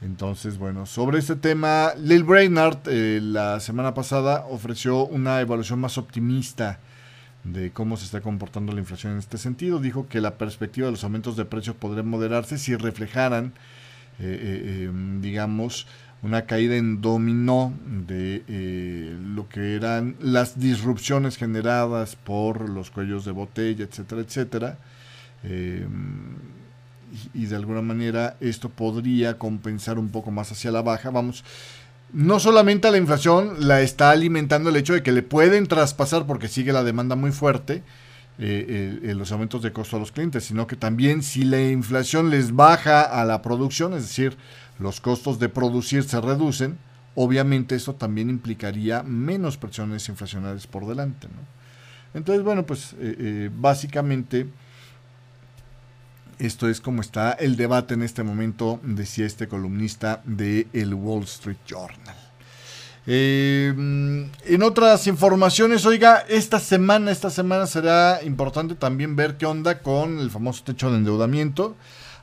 Entonces, 0.02 0.58
bueno, 0.58 0.86
sobre 0.86 1.20
este 1.20 1.36
tema, 1.36 1.93
Lil 1.98 2.24
Brainard 2.24 2.80
eh, 2.88 3.20
la 3.22 3.60
semana 3.60 3.93
pasada 3.93 4.46
ofreció 4.50 5.06
una 5.06 5.41
evaluación 5.41 5.80
más 5.80 5.98
optimista 5.98 6.80
de 7.43 7.72
cómo 7.72 7.96
se 7.96 8.06
está 8.06 8.22
comportando 8.22 8.74
la 8.74 8.80
inflación 8.80 9.14
en 9.14 9.20
este 9.20 9.38
sentido. 9.38 9.80
Dijo 9.80 10.08
que 10.08 10.22
la 10.22 10.38
perspectiva 10.38 10.88
de 10.88 10.91
los 10.91 11.04
aumentos 11.04 11.38
de 11.38 11.46
precios 11.46 11.76
podría 11.76 12.04
moderarse 12.04 12.58
si 12.58 12.76
reflejaran, 12.76 13.54
eh, 14.20 14.24
eh, 14.41 14.84
em, 14.86 15.22
digamos, 15.22 15.88
una 16.26 16.46
caída 16.46 16.76
en 16.76 17.02
dominó 17.02 17.72
de 17.86 18.43
eh, 18.48 19.16
lo 19.24 19.48
que 19.48 19.76
eran 19.76 20.16
las 20.20 20.60
disrupciones 20.60 21.38
generadas 21.38 22.16
por 22.16 22.68
los 22.68 22.89
cuellos 22.89 23.26
de 23.26 23.32
botella, 23.32 23.86
etcétera, 23.86 24.22
etcétera. 24.22 24.78
Eh, 25.43 25.86
y, 27.34 27.45
de 27.45 27.55
alguna 27.55 27.82
manera 27.82 28.38
esto 28.39 28.70
podría 28.70 29.38
compensar 29.38 29.99
un 29.99 30.09
poco 30.09 30.32
más 30.32 30.51
hacia 30.51 30.72
la 30.72 30.82
baja. 30.82 31.09
Vamos, 31.09 31.43
no 32.13 32.39
solamente 32.39 32.88
a 32.88 32.91
la 32.91 32.97
inflación 32.97 33.68
la 33.68 33.82
está 33.82 34.11
alimentando 34.11 34.70
el 34.70 34.76
hecho 34.76 34.93
de 34.93 35.03
que 35.03 35.11
le 35.11 35.24
pueden 35.24 35.68
traspasar 35.68 36.26
porque 36.26 36.47
sigue 36.47 36.74
la 36.74 36.84
demanda 36.84 37.16
muy 37.16 37.32
fuerte. 37.32 37.84
Eh, 38.38 39.13
los 39.16 39.32
aumentos 39.32 39.61
de 39.61 39.72
costo 39.72 39.95
a 39.95 39.99
los 39.99 40.11
clientes, 40.11 40.43
sino 40.43 40.68
que 40.68 40.76
también 40.76 41.24
si 41.24 41.45
la 41.45 41.61
inflación 41.61 42.30
les 42.30 42.53
baja 42.53 43.01
a 43.01 43.24
la 43.24 43.41
producción, 43.41 43.93
es 43.93 44.01
decir, 44.01 44.36
los 44.78 44.99
costos 44.99 45.39
de 45.39 45.47
producir 45.47 46.03
se 46.03 46.20
reducen, 46.20 46.78
obviamente 47.16 47.76
eso 47.76 47.95
también 47.95 48.30
implicaría 48.30 49.03
menos 49.03 49.57
presiones 49.57 50.07
inflacionarias 50.09 50.68
por 50.68 50.86
delante. 50.86 51.28
Entonces, 52.13 52.43
bueno, 52.43 52.66
pues 52.66 52.93
eh, 52.93 53.16
eh, 53.20 53.49
básicamente 53.53 54.47
esto 56.40 56.70
es 56.70 56.82
como 56.82 57.02
está 57.02 57.34
el 57.34 57.56
debate 57.56 57.94
en 57.94 58.02
este 58.02 58.24
momento, 58.24 58.80
decía 58.84 59.26
este 59.26 59.48
columnista 59.48 60.22
de 60.26 60.68
el 60.74 60.94
Wall 60.94 61.24
Street 61.24 61.58
Journal. 61.68 62.16
Eh, 63.08 63.72
en 63.76 64.64
otras 64.64 65.06
informaciones, 65.08 65.86
oiga, 65.86 66.26
esta 66.28 66.60
semana, 66.60 67.12
esta 67.12 67.30
semana 67.30 67.68
será 67.68 68.22
importante 68.24 68.76
también 68.76 69.16
ver 69.16 69.38
qué 69.38 69.46
onda 69.46 69.80
con 69.80 70.20
el 70.20 70.32
famoso 70.32 70.64
techo 70.64 70.90
de 70.90 70.98
endeudamiento 70.98 71.76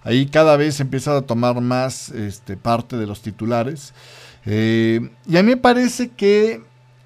ahí 0.05 0.27
cada 0.27 0.57
vez 0.57 0.81
empieza 0.81 1.17
a 1.17 1.23
tomar 1.23 1.61
más 1.61 2.11
este, 2.11 2.57
parte 2.57 2.97
de 2.97 3.07
los 3.07 3.23
titulares. 3.23 3.95
Eh, 4.45 5.11
y 5.29 5.37
a 5.37 5.43
mí 5.43 5.51
me 5.51 5.57
parece 5.57 6.11
que 6.11 6.63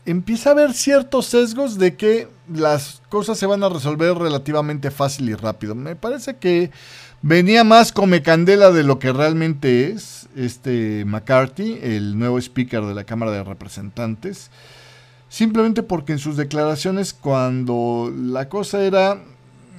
empieza 0.07 0.51
a 0.51 0.53
haber 0.53 0.73
ciertos 0.73 1.27
sesgos 1.27 1.79
de 1.79 1.97
que 1.97 2.29
las 2.53 3.03
cosas 3.09 3.39
se 3.39 3.47
van 3.47 3.63
a 3.63 3.69
resolver 3.69 4.17
relativamente 4.17 4.91
fácil 4.91 5.29
y 5.29 5.35
rápido. 5.35 5.75
Me 5.75 5.97
parece 5.97 6.37
que 6.37 6.71
venía 7.23 7.65
más 7.65 7.93
come 7.93 8.23
candela 8.23 8.71
de 8.71 8.85
lo 8.85 8.99
que 8.99 9.13
realmente 9.13 9.91
es 9.91 10.29
este 10.37 11.05
McCarthy, 11.05 11.79
el 11.83 12.19
nuevo 12.19 12.39
speaker 12.39 12.85
de 12.85 12.95
la 12.95 13.05
Cámara 13.05 13.33
de 13.33 13.45
Representantes. 13.45 14.51
Simplemente 15.29 15.83
porque 15.83 16.13
en 16.13 16.19
sus 16.19 16.37
declaraciones 16.37 17.13
cuando 17.13 18.13
la 18.15 18.49
cosa 18.49 18.85
era 18.85 19.19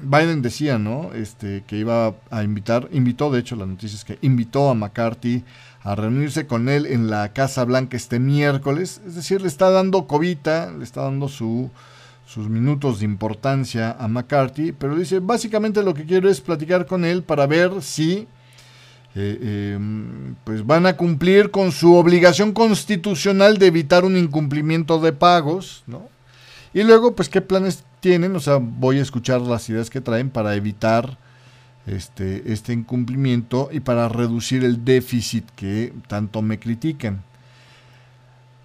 Biden 0.01 0.41
decía, 0.41 0.78
¿no? 0.78 1.13
Este, 1.13 1.63
que 1.65 1.78
iba 1.78 2.13
a 2.30 2.43
invitar, 2.43 2.89
invitó, 2.91 3.32
de 3.32 3.39
hecho, 3.39 3.55
la 3.55 3.65
noticia 3.65 3.95
es 3.95 4.05
que 4.05 4.19
invitó 4.21 4.69
a 4.69 4.75
McCarthy 4.75 5.43
a 5.88 5.95
reunirse 5.95 6.47
con 6.47 6.67
él 6.67 6.85
en 6.85 7.09
la 7.09 7.31
Casa 7.31 7.63
Blanca 7.63 7.95
este 7.95 8.19
miércoles. 8.19 8.99
Es 9.07 9.15
decir, 9.15 9.41
le 9.41 9.47
está 9.47 9.69
dando 9.69 10.05
cobita, 10.05 10.69
le 10.69 10.83
está 10.83 11.03
dando 11.03 11.29
su, 11.29 11.71
sus 12.25 12.49
minutos 12.49 12.99
de 12.99 13.05
importancia 13.05 13.95
a 13.97 14.09
McCarthy, 14.09 14.73
pero 14.73 14.97
dice, 14.97 15.19
básicamente 15.19 15.81
lo 15.83 15.93
que 15.93 16.03
quiero 16.03 16.29
es 16.29 16.41
platicar 16.41 16.88
con 16.88 17.05
él 17.05 17.23
para 17.23 17.47
ver 17.47 17.81
si 17.81 18.27
eh, 19.15 19.75
em, 19.75 20.35
pues 20.43 20.65
van 20.65 20.88
a 20.88 20.97
cumplir 20.97 21.51
con 21.51 21.71
su 21.71 21.95
obligación 21.95 22.51
constitucional 22.51 23.57
de 23.57 23.67
evitar 23.67 24.03
un 24.03 24.17
incumplimiento 24.17 24.99
de 24.99 25.13
pagos, 25.13 25.83
¿no? 25.88 26.09
Y 26.73 26.83
luego, 26.83 27.15
pues, 27.15 27.29
¿qué 27.29 27.39
planes 27.39 27.85
tienen? 28.01 28.35
O 28.35 28.41
sea, 28.41 28.57
voy 28.61 28.99
a 28.99 29.03
escuchar 29.03 29.39
las 29.39 29.69
ideas 29.69 29.89
que 29.89 30.01
traen 30.01 30.31
para 30.31 30.53
evitar 30.55 31.17
este, 31.88 32.51
este 32.51 32.73
incumplimiento 32.73 33.69
y 33.71 33.79
para 33.79 34.09
reducir 34.09 34.63
el 34.63 34.83
déficit 34.83 35.49
que 35.55 35.93
tanto 36.07 36.41
me 36.41 36.59
critican. 36.59 37.23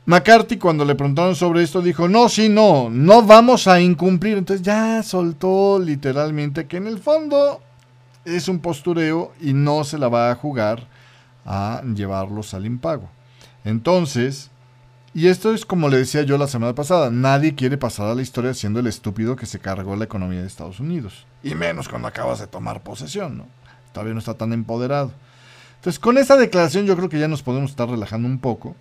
McCarthy 0.04 0.58
cuando 0.58 0.84
le 0.84 0.96
preguntaron 0.96 1.36
sobre 1.36 1.62
esto 1.62 1.80
dijo, 1.80 2.08
no, 2.08 2.28
sí, 2.28 2.48
no, 2.48 2.90
no 2.90 3.22
vamos 3.22 3.68
a 3.68 3.80
incumplir. 3.80 4.36
Entonces 4.36 4.64
ya 4.64 5.02
soltó 5.02 5.78
literalmente 5.78 6.66
que 6.66 6.78
en 6.78 6.88
el 6.88 6.98
fondo 6.98 7.62
es 8.24 8.48
un 8.48 8.58
postureo 8.58 9.32
y 9.40 9.52
no 9.52 9.84
se 9.84 9.98
la 9.98 10.08
va 10.08 10.30
a 10.30 10.34
jugar 10.34 10.88
a 11.44 11.82
llevarlos 11.94 12.54
al 12.54 12.66
impago. 12.66 13.08
Entonces, 13.64 14.50
y 15.14 15.28
esto 15.28 15.54
es 15.54 15.64
como 15.64 15.88
le 15.88 15.98
decía 15.98 16.22
yo 16.22 16.36
la 16.38 16.48
semana 16.48 16.74
pasada, 16.74 17.10
nadie 17.10 17.54
quiere 17.54 17.78
pasar 17.78 18.08
a 18.08 18.14
la 18.14 18.22
historia 18.22 18.54
siendo 18.54 18.80
el 18.80 18.88
estúpido 18.88 19.36
que 19.36 19.46
se 19.46 19.60
cargó 19.60 19.94
la 19.94 20.04
economía 20.04 20.40
de 20.40 20.48
Estados 20.48 20.80
Unidos. 20.80 21.26
Y 21.42 21.54
menos 21.54 21.88
cuando 21.88 22.08
acabas 22.08 22.38
de 22.38 22.46
tomar 22.46 22.82
posesión, 22.82 23.38
¿no? 23.38 23.46
Todavía 23.92 24.14
no 24.14 24.20
está 24.20 24.34
tan 24.34 24.52
empoderado. 24.52 25.12
Entonces, 25.76 25.98
con 25.98 26.16
esa 26.16 26.36
declaración 26.36 26.86
yo 26.86 26.96
creo 26.96 27.08
que 27.08 27.18
ya 27.18 27.28
nos 27.28 27.42
podemos 27.42 27.70
estar 27.70 27.88
relajando 27.88 28.28
un 28.28 28.38
poco. 28.38 28.76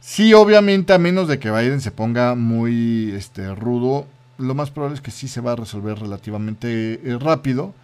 Sí, 0.00 0.34
obviamente, 0.34 0.92
a 0.92 0.98
menos 0.98 1.26
de 1.26 1.38
que 1.38 1.50
Biden 1.50 1.80
se 1.80 1.90
ponga 1.90 2.34
muy 2.36 3.12
este, 3.16 3.54
rudo, 3.54 4.06
lo 4.38 4.54
más 4.54 4.70
probable 4.70 4.94
es 4.94 5.00
que 5.00 5.10
sí 5.10 5.26
se 5.26 5.40
va 5.40 5.52
a 5.52 5.56
resolver 5.56 5.98
relativamente 5.98 7.00
eh, 7.02 7.18
rápido. 7.18 7.74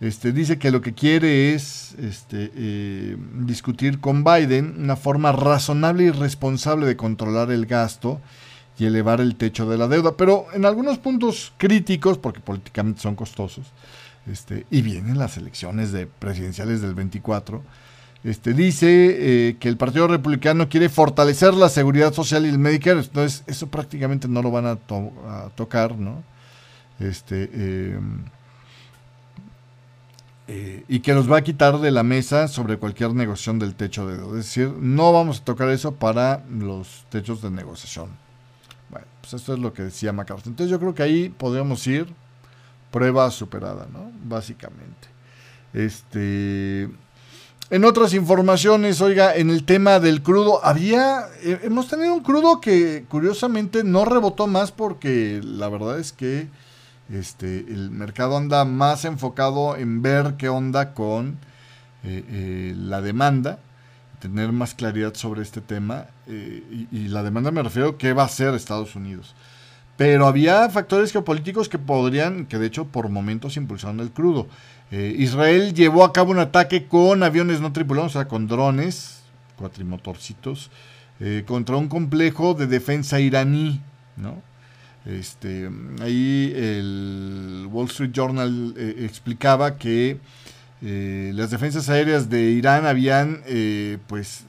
Este, 0.00 0.32
dice 0.32 0.58
que 0.58 0.70
lo 0.70 0.80
que 0.80 0.94
quiere 0.94 1.54
es 1.54 1.94
este, 2.00 2.50
eh, 2.56 3.16
discutir 3.34 4.00
con 4.00 4.24
Biden 4.24 4.76
una 4.78 4.96
forma 4.96 5.30
razonable 5.30 6.04
y 6.04 6.10
responsable 6.10 6.86
de 6.86 6.96
controlar 6.96 7.52
el 7.52 7.66
gasto 7.66 8.20
y 8.80 8.86
elevar 8.86 9.20
el 9.20 9.36
techo 9.36 9.68
de 9.68 9.76
la 9.76 9.88
deuda, 9.88 10.16
pero 10.16 10.46
en 10.54 10.64
algunos 10.64 10.98
puntos 10.98 11.52
críticos, 11.58 12.16
porque 12.16 12.40
políticamente 12.40 13.00
son 13.00 13.14
costosos, 13.14 13.66
este, 14.26 14.66
y 14.70 14.80
vienen 14.80 15.18
las 15.18 15.36
elecciones 15.36 15.92
de 15.92 16.06
presidenciales 16.06 16.80
del 16.80 16.94
24, 16.94 17.62
este, 18.24 18.54
dice 18.54 18.88
eh, 19.48 19.56
que 19.58 19.68
el 19.68 19.76
Partido 19.76 20.08
Republicano 20.08 20.68
quiere 20.68 20.88
fortalecer 20.88 21.54
la 21.54 21.68
seguridad 21.68 22.12
social 22.14 22.46
y 22.46 22.48
el 22.48 22.58
Medicare, 22.58 23.00
entonces 23.00 23.44
eso 23.46 23.68
prácticamente 23.68 24.28
no 24.28 24.42
lo 24.42 24.50
van 24.50 24.66
a, 24.66 24.76
tocar, 25.54 25.96
¿no? 25.96 26.22
Este, 26.98 27.44
em, 27.44 28.24
eh, 30.48 30.84
y 30.88 31.00
que 31.00 31.14
los 31.14 31.30
va 31.30 31.38
a 31.38 31.42
quitar 31.42 31.78
de 31.78 31.90
la 31.90 32.02
mesa 32.02 32.48
sobre 32.48 32.78
cualquier 32.78 33.14
negociación 33.14 33.58
del 33.58 33.74
techo 33.74 34.06
de 34.06 34.16
deuda. 34.16 34.38
Es 34.38 34.46
decir, 34.46 34.68
no 34.68 35.12
vamos 35.12 35.40
a 35.40 35.44
tocar 35.44 35.68
eso 35.68 35.94
para 35.94 36.44
los 36.50 37.04
techos 37.10 37.40
de 37.42 37.50
negociación. 37.50 38.29
Pues 39.30 39.42
esto 39.42 39.54
es 39.54 39.60
lo 39.60 39.72
que 39.72 39.84
decía 39.84 40.12
McCarthy. 40.12 40.48
Entonces 40.48 40.70
yo 40.72 40.80
creo 40.80 40.92
que 40.92 41.04
ahí 41.04 41.28
podríamos 41.28 41.86
ir 41.86 42.08
prueba 42.90 43.30
superada, 43.30 43.86
¿no? 43.92 44.10
Básicamente. 44.24 45.08
Este. 45.72 46.90
En 47.70 47.84
otras 47.84 48.14
informaciones, 48.14 49.00
oiga, 49.00 49.36
en 49.36 49.50
el 49.50 49.64
tema 49.64 50.00
del 50.00 50.22
crudo, 50.24 50.64
había, 50.64 51.26
eh, 51.42 51.60
hemos 51.62 51.86
tenido 51.86 52.14
un 52.14 52.24
crudo 52.24 52.60
que 52.60 53.04
curiosamente 53.08 53.84
no 53.84 54.04
rebotó 54.04 54.48
más 54.48 54.72
porque 54.72 55.40
la 55.44 55.68
verdad 55.68 56.00
es 56.00 56.12
que 56.12 56.48
este, 57.12 57.58
el 57.58 57.92
mercado 57.92 58.36
anda 58.36 58.64
más 58.64 59.04
enfocado 59.04 59.76
en 59.76 60.02
ver 60.02 60.34
qué 60.36 60.48
onda 60.48 60.94
con 60.94 61.38
eh, 62.02 62.24
eh, 62.28 62.74
la 62.76 63.00
demanda, 63.00 63.60
tener 64.20 64.52
más 64.52 64.74
claridad 64.74 65.14
sobre 65.14 65.42
este 65.42 65.60
tema. 65.60 66.06
Eh, 66.26 66.86
y, 66.92 67.08
la 67.08 67.22
demanda 67.22 67.50
me 67.50 67.62
refiero 67.62 67.90
a 67.90 67.98
qué 67.98 68.12
va 68.12 68.22
a 68.22 68.26
hacer 68.26 68.54
Estados 68.54 68.94
Unidos. 68.94 69.34
Pero 69.96 70.26
había 70.26 70.68
factores 70.70 71.12
geopolíticos 71.12 71.68
que 71.68 71.78
podrían, 71.78 72.46
que 72.46 72.58
de 72.58 72.66
hecho 72.66 72.86
por 72.86 73.08
momentos 73.08 73.56
impulsaron 73.56 74.00
el 74.00 74.10
crudo. 74.10 74.46
Israel 74.90 75.72
llevó 75.72 76.04
a 76.04 76.12
cabo 76.12 76.32
un 76.32 76.40
ataque 76.40 76.86
con 76.88 77.22
aviones 77.22 77.60
no 77.60 77.72
tripulados, 77.72 78.16
o 78.16 78.18
sea, 78.18 78.26
con 78.26 78.48
drones, 78.48 79.20
cuatrimotorcitos, 79.56 80.70
contra 81.46 81.76
un 81.76 81.88
complejo 81.88 82.54
de 82.54 82.66
defensa 82.66 83.20
iraní, 83.20 83.80
¿no? 84.16 84.42
Este, 85.06 85.70
ahí 86.02 86.52
el 86.54 87.66
Wall 87.70 87.86
Street 87.86 88.12
Journal 88.12 88.74
eh, 88.76 88.96
explicaba 88.98 89.78
que 89.78 90.18
eh, 90.82 91.32
las 91.34 91.50
defensas 91.50 91.88
aéreas 91.88 92.30
de 92.30 92.50
Irán 92.50 92.86
habían 92.86 93.42
eh, 93.46 93.98
pues 94.06 94.44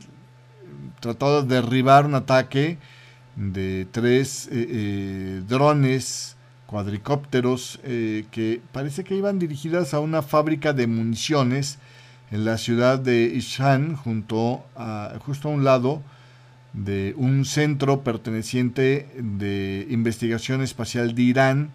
tratado 0.99 1.43
de 1.43 1.55
derribar 1.55 2.05
un 2.05 2.15
ataque 2.15 2.77
de 3.35 3.87
tres 3.91 4.49
drones 5.47 6.35
cuadricópteros 6.67 7.79
que 7.83 8.61
parece 8.71 9.03
que 9.03 9.15
iban 9.15 9.39
dirigidas 9.39 9.93
a 9.93 9.99
una 9.99 10.21
fábrica 10.21 10.73
de 10.73 10.85
municiones 10.85 11.79
en 12.29 12.45
la 12.45 12.57
ciudad 12.57 12.99
de 12.99 13.23
Ishan 13.23 13.95
junto 13.95 14.63
a 14.75 15.13
justo 15.25 15.49
a 15.49 15.51
un 15.51 15.63
lado 15.63 16.01
de 16.73 17.13
un 17.17 17.45
centro 17.45 18.01
perteneciente 18.01 19.07
de 19.17 19.85
investigación 19.89 20.61
espacial 20.61 21.13
de 21.13 21.21
Irán, 21.21 21.71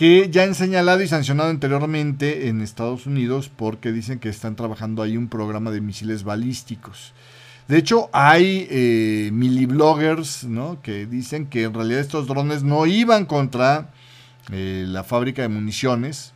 que 0.00 0.30
ya 0.30 0.44
han 0.44 0.54
señalado 0.54 1.02
y 1.02 1.08
sancionado 1.08 1.50
anteriormente 1.50 2.48
en 2.48 2.62
Estados 2.62 3.04
Unidos 3.04 3.50
porque 3.54 3.92
dicen 3.92 4.18
que 4.18 4.30
están 4.30 4.56
trabajando 4.56 5.02
ahí 5.02 5.18
un 5.18 5.28
programa 5.28 5.70
de 5.70 5.82
misiles 5.82 6.24
balísticos. 6.24 7.12
De 7.68 7.76
hecho, 7.76 8.08
hay 8.10 8.66
eh, 8.70 9.28
milibloggers 9.30 10.46
que 10.82 11.04
dicen 11.04 11.48
que 11.48 11.64
en 11.64 11.74
realidad 11.74 12.00
estos 12.00 12.26
drones 12.26 12.62
no 12.62 12.86
iban 12.86 13.26
contra 13.26 13.90
eh, 14.50 14.86
la 14.88 15.04
fábrica 15.04 15.42
de 15.42 15.48
municiones, 15.48 16.32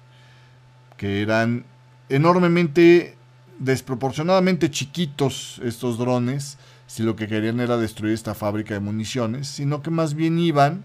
que 0.98 1.22
eran 1.22 1.64
enormemente, 2.10 3.16
desproporcionadamente 3.60 4.70
chiquitos 4.70 5.62
estos 5.64 5.96
drones, 5.96 6.58
si 6.86 7.02
lo 7.02 7.16
que 7.16 7.28
querían 7.28 7.60
era 7.60 7.78
destruir 7.78 8.12
esta 8.12 8.34
fábrica 8.34 8.74
de 8.74 8.80
municiones, 8.80 9.48
sino 9.48 9.80
que 9.80 9.88
más 9.88 10.12
bien 10.12 10.38
iban 10.38 10.84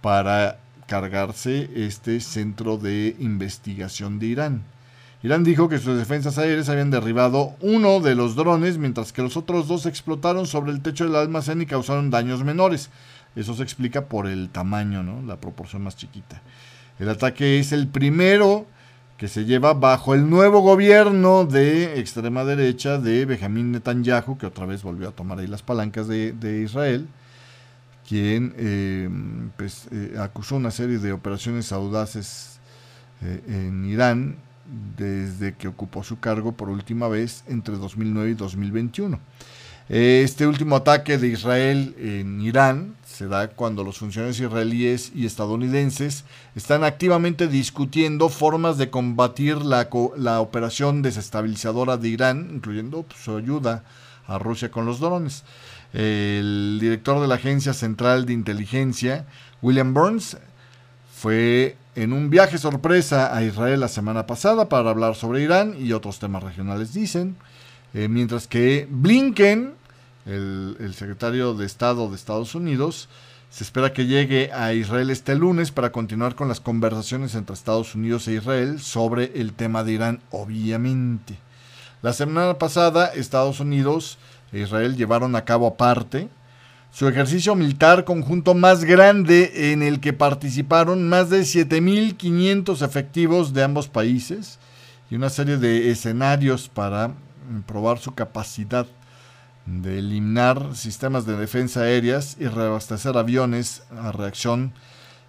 para 0.00 0.60
cargarse 0.90 1.70
este 1.76 2.18
centro 2.18 2.76
de 2.76 3.14
investigación 3.20 4.18
de 4.18 4.26
Irán. 4.26 4.64
Irán 5.22 5.44
dijo 5.44 5.68
que 5.68 5.78
sus 5.78 5.96
defensas 5.96 6.36
aéreas 6.36 6.68
habían 6.68 6.90
derribado 6.90 7.54
uno 7.60 8.00
de 8.00 8.16
los 8.16 8.34
drones, 8.34 8.76
mientras 8.76 9.12
que 9.12 9.22
los 9.22 9.36
otros 9.36 9.68
dos 9.68 9.86
explotaron 9.86 10.48
sobre 10.48 10.72
el 10.72 10.82
techo 10.82 11.04
del 11.04 11.14
almacén 11.14 11.62
y 11.62 11.66
causaron 11.66 12.10
daños 12.10 12.42
menores. 12.42 12.90
Eso 13.36 13.54
se 13.54 13.62
explica 13.62 14.06
por 14.06 14.26
el 14.26 14.48
tamaño, 14.48 15.04
¿no? 15.04 15.22
la 15.22 15.36
proporción 15.36 15.84
más 15.84 15.94
chiquita. 15.94 16.42
El 16.98 17.08
ataque 17.08 17.60
es 17.60 17.70
el 17.70 17.86
primero 17.86 18.66
que 19.16 19.28
se 19.28 19.44
lleva 19.44 19.74
bajo 19.74 20.14
el 20.14 20.28
nuevo 20.28 20.58
gobierno 20.60 21.44
de 21.44 22.00
extrema 22.00 22.44
derecha 22.44 22.98
de 22.98 23.26
Benjamín 23.26 23.70
Netanyahu, 23.70 24.38
que 24.38 24.46
otra 24.46 24.66
vez 24.66 24.82
volvió 24.82 25.10
a 25.10 25.12
tomar 25.12 25.38
ahí 25.38 25.46
las 25.46 25.62
palancas 25.62 26.08
de, 26.08 26.62
Israel, 26.64 27.06
quien 28.10 28.54
eh, 28.58 29.08
pues, 29.56 29.86
eh, 29.92 30.16
acusó 30.18 30.56
una 30.56 30.72
serie 30.72 30.98
de 30.98 31.12
operaciones 31.12 31.70
audaces 31.70 32.58
eh, 33.22 33.40
en 33.46 33.84
Irán 33.84 34.34
desde 34.98 35.54
que 35.54 35.68
ocupó 35.68 36.02
su 36.02 36.18
cargo 36.18 36.50
por 36.50 36.70
última 36.70 37.06
vez 37.06 37.44
entre 37.46 37.76
2009 37.76 38.30
y 38.30 38.34
2021. 38.34 39.20
Este 39.88 40.48
último 40.48 40.74
ataque 40.74 41.18
de 41.18 41.28
Israel 41.28 41.94
en 42.00 42.40
Irán 42.40 42.96
se 43.06 43.28
da 43.28 43.46
cuando 43.46 43.84
los 43.84 43.98
funcionarios 43.98 44.40
israelíes 44.40 45.12
y 45.14 45.24
estadounidenses 45.24 46.24
están 46.56 46.82
activamente 46.82 47.46
discutiendo 47.46 48.28
formas 48.28 48.76
de 48.76 48.90
combatir 48.90 49.58
la, 49.58 49.88
la 50.16 50.40
operación 50.40 51.02
desestabilizadora 51.02 51.96
de 51.96 52.08
Irán, 52.08 52.50
incluyendo 52.54 53.04
pues, 53.04 53.20
su 53.20 53.36
ayuda 53.36 53.84
a 54.26 54.40
Rusia 54.40 54.72
con 54.72 54.84
los 54.84 54.98
drones. 54.98 55.44
El 55.92 56.78
director 56.80 57.20
de 57.20 57.28
la 57.28 57.36
Agencia 57.36 57.74
Central 57.74 58.26
de 58.26 58.32
Inteligencia, 58.32 59.26
William 59.62 59.92
Burns, 59.92 60.36
fue 61.14 61.76
en 61.96 62.12
un 62.12 62.30
viaje 62.30 62.58
sorpresa 62.58 63.36
a 63.36 63.42
Israel 63.42 63.80
la 63.80 63.88
semana 63.88 64.26
pasada 64.26 64.68
para 64.68 64.90
hablar 64.90 65.16
sobre 65.16 65.42
Irán 65.42 65.74
y 65.78 65.92
otros 65.92 66.18
temas 66.18 66.42
regionales, 66.42 66.94
dicen, 66.94 67.36
eh, 67.92 68.08
mientras 68.08 68.46
que 68.46 68.86
Blinken 68.88 69.74
el, 70.26 70.94
secretario 70.94 71.54
de 71.54 71.66
Estado 71.66 72.08
de 72.08 72.16
Estados 72.16 72.54
Unidos. 72.54 73.08
Se 73.50 73.64
espera 73.64 73.92
que 73.92 74.06
llegue 74.06 74.52
a 74.52 74.72
Israel 74.74 75.10
este 75.10 75.34
lunes 75.34 75.72
para 75.72 75.90
continuar 75.90 76.36
con 76.36 76.48
las 76.48 76.60
conversaciones 76.60 77.34
entre 77.34 77.54
Estados 77.54 77.94
Unidos 77.94 78.28
e 78.28 78.34
Israel 78.34 78.80
sobre 78.80 79.32
el 79.40 79.54
tema 79.54 79.82
de 79.82 79.92
Irán, 79.92 80.20
obviamente. 80.30 81.36
La 82.02 82.12
semana 82.12 82.58
pasada, 82.58 83.06
Estados 83.06 83.60
Unidos 83.60 84.18
Israel 84.52 84.96
llevaron 84.96 85.36
a 85.36 85.44
cabo 85.44 85.66
aparte 85.66 86.28
su 86.92 87.06
ejercicio 87.06 87.54
militar 87.54 88.04
conjunto 88.04 88.54
más 88.54 88.84
grande 88.84 89.72
en 89.72 89.82
el 89.82 90.00
que 90.00 90.12
participaron 90.12 91.08
más 91.08 91.30
de 91.30 91.42
7.500 91.42 92.84
efectivos 92.84 93.52
de 93.52 93.62
ambos 93.62 93.88
países 93.88 94.58
y 95.08 95.14
una 95.14 95.30
serie 95.30 95.56
de 95.56 95.90
escenarios 95.90 96.68
para 96.68 97.14
probar 97.66 97.98
su 97.98 98.14
capacidad 98.14 98.86
de 99.66 99.98
eliminar 99.98 100.74
sistemas 100.74 101.26
de 101.26 101.36
defensa 101.36 101.82
aéreas 101.82 102.36
y 102.40 102.46
reabastecer 102.46 103.16
aviones 103.16 103.84
a 103.96 104.10
reacción 104.10 104.72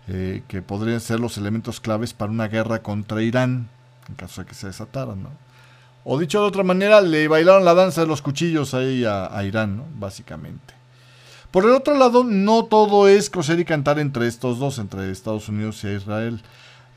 eh, 0.08 0.44
que 0.48 0.64
podrían 0.64 1.00
ser 1.00 1.20
los 1.20 1.38
elementos 1.38 1.80
claves 1.80 2.14
para 2.14 2.32
una 2.32 2.48
guerra 2.48 2.82
contra 2.82 3.22
Irán, 3.22 3.70
en 4.10 4.16
caso 4.16 4.42
de 4.42 4.48
que 4.48 4.56
se 4.56 4.68
desataran, 4.68 5.22
¿no? 5.22 5.30
O 6.04 6.18
dicho 6.18 6.41
de 6.41 6.47
otra 6.47 6.64
manera, 6.64 7.02
le 7.02 7.28
bailaron 7.28 7.64
la 7.64 7.74
danza 7.74 8.02
de 8.02 8.08
los 8.08 8.22
cuchillos 8.22 8.74
ahí 8.74 9.06
a, 9.06 9.43
Irán, 9.43 9.78
¿no? 9.78 9.86
Básicamente. 9.95 10.74
Por 11.52 11.66
el 11.66 11.72
otro 11.72 11.97
lado, 11.97 12.24
no 12.24 12.66
todo 12.66 13.08
es 13.08 13.30
coser 13.30 13.60
y 13.60 13.66
cantar 13.66 13.99
entre 13.99 14.28
estos 14.28 14.58
dos, 14.58 14.80
entre 14.80 15.12
Estados 15.12 15.49
Unidos 15.49 15.84
y 15.84 15.89
Israel. 15.89 16.41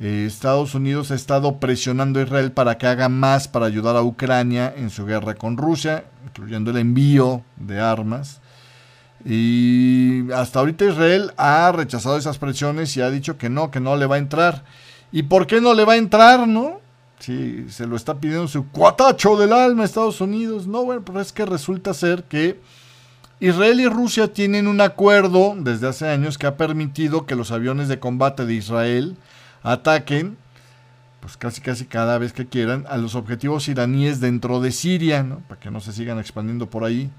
eh, 0.01 0.25
Estados 0.27 0.75
Unidos 0.75 1.11
ha 1.11 1.15
estado 1.15 1.59
presionando 1.59 2.19
a 2.19 2.23
Israel 2.23 2.53
para 2.53 2.79
que 2.79 2.87
haga 2.87 3.09
más 3.09 3.47
para 3.47 3.67
ayudar 3.67 3.97
a 3.97 4.03
Ucrania 4.03 4.73
en 4.77 4.91
su 4.91 5.05
guerra 5.05 5.35
con 5.35 5.57
Rusia, 5.57 6.05
incluyendo 6.25 6.71
el 6.71 6.79
envío 6.79 7.43
de 7.57 7.81
armas. 7.81 8.41
Y 9.25 10.31
hasta 10.33 10.61
ahorita 10.61 10.85
Israel 10.85 11.33
ha 11.37 11.73
rechazado 11.73 12.17
esas 12.17 12.39
presiones 12.39 12.97
y 12.97 13.01
ha 13.01 13.11
dicho 13.11 13.39
que 13.39 13.49
no, 13.49 13.71
que 13.71 13.81
no 13.81 13.97
le 13.97 14.07
va 14.07 14.17
a 14.17 14.19
entrar. 14.19 14.65
¿Y 15.13 15.25
por 15.25 15.47
qué 15.47 15.61
no 15.61 15.75
le 15.75 15.85
va 15.85 15.95
a 15.95 15.97
entrar, 15.97 16.47
no? 16.47 16.84
Si 17.25 17.71
se 17.71 17.87
lo 17.87 17.97
está 17.97 18.21
pidiendo 18.21 18.47
su 18.49 18.69
cuatacho 18.69 19.39
del 19.39 19.55
alma 19.55 19.87
Estados 19.87 20.21
Unidos. 20.21 20.67
No, 20.67 20.85
bueno, 20.85 21.03
pero 21.03 21.23
es 21.23 21.33
que 21.33 21.47
resulta 21.47 21.95
ser 21.95 22.25
que 22.25 22.61
Israel 23.41 23.81
y 23.81 23.89
Rusia 23.89 24.31
tienen 24.31 24.69
un 24.69 24.83
acuerdo 24.83 25.55
desde 25.57 25.89
hace 25.89 26.07
años 26.07 26.37
que 26.37 26.47
ha 26.47 26.59
permitido 26.59 27.25
que 27.25 27.35
los 27.35 27.51
aviones 27.51 27.89
de 27.89 27.99
combate 27.99 28.45
de 28.45 28.53
Israel 28.53 29.17
ataquen, 29.63 30.37
pues 31.21 31.39
casi 31.39 31.63
casi 31.63 31.87
cada 31.87 32.19
vez 32.19 32.35
que 32.35 32.45
quieran, 32.45 32.85
a 32.91 32.99
los 32.99 33.15
objetivos 33.15 33.69
iraníes 33.69 34.21
dentro 34.21 34.61
de 34.61 34.71
Siria, 34.71 35.23
¿no? 35.23 35.39
Para 35.49 35.59
que 35.59 35.71
no 35.71 35.81
se 35.81 35.95
sigan 35.95 36.19
expandiendo 36.19 36.69
por 36.69 36.85
ahí. 36.85 37.11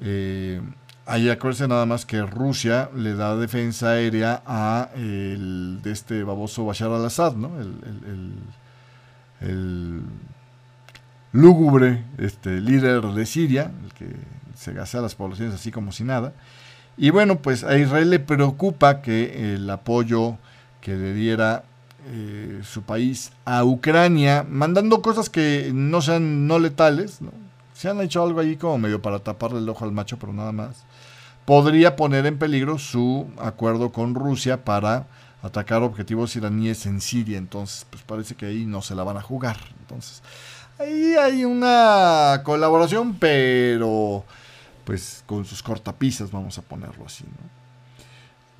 Eh, 0.00 0.62
ahí 1.04 1.28
acuérdense 1.28 1.68
nada 1.68 1.84
más 1.84 2.06
que 2.06 2.22
Rusia 2.22 2.88
le 2.96 3.12
da 3.12 3.36
defensa 3.36 3.90
aérea 3.90 4.42
a 4.46 4.88
el 4.96 5.80
de 5.82 5.92
este 5.92 6.24
baboso 6.24 6.64
Bashar 6.64 6.90
al-Assad, 6.90 7.34
¿no? 7.34 7.60
El, 7.60 7.66
el, 7.66 8.10
el, 8.10 8.32
lúgubre 11.32 12.04
este, 12.18 12.60
líder 12.60 13.02
de 13.02 13.26
Siria, 13.26 13.70
el 13.84 13.92
que 13.92 14.06
se 14.54 14.72
gasea 14.72 15.00
a 15.00 15.02
las 15.02 15.14
poblaciones 15.14 15.54
así 15.54 15.70
como 15.70 15.92
si 15.92 16.04
nada. 16.04 16.32
Y 16.96 17.10
bueno, 17.10 17.36
pues 17.36 17.64
a 17.64 17.76
Israel 17.76 18.10
le 18.10 18.20
preocupa 18.20 19.02
que 19.02 19.54
el 19.54 19.68
apoyo 19.68 20.38
que 20.80 20.94
le 20.94 21.12
diera 21.12 21.64
eh, 22.06 22.60
su 22.62 22.82
país 22.82 23.32
a 23.44 23.64
Ucrania, 23.64 24.46
mandando 24.48 25.02
cosas 25.02 25.28
que 25.30 25.72
no 25.74 26.02
sean 26.02 26.46
no 26.46 26.58
letales, 26.58 27.20
¿no? 27.20 27.32
se 27.74 27.88
han 27.88 28.00
hecho 28.00 28.22
algo 28.22 28.40
ahí 28.40 28.56
como 28.56 28.78
medio 28.78 29.02
para 29.02 29.18
taparle 29.18 29.58
el 29.58 29.68
ojo 29.68 29.84
al 29.84 29.92
macho, 29.92 30.18
pero 30.18 30.32
nada 30.32 30.52
más, 30.52 30.84
podría 31.44 31.96
poner 31.96 32.26
en 32.26 32.38
peligro 32.38 32.78
su 32.78 33.26
acuerdo 33.38 33.90
con 33.90 34.14
Rusia 34.14 34.64
para 34.64 35.06
atacar 35.44 35.82
objetivos 35.82 36.34
iraníes 36.36 36.86
en 36.86 37.00
Siria. 37.00 37.38
Entonces, 37.38 37.86
pues 37.90 38.02
parece 38.02 38.34
que 38.34 38.46
ahí 38.46 38.64
no 38.64 38.82
se 38.82 38.94
la 38.94 39.04
van 39.04 39.18
a 39.18 39.22
jugar. 39.22 39.58
Entonces, 39.80 40.22
ahí 40.78 41.14
hay 41.14 41.44
una 41.44 42.40
colaboración, 42.44 43.16
pero 43.18 44.24
pues 44.84 45.22
con 45.26 45.44
sus 45.44 45.62
cortapisas, 45.62 46.30
vamos 46.30 46.58
a 46.58 46.62
ponerlo 46.62 47.06
así, 47.06 47.24
¿no? 47.24 47.64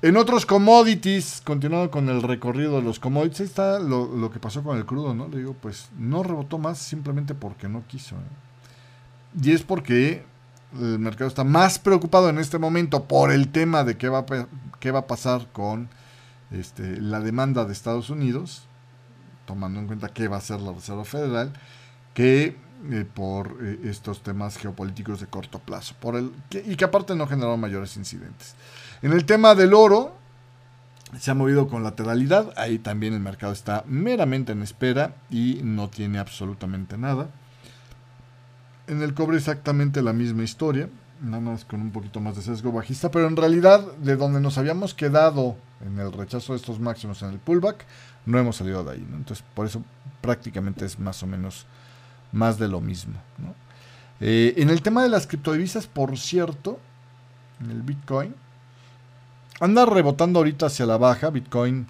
En 0.01 0.17
otros 0.17 0.45
commodities, 0.45 1.41
continuando 1.43 1.89
con 1.89 2.09
el 2.09 2.21
recorrido 2.21 2.75
de 2.75 2.83
los 2.83 2.99
commodities, 2.99 3.39
ahí 3.39 3.45
está 3.47 3.79
lo, 3.79 4.29
que 4.29 4.39
pasó 4.39 4.61
con 4.61 4.77
el 4.77 4.85
crudo, 4.85 5.15
¿no? 5.15 5.27
Le 5.27 5.37
digo, 5.37 5.55
pues 5.59 5.89
no 5.97 6.21
rebotó 6.21 6.59
más 6.59 6.77
simplemente 6.77 7.33
porque 7.33 7.67
no 7.67 7.83
quiso. 7.87 8.15
¿eh? 8.15 9.41
Y 9.41 9.51
es 9.51 9.63
porque 9.63 10.23
el 10.79 10.99
mercado 10.99 11.27
está 11.27 11.43
más 11.43 11.79
preocupado 11.79 12.29
en 12.29 12.37
este 12.37 12.59
momento 12.59 13.05
por 13.05 13.31
el 13.31 13.47
tema 13.47 13.83
de 13.83 13.97
qué 13.97 14.09
va 14.09 14.25
qué 14.79 14.91
va 14.91 14.99
a 14.99 15.07
pasar 15.07 15.47
con 15.51 15.89
este, 16.51 16.99
la 17.01 17.19
demanda 17.19 17.65
de 17.65 17.73
Estados 17.73 18.09
Unidos, 18.09 18.67
tomando 19.45 19.79
en 19.79 19.87
cuenta 19.87 20.09
qué 20.09 20.27
va 20.27 20.37
a 20.37 20.39
hacer 20.39 20.59
la 20.61 20.71
Reserva 20.71 21.05
Federal, 21.05 21.53
que 22.13 22.57
eh, 22.91 23.05
por 23.11 23.57
eh, 23.61 23.79
estos 23.85 24.21
temas 24.21 24.57
geopolíticos 24.57 25.19
de 25.19 25.27
corto 25.27 25.59
plazo. 25.59 25.95
Por 25.99 26.15
el, 26.15 26.31
y 26.51 26.75
que 26.75 26.85
aparte 26.85 27.15
no 27.15 27.27
generaron 27.27 27.59
mayores 27.59 27.97
incidentes. 27.97 28.55
En 29.01 29.11
el 29.13 29.25
tema 29.25 29.55
del 29.55 29.73
oro, 29.73 30.13
se 31.19 31.31
ha 31.31 31.33
movido 31.33 31.67
con 31.67 31.83
lateralidad. 31.83 32.53
Ahí 32.57 32.79
también 32.79 33.13
el 33.13 33.19
mercado 33.19 33.53
está 33.53 33.83
meramente 33.87 34.51
en 34.51 34.61
espera 34.61 35.15
y 35.29 35.61
no 35.63 35.89
tiene 35.89 36.19
absolutamente 36.19 36.97
nada. 36.97 37.29
En 38.87 39.01
el 39.01 39.13
cobre 39.13 39.37
exactamente 39.37 40.01
la 40.01 40.13
misma 40.13 40.43
historia, 40.43 40.89
nada 41.21 41.41
más 41.41 41.65
con 41.65 41.81
un 41.81 41.91
poquito 41.91 42.19
más 42.19 42.35
de 42.35 42.43
sesgo 42.43 42.71
bajista, 42.71 43.09
pero 43.09 43.27
en 43.27 43.35
realidad 43.35 43.81
de 43.97 44.15
donde 44.15 44.39
nos 44.39 44.57
habíamos 44.57 44.93
quedado 44.93 45.55
en 45.85 45.99
el 45.99 46.11
rechazo 46.11 46.53
de 46.53 46.57
estos 46.57 46.79
máximos 46.79 47.21
en 47.21 47.29
el 47.31 47.39
pullback, 47.39 47.85
no 48.25 48.37
hemos 48.39 48.57
salido 48.57 48.83
de 48.83 48.93
ahí. 48.93 49.07
Entonces 49.13 49.43
por 49.53 49.65
eso 49.65 49.83
prácticamente 50.21 50.85
es 50.85 50.99
más 50.99 51.21
o 51.23 51.27
menos 51.27 51.65
más 52.31 52.59
de 52.59 52.67
lo 52.67 52.81
mismo. 52.81 53.13
Eh, 54.19 54.53
en 54.57 54.69
el 54.69 54.81
tema 54.81 55.03
de 55.03 55.09
las 55.09 55.27
criptodivisas, 55.27 55.87
por 55.87 56.17
cierto, 56.17 56.79
en 57.61 57.71
el 57.71 57.81
Bitcoin, 57.81 58.35
anda 59.59 59.85
rebotando 59.85 60.39
ahorita 60.39 60.67
hacia 60.67 60.85
la 60.85 60.97
baja. 60.97 61.29
Bitcoin 61.29 61.87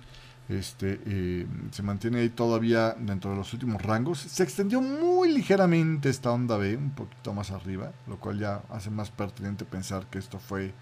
este, 0.48 1.02
eh, 1.06 1.48
se 1.72 1.82
mantiene 1.82 2.20
ahí 2.20 2.30
todavía 2.30 2.96
dentro 3.00 3.32
de 3.32 3.38
los 3.38 3.52
últimos 3.54 3.82
rangos. 3.82 4.20
Se 4.20 4.44
extendió 4.44 4.82
muy 4.82 5.32
ligeramente 5.32 6.10
esta 6.10 6.32
onda 6.32 6.58
B, 6.58 6.78
un 6.78 6.92
poquito 6.92 7.34
más 7.34 7.52
arriba, 7.52 7.92
lo 8.08 8.18
cual 8.18 8.40
ya 8.40 8.62
hace 8.70 8.90
más 8.90 9.10
pertinente 9.10 9.66
pensar 9.66 10.06
que 10.08 10.20
esto 10.20 10.40
fue 10.40 10.74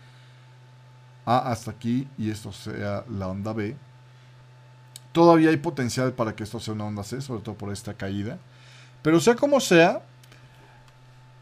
A 1.25 1.51
hasta 1.51 1.71
aquí 1.71 2.07
y 2.17 2.29
esto 2.29 2.51
sea 2.51 3.05
la 3.09 3.27
onda 3.27 3.53
B. 3.53 3.75
Todavía 5.11 5.49
hay 5.49 5.57
potencial 5.57 6.13
para 6.13 6.35
que 6.35 6.43
esto 6.43 6.59
sea 6.59 6.73
una 6.73 6.85
onda 6.85 7.03
C, 7.03 7.21
sobre 7.21 7.41
todo 7.41 7.55
por 7.55 7.71
esta 7.71 7.93
caída. 7.93 8.39
Pero 9.01 9.19
sea 9.19 9.35
como 9.35 9.59
sea, 9.59 10.01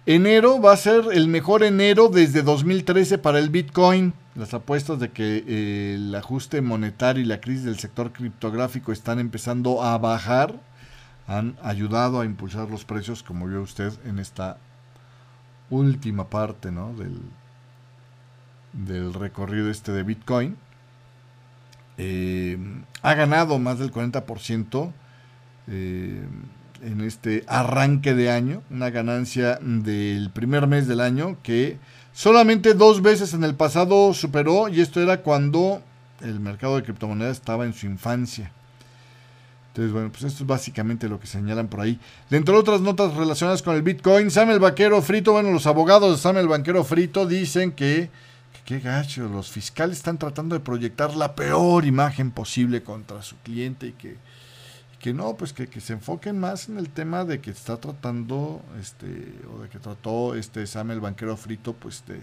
enero 0.05 0.61
va 0.61 0.73
a 0.73 0.77
ser 0.77 1.05
el 1.13 1.27
mejor 1.27 1.63
enero 1.63 2.09
desde 2.09 2.43
2013 2.43 3.17
para 3.17 3.39
el 3.39 3.49
Bitcoin. 3.49 4.13
Las 4.35 4.53
apuestas 4.53 4.99
de 4.99 5.11
que 5.11 5.43
eh, 5.47 5.93
el 5.95 6.13
ajuste 6.15 6.61
monetario 6.61 7.23
y 7.23 7.25
la 7.25 7.41
crisis 7.41 7.63
del 7.63 7.79
sector 7.79 8.11
criptográfico 8.11 8.91
están 8.91 9.19
empezando 9.19 9.83
a 9.83 9.97
bajar 9.97 10.55
han 11.27 11.55
ayudado 11.61 12.19
a 12.19 12.25
impulsar 12.25 12.69
los 12.69 12.83
precios, 12.83 13.23
como 13.23 13.47
vio 13.47 13.61
usted 13.61 13.93
en 14.05 14.19
esta 14.19 14.57
última 15.69 16.29
parte 16.29 16.71
¿no? 16.71 16.93
del, 16.93 17.21
del 18.73 19.13
recorrido 19.13 19.69
este 19.69 19.91
de 19.91 20.03
Bitcoin. 20.03 20.57
Eh, 21.97 22.57
ha 23.01 23.13
ganado 23.13 23.59
más 23.59 23.79
del 23.79 23.91
40%. 23.91 24.91
Eh, 25.67 26.25
en 26.83 27.01
este 27.01 27.43
arranque 27.47 28.13
de 28.13 28.31
año, 28.31 28.63
una 28.69 28.89
ganancia 28.89 29.59
del 29.61 30.31
primer 30.31 30.67
mes 30.67 30.87
del 30.87 30.99
año 30.99 31.37
que 31.43 31.77
solamente 32.13 32.73
dos 32.73 33.01
veces 33.01 33.33
en 33.33 33.43
el 33.43 33.55
pasado 33.55 34.13
superó 34.13 34.67
y 34.67 34.81
esto 34.81 35.01
era 35.01 35.21
cuando 35.21 35.81
el 36.21 36.39
mercado 36.39 36.75
de 36.75 36.83
criptomonedas 36.83 37.37
estaba 37.37 37.65
en 37.65 37.73
su 37.73 37.85
infancia. 37.85 38.51
Entonces, 39.69 39.93
bueno, 39.93 40.09
pues 40.11 40.23
esto 40.23 40.43
es 40.43 40.47
básicamente 40.47 41.07
lo 41.07 41.19
que 41.19 41.27
señalan 41.27 41.67
por 41.67 41.79
ahí. 41.79 41.97
Dentro 42.29 42.55
de 42.55 42.59
otras 42.59 42.81
notas 42.81 43.13
relacionadas 43.13 43.61
con 43.61 43.75
el 43.75 43.83
Bitcoin, 43.83 44.29
Samuel 44.29 44.59
Banquero 44.59 45.01
Frito, 45.01 45.31
bueno, 45.31 45.51
los 45.51 45.65
abogados 45.65 46.17
de 46.17 46.21
Samuel 46.21 46.49
Banquero 46.49 46.83
Frito 46.83 47.25
dicen 47.25 47.71
que 47.71 48.09
qué 48.65 48.79
gacho, 48.79 49.27
los 49.27 49.49
fiscales 49.49 49.97
están 49.97 50.17
tratando 50.17 50.55
de 50.55 50.61
proyectar 50.61 51.15
la 51.15 51.35
peor 51.35 51.85
imagen 51.85 52.31
posible 52.31 52.83
contra 52.83 53.21
su 53.21 53.35
cliente 53.37 53.87
y 53.87 53.91
que 53.93 54.17
que 55.01 55.13
no, 55.13 55.35
pues 55.35 55.51
que, 55.51 55.67
se 55.81 55.93
enfoquen 55.93 56.39
más 56.39 56.69
en 56.69 56.77
el 56.77 56.89
tema 56.89 57.25
de 57.25 57.41
que 57.41 57.49
está 57.49 57.77
tratando, 57.77 58.61
este, 58.79 59.33
o 59.51 59.63
de 59.63 59.69
que 59.69 59.79
trató 59.79 60.35
este 60.35 60.67
Samuel 60.67 60.99
Banquero 60.99 61.35
Frito, 61.35 61.73
pues 61.73 62.03
de, 62.05 62.21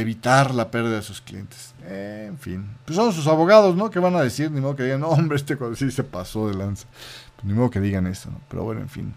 evitar 0.00 0.54
la 0.54 0.70
pérdida 0.70 0.96
de 0.96 1.02
sus 1.02 1.20
clientes. 1.20 1.74
en 1.84 2.38
fin, 2.38 2.70
pues 2.84 2.94
son 2.94 3.12
sus 3.12 3.26
abogados, 3.26 3.74
¿no? 3.74 3.90
Que 3.90 3.98
van 3.98 4.14
a 4.14 4.22
decir, 4.22 4.50
ni 4.52 4.60
modo 4.60 4.76
que 4.76 4.84
digan, 4.84 5.00
no, 5.00 5.08
hombre, 5.08 5.36
este 5.36 5.56
cuando 5.56 5.74
sí 5.74 5.90
se 5.90 6.04
pasó 6.04 6.48
de 6.48 6.54
lanza. 6.54 6.86
Pues 7.34 7.44
ni 7.44 7.52
modo 7.52 7.70
que 7.70 7.80
digan 7.80 8.06
eso, 8.06 8.30
¿no? 8.30 8.40
Pero 8.48 8.62
bueno, 8.62 8.80
en 8.80 8.88
fin. 8.88 9.14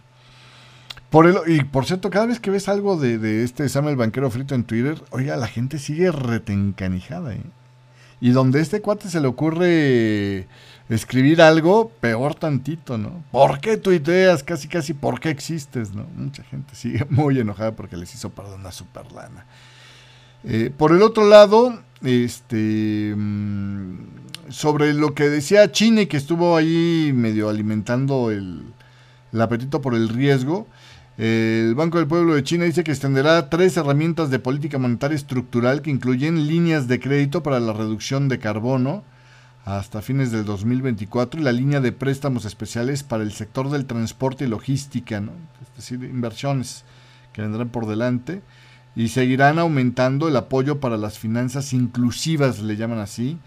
Por 1.14 1.28
el, 1.28 1.38
y 1.46 1.64
por 1.64 1.86
cierto, 1.86 2.10
cada 2.10 2.26
vez 2.26 2.40
que 2.40 2.50
ves 2.50 2.68
algo 2.68 2.98
de, 2.98 3.44
este 3.44 3.70
Samuel 3.70 3.96
Banquero 3.96 4.32
Frito 4.32 4.56
en 4.56 4.64
Twitter, 4.64 5.00
oiga, 5.12 5.38
la 5.38 5.46
gente 5.46 5.78
sigue 5.78 6.12
retencanijada, 6.12 7.36
¿eh? 7.36 7.44
Y 8.20 8.32
donde 8.32 8.62
este 8.62 8.82
cuate 8.82 9.08
se 9.10 9.22
le 9.22 9.28
ocurre 9.28 10.48
escribir 10.90 11.44
algo, 11.44 11.92
peor 12.00 12.34
tantito, 12.34 12.98
¿no? 12.98 13.24
¿Por 13.30 13.60
qué 13.60 13.78
tuiteas? 13.78 14.42
Casi, 14.42 14.68
casi, 14.68 14.96
¿por 14.96 15.20
qué 15.20 15.30
existes? 15.30 15.94
¿no? 15.94 16.08
Mucha 16.16 16.42
gente 16.46 16.74
sigue 16.74 17.06
muy 17.12 17.40
enojada 17.40 17.74
porque 17.74 17.96
les 17.96 18.12
hizo 18.16 18.32
perder 18.32 18.56
una 18.56 18.72
super 18.72 19.12
lana. 19.12 19.46
Eh, 20.44 20.72
por 20.76 20.94
el 20.94 21.04
otro 21.04 21.28
lado, 21.28 21.80
este, 22.02 23.14
mm, 23.16 23.98
sobre 24.50 24.96
lo 24.96 25.14
que 25.14 25.30
decía 25.30 25.72
Chine, 25.72 26.08
que 26.08 26.18
estuvo 26.18 26.58
ahí 26.58 27.12
medio 27.14 27.50
alimentando 27.50 28.32
el, 28.32 28.64
el 29.32 29.42
apetito 29.42 29.80
por 29.80 29.94
el 29.94 30.10
riesgo, 30.10 30.66
el 31.18 31.76
Banco 31.76 32.00
del 32.00 32.08
Pueblo 32.08 32.34
de 32.34 32.44
China 32.44 32.66
dice 32.66 32.84
que 32.84 32.92
extenderá 32.92 33.50
tres 33.50 33.78
herramientas 33.78 34.32
de 34.32 34.40
política 34.40 34.80
monetaria 34.80 35.16
estructural 35.16 35.82
que 35.82 35.92
incluyen 35.92 36.48
líneas 36.48 36.88
de 36.88 37.00
crédito 37.00 37.44
para 37.44 37.60
la 37.60 37.74
reducción 37.74 38.30
de 38.30 38.40
carbono, 38.40 39.04
hasta 39.66 40.02
fines 40.02 40.32
del 40.32 40.44
2024 40.44 41.40
y 41.40 41.44
la 41.44 41.52
línea 41.52 41.80
de 41.80 41.92
préstamos 41.92 42.46
especiales 42.46 43.04
para 43.04 43.24
el 43.24 43.32
sector 43.32 43.70
del 43.70 43.86
transporte 43.86 44.44
y 44.44 44.48
logística, 44.48 45.22
¿no? 45.22 45.32
es 45.62 45.76
decir, 45.78 46.04
inversiones 46.04 46.84
que 47.32 47.42
vendrán 47.42 47.70
por 47.70 47.86
delante 47.86 48.42
y 48.96 49.08
seguirán 49.08 49.60
aumentando 49.60 50.28
el 50.28 50.36
apoyo 50.36 50.80
para 50.80 50.98
las 50.98 51.18
finanzas 51.18 51.74
inclusivas, 51.74 52.60
le 52.60 52.76
llaman 52.76 53.00
así, 53.00 53.38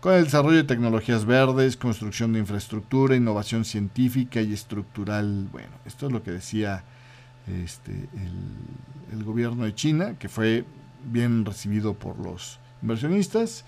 con 0.00 0.14
el 0.14 0.24
desarrollo 0.24 0.56
de 0.56 0.64
tecnologías 0.64 1.24
verdes, 1.24 1.76
construcción 1.76 2.32
de 2.32 2.38
infraestructura, 2.38 3.16
innovación 3.16 3.64
científica 3.64 4.40
y 4.40 4.52
estructural. 4.52 5.48
Bueno, 5.52 5.70
esto 5.84 6.06
es 6.06 6.12
lo 6.12 6.22
que 6.22 6.30
decía 6.30 6.84
este, 7.64 7.92
el, 9.12 9.24
gobierno 9.24 9.64
de 9.64 9.74
China, 9.74 10.16
que 10.18 10.28
fue 10.28 10.64
bien 11.10 11.44
recibido 11.44 11.94
por 11.94 12.18
los 12.18 12.58
inversionistas. 12.82 13.64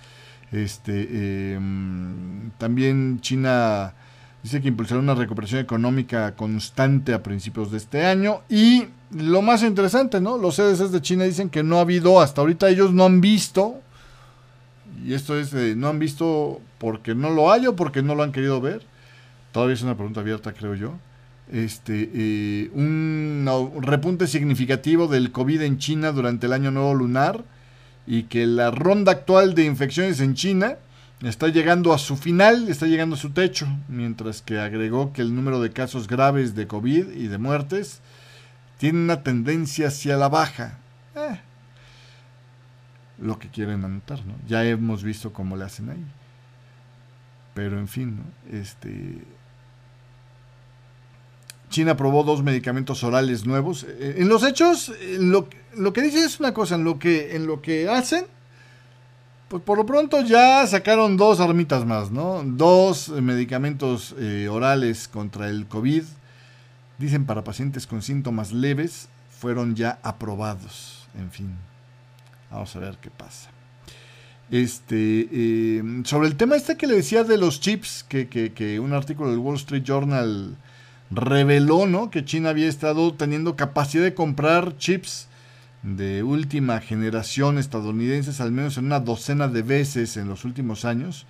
Este, 0.52 1.54
em, 1.54 2.50
también 2.58 3.20
China 3.20 3.94
dice 4.42 4.60
que 4.60 4.68
impulsará 4.68 5.00
una 5.00 5.14
recuperación 5.14 5.60
económica 5.60 6.34
constante 6.36 7.12
a 7.14 7.22
principios 7.22 7.70
de 7.70 7.78
este 7.78 8.04
año. 8.04 8.42
Y 8.48 8.86
lo 9.10 9.42
más 9.42 9.62
interesante, 9.62 10.20
¿no? 10.20 10.38
Los 10.38 10.56
CDCs 10.56 10.92
de 10.92 11.02
China 11.02 11.24
dicen 11.24 11.50
que 11.50 11.62
no 11.62 11.78
ha 11.78 11.82
habido, 11.82 12.20
hasta 12.20 12.40
ahorita 12.40 12.68
ellos 12.68 12.92
no 12.92 13.04
han 13.04 13.20
visto 13.20 13.82
y 15.04 15.14
esto 15.14 15.38
es, 15.38 15.52
no 15.54 15.88
han 15.88 15.98
visto 15.98 16.60
porque 16.78 17.14
no 17.14 17.30
lo 17.30 17.52
hay 17.52 17.66
o 17.66 17.76
porque 17.76 18.02
no 18.02 18.14
lo 18.14 18.22
han 18.22 18.32
querido 18.32 18.60
ver. 18.60 18.82
Todavía 19.52 19.74
es 19.74 19.82
una 19.82 19.94
pregunta 19.94 20.20
abierta, 20.20 20.52
creo 20.52 20.74
yo. 20.74 20.94
Este, 21.50 22.10
eh, 22.12 22.70
un 22.74 23.46
repunte 23.80 24.26
significativo 24.26 25.08
del 25.08 25.32
COVID 25.32 25.62
en 25.62 25.78
China 25.78 26.12
durante 26.12 26.46
el 26.46 26.52
año 26.52 26.70
nuevo 26.70 26.94
lunar 26.94 27.42
y 28.06 28.24
que 28.24 28.46
la 28.46 28.70
ronda 28.70 29.12
actual 29.12 29.54
de 29.54 29.64
infecciones 29.64 30.20
en 30.20 30.34
China 30.34 30.76
está 31.22 31.48
llegando 31.48 31.92
a 31.92 31.98
su 31.98 32.16
final, 32.16 32.68
está 32.68 32.86
llegando 32.86 33.16
a 33.16 33.18
su 33.18 33.30
techo, 33.30 33.66
mientras 33.88 34.42
que 34.42 34.58
agregó 34.58 35.12
que 35.12 35.22
el 35.22 35.34
número 35.34 35.60
de 35.60 35.72
casos 35.72 36.06
graves 36.06 36.54
de 36.54 36.66
COVID 36.66 37.12
y 37.12 37.28
de 37.28 37.38
muertes 37.38 38.00
tiene 38.76 39.00
una 39.00 39.22
tendencia 39.22 39.88
hacia 39.88 40.16
la 40.16 40.28
baja. 40.28 40.78
Eh, 41.16 41.40
lo 43.20 43.38
que 43.38 43.48
quieren 43.48 43.84
anotar, 43.84 44.24
¿no? 44.24 44.34
Ya 44.46 44.64
hemos 44.64 45.02
visto 45.02 45.32
cómo 45.32 45.56
le 45.56 45.64
hacen 45.64 45.90
ahí. 45.90 46.04
Pero 47.54 47.78
en 47.78 47.88
fin, 47.88 48.18
¿no? 48.18 48.56
Este 48.56 49.24
China 51.68 51.92
aprobó 51.92 52.24
dos 52.24 52.42
medicamentos 52.42 53.02
orales 53.04 53.46
nuevos. 53.46 53.84
Eh, 53.88 54.16
en 54.18 54.28
los 54.28 54.44
hechos, 54.44 54.92
lo, 55.18 55.48
lo, 55.76 55.92
que 55.92 56.02
dice 56.02 56.24
es 56.24 56.40
una 56.40 56.54
cosa, 56.54 56.76
en 56.76 56.84
lo 56.84 56.98
que, 56.98 57.58
que 57.62 57.88
hacen, 57.88 58.26
pues 59.48 59.62
por 59.62 59.78
lo 59.78 59.86
pronto 59.86 60.20
ya 60.22 60.66
sacaron 60.66 61.16
dos 61.16 61.40
armitas 61.40 61.84
más, 61.84 62.10
¿no? 62.10 62.42
Dos 62.44 63.08
medicamentos 63.08 64.14
eh, 64.18 64.48
orales 64.50 65.08
contra 65.08 65.48
el 65.48 65.66
COVID, 65.66 66.02
dicen 66.98 67.24
para 67.24 67.44
pacientes 67.44 67.86
con 67.86 68.02
síntomas 68.02 68.52
leves, 68.52 69.08
fueron 69.40 69.74
ya 69.74 69.98
aprobados. 70.02 71.06
En 71.18 71.30
fin. 71.30 71.56
Vamos 72.50 72.74
a 72.76 72.78
ver 72.78 72.98
qué 73.00 73.10
pasa. 73.10 73.50
Este, 74.50 75.28
eh, 75.30 75.82
sobre 76.04 76.28
el 76.28 76.36
tema 76.36 76.56
este 76.56 76.76
que 76.76 76.86
le 76.86 76.94
decía 76.94 77.24
de 77.24 77.36
los 77.36 77.60
chips, 77.60 78.04
que, 78.08 78.80
un 78.80 78.92
artículo 78.92 79.30
del 79.30 79.38
Wall 79.38 79.56
Street 79.56 79.82
Journal 79.82 80.56
reveló, 81.10 81.86
¿no? 81.86 82.10
Que 82.10 82.24
China 82.24 82.50
había 82.50 82.68
estado 82.68 83.14
teniendo 83.14 83.56
capacidad 83.56 84.04
de 84.04 84.14
comprar 84.14 84.76
chips 84.76 85.28
de 85.82 86.22
última 86.22 86.80
generación 86.80 87.58
estadounidenses 87.58 88.40
al 88.40 88.52
menos 88.52 88.78
en 88.78 88.86
una 88.86 89.00
docena 89.00 89.48
de 89.48 89.62
veces 89.62 90.16
en 90.16 90.28
los 90.28 90.44
últimos 90.44 90.84
años, 90.84 91.26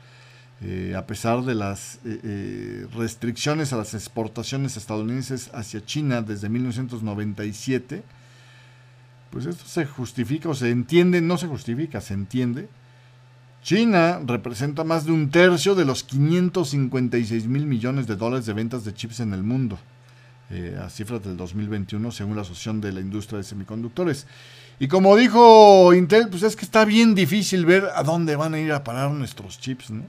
eh, 0.62 0.95
a 0.97 1.07
pesar 1.07 1.43
de 1.45 1.55
las 1.55 2.01
eh, 2.05 2.87
restricciones 2.95 3.72
a 3.72 3.76
las 3.76 3.95
exportaciones 3.95 4.76
estadounidenses 4.76 5.51
hacia 5.53 5.85
China 5.85 6.22
desde 6.22 6.49
1997 6.49 8.03
pues 9.31 9.47
esto 9.47 9.64
se 9.66 9.85
justifica 9.85 10.49
o 10.49 10.55
se 10.55 10.70
entiende, 10.70 11.20
no 11.20 11.37
se 11.39 11.47
justifica, 11.47 12.01
se 12.01 12.14
entiende. 12.14 12.68
China 13.62 14.20
representa 14.24 14.84
más 14.84 15.04
de 15.04 15.12
un 15.12 15.30
tercio 15.30 15.74
de 15.74 15.84
los 15.84 16.04
556 16.04 17.46
mil 17.46 17.66
millones 17.66 18.06
de 18.06 18.16
dólares 18.16 18.46
de 18.46 18.52
ventas 18.52 18.84
de 18.84 18.94
chips 18.94 19.20
en 19.20 19.32
el 19.32 19.42
mundo, 19.42 19.78
eh, 20.50 20.78
a 20.80 20.88
cifras 20.88 21.22
del 21.22 21.36
2021 21.36 22.11
según 22.11 22.36
la 22.36 22.42
Asociación 22.42 22.80
de 22.80 22.92
la 22.92 23.00
Industria 23.00 23.38
de 23.38 23.44
Semiconductores. 23.44 24.26
Y 24.78 24.88
como 24.88 25.16
dijo 25.16 25.92
Intel, 25.92 26.28
pues 26.28 26.44
es 26.44 26.54
que 26.54 26.64
está 26.64 26.84
bien 26.84 27.14
difícil 27.14 27.66
ver 27.66 27.88
a 27.94 28.02
dónde 28.04 28.36
van 28.36 28.54
a 28.54 28.61
ir 28.61 28.72
a 28.72 28.84
parar 28.84 29.11
nuestros 29.11 29.59
chips, 29.59 29.90
¿no? 29.90 30.04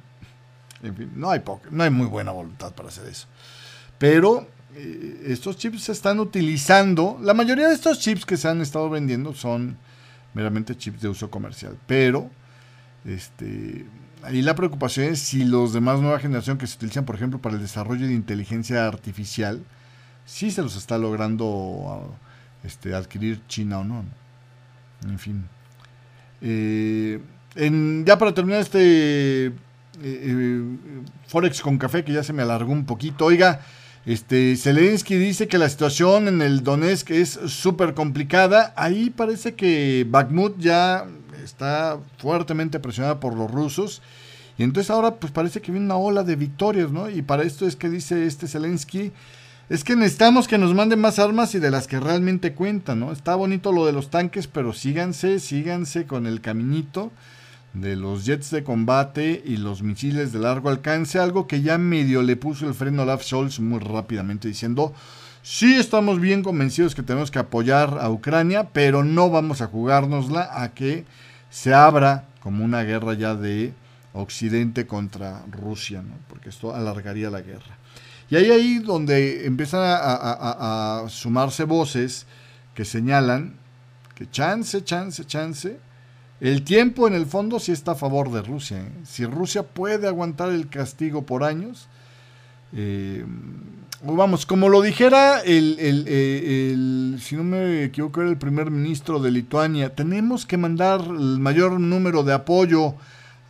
En 0.84 0.96
fin, 0.96 1.12
no 1.16 1.32
hay, 1.32 1.42
no 1.72 1.84
hay 1.84 1.90
muy 1.90 2.08
buena 2.08 2.32
voluntad 2.32 2.72
para 2.74 2.90
hacer 2.90 3.08
eso. 3.08 3.28
Pero 3.98 4.48
eh, 4.76 5.24
estos 5.28 5.58
chips 5.58 5.84
se 5.84 5.92
están 5.92 6.20
utilizando, 6.20 7.20
la 7.22 7.34
mayoría 7.34 7.68
de 7.68 7.74
estos 7.74 8.00
chips 8.00 8.26
que 8.26 8.38
se 8.38 8.48
han 8.48 8.62
estado 8.62 8.90
vendiendo 8.90 9.34
son 9.34 9.78
meramente 10.34 10.78
chips 10.78 11.02
de 11.02 11.10
uso 11.10 11.30
comercial, 11.30 11.78
pero 11.88 12.30
este, 13.06 13.86
ahí 14.24 14.42
la 14.42 14.56
preocupación 14.56 15.08
es 15.08 15.20
si 15.20 15.46
los 15.46 15.74
demás 15.74 16.00
nueva 16.00 16.20
generación 16.20 16.58
que 16.58 16.68
se 16.68 16.76
utilizan, 16.76 17.06
por 17.06 17.16
ejemplo, 17.16 17.40
para 17.40 17.56
el 17.56 17.62
desarrollo 17.62 18.08
de 18.08 18.14
inteligencia 18.14 18.88
artificial, 18.88 19.64
si 20.26 20.52
se 20.52 20.62
los 20.62 20.76
está 20.76 20.98
logrando 20.98 22.16
este, 22.64 22.94
adquirir 22.94 23.42
China 23.48 23.80
o 23.80 23.84
no. 23.84 24.06
En 25.04 25.20
fin. 25.20 25.46
Eh, 26.42 27.20
ya 28.06 28.18
para 28.18 28.34
terminar 28.34 28.62
este 28.62 29.54
eh, 30.02 30.64
Forex 31.28 31.62
con 31.62 31.78
café, 31.78 32.04
que 32.04 32.14
ya 32.14 32.24
se 32.24 32.34
me 32.34 32.44
alargó 32.44 32.72
un 32.72 32.86
poquito. 32.86 33.26
Oiga, 33.26 33.62
este, 34.06 34.56
Zelensky 34.56 35.16
dice 35.16 35.48
que 35.48 35.58
la 35.58 35.70
situación 35.70 36.28
en 36.28 36.42
el 36.42 36.64
Donetsk 36.64 37.12
es 37.12 37.40
súper 37.48 37.94
complicada. 37.94 38.74
Ahí 38.76 39.10
parece 39.10 39.56
que 39.56 40.06
Bakhmut 40.10 40.58
ya 40.60 41.06
está 41.50 42.00
fuertemente 42.18 42.80
presionada 42.80 43.20
por 43.20 43.36
los 43.36 43.50
rusos. 43.50 44.02
Y 44.58 44.64
entonces 44.64 44.90
ahora 44.92 45.16
pues 45.16 45.32
parece 45.32 45.62
que 45.62 45.72
viene 45.72 45.86
una 45.86 45.98
ola 45.98 46.24
de 46.24 46.36
victorias, 46.36 46.92
¿no? 46.92 47.10
Y 47.10 47.22
para 47.22 47.44
esto 47.44 47.66
es 47.66 47.76
que 47.76 47.90
dice 47.90 48.26
este 48.26 48.48
Zelensky, 48.48 49.12
es 49.70 49.84
que 49.84 49.96
necesitamos 49.96 50.48
que 50.48 50.58
nos 50.58 50.74
manden 50.74 51.00
más 51.00 51.20
armas 51.20 51.54
y 51.54 51.60
de 51.60 51.72
las 51.72 51.88
que 51.88 52.00
realmente 52.00 52.54
cuentan, 52.54 53.00
¿no? 53.00 53.12
Está 53.12 53.36
bonito 53.36 53.72
lo 53.72 53.86
de 53.86 53.94
los 53.94 54.10
tanques, 54.10 54.48
pero 54.48 54.74
síganse, 54.74 55.40
síganse 55.40 56.06
con 56.06 56.26
el 56.26 56.42
caminito 56.42 57.12
de 57.74 57.96
los 57.96 58.26
jets 58.26 58.50
de 58.50 58.64
combate 58.64 59.44
y 59.46 59.58
los 59.58 59.84
misiles 59.84 60.34
de 60.34 60.40
largo 60.40 60.70
alcance, 60.70 61.20
algo 61.20 61.48
que 61.48 61.62
ya 61.62 61.78
medio 61.78 62.24
le 62.24 62.36
puso 62.36 62.68
el 62.68 62.74
freno 62.74 63.02
a 63.02 63.06
Olaf 63.06 63.24
Scholz 63.24 63.60
muy 63.60 63.80
rápidamente 63.80 64.48
diciendo, 64.48 64.94
sí 65.44 65.76
estamos 65.76 66.20
bien 66.20 66.44
convencidos 66.44 66.96
que 66.96 67.04
tenemos 67.04 67.32
que 67.32 67.40
apoyar 67.40 67.98
a 68.02 68.10
Ucrania, 68.10 68.70
pero 68.74 69.04
no 69.04 69.30
vamos 69.30 69.62
a 69.62 69.68
jugárnosla 69.68 70.50
a 70.52 70.74
que 70.74 71.06
se 71.50 71.74
abra 71.74 72.26
como 72.42 72.64
una 72.64 72.84
guerra 72.84 73.14
ya 73.14 73.36
de 73.36 73.74
Occidente 74.14 74.88
contra 74.88 75.44
Rusia, 75.52 76.04
porque 76.28 76.50
esto 76.50 76.74
alargaría 76.74 77.30
la 77.30 77.42
guerra. 77.42 77.78
Y 78.30 78.36
ahí 78.36 78.52
ahí 78.52 78.80
donde 78.80 79.46
empiezan 79.46 79.82
a 79.84 81.06
sumarse 81.10 81.64
voces 81.64 82.26
que 82.76 82.86
señalan 82.86 83.56
que 84.16 84.30
chance, 84.30 84.84
chance, 84.84 85.26
chance, 85.26 85.80
el 86.42 86.64
tiempo 86.64 87.08
en 87.08 87.14
el 87.14 87.26
fondo 87.26 87.60
sí 87.60 87.72
está 87.72 87.92
a 87.92 87.96
favor 87.96 88.32
de 88.32 88.42
Rusia. 88.42 88.80
¿eh? 88.80 88.92
Si 89.04 89.26
Rusia 89.26 89.64
puede 89.64 90.08
aguantar 90.08 90.50
el 90.50 90.70
castigo 90.70 91.26
por 91.26 91.44
años, 91.44 91.88
eh, 92.74 93.26
vamos, 94.04 94.46
como 94.46 94.70
lo 94.70 94.82
dijera 94.82 95.40
el, 95.42 95.78
el, 95.80 97.20
si 97.22 97.36
no 97.36 97.44
me 97.44 97.84
equivoco, 97.84 98.22
era 98.22 98.30
el 98.30 98.38
primer 98.38 98.72
ministro 98.72 99.20
de 99.20 99.32
Lituania, 99.32 99.94
tenemos 99.94 100.46
que 100.46 100.58
mandar 100.58 101.02
el 101.02 101.40
mayor 101.40 101.80
número 101.80 102.24
de 102.24 102.34
apoyo 102.34 102.96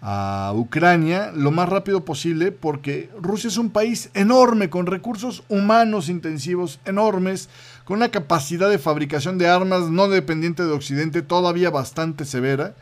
a 0.01 0.53
Ucrania 0.55 1.31
lo 1.35 1.51
más 1.51 1.67
rápido 1.67 2.05
posible 2.05 2.53
porque 2.53 3.09
Rusia 3.21 3.49
es 3.49 3.57
un 3.57 3.69
país 3.69 4.09
enorme 4.13 4.69
con 4.69 4.85
recursos 4.85 5.43
humanos 5.49 6.07
intensivos 6.07 6.79
enormes, 6.85 7.49
con 7.83 7.97
una 7.97 8.09
capacidad 8.09 8.69
de 8.69 8.79
fabricación 8.79 9.37
de 9.37 9.49
armas 9.49 9.89
no 9.89 10.07
dependiente 10.07 10.63
de 10.63 10.71
Occidente 10.71 11.21
todavía 11.21 11.69
bastante 11.69 12.25
severa. 12.25 12.75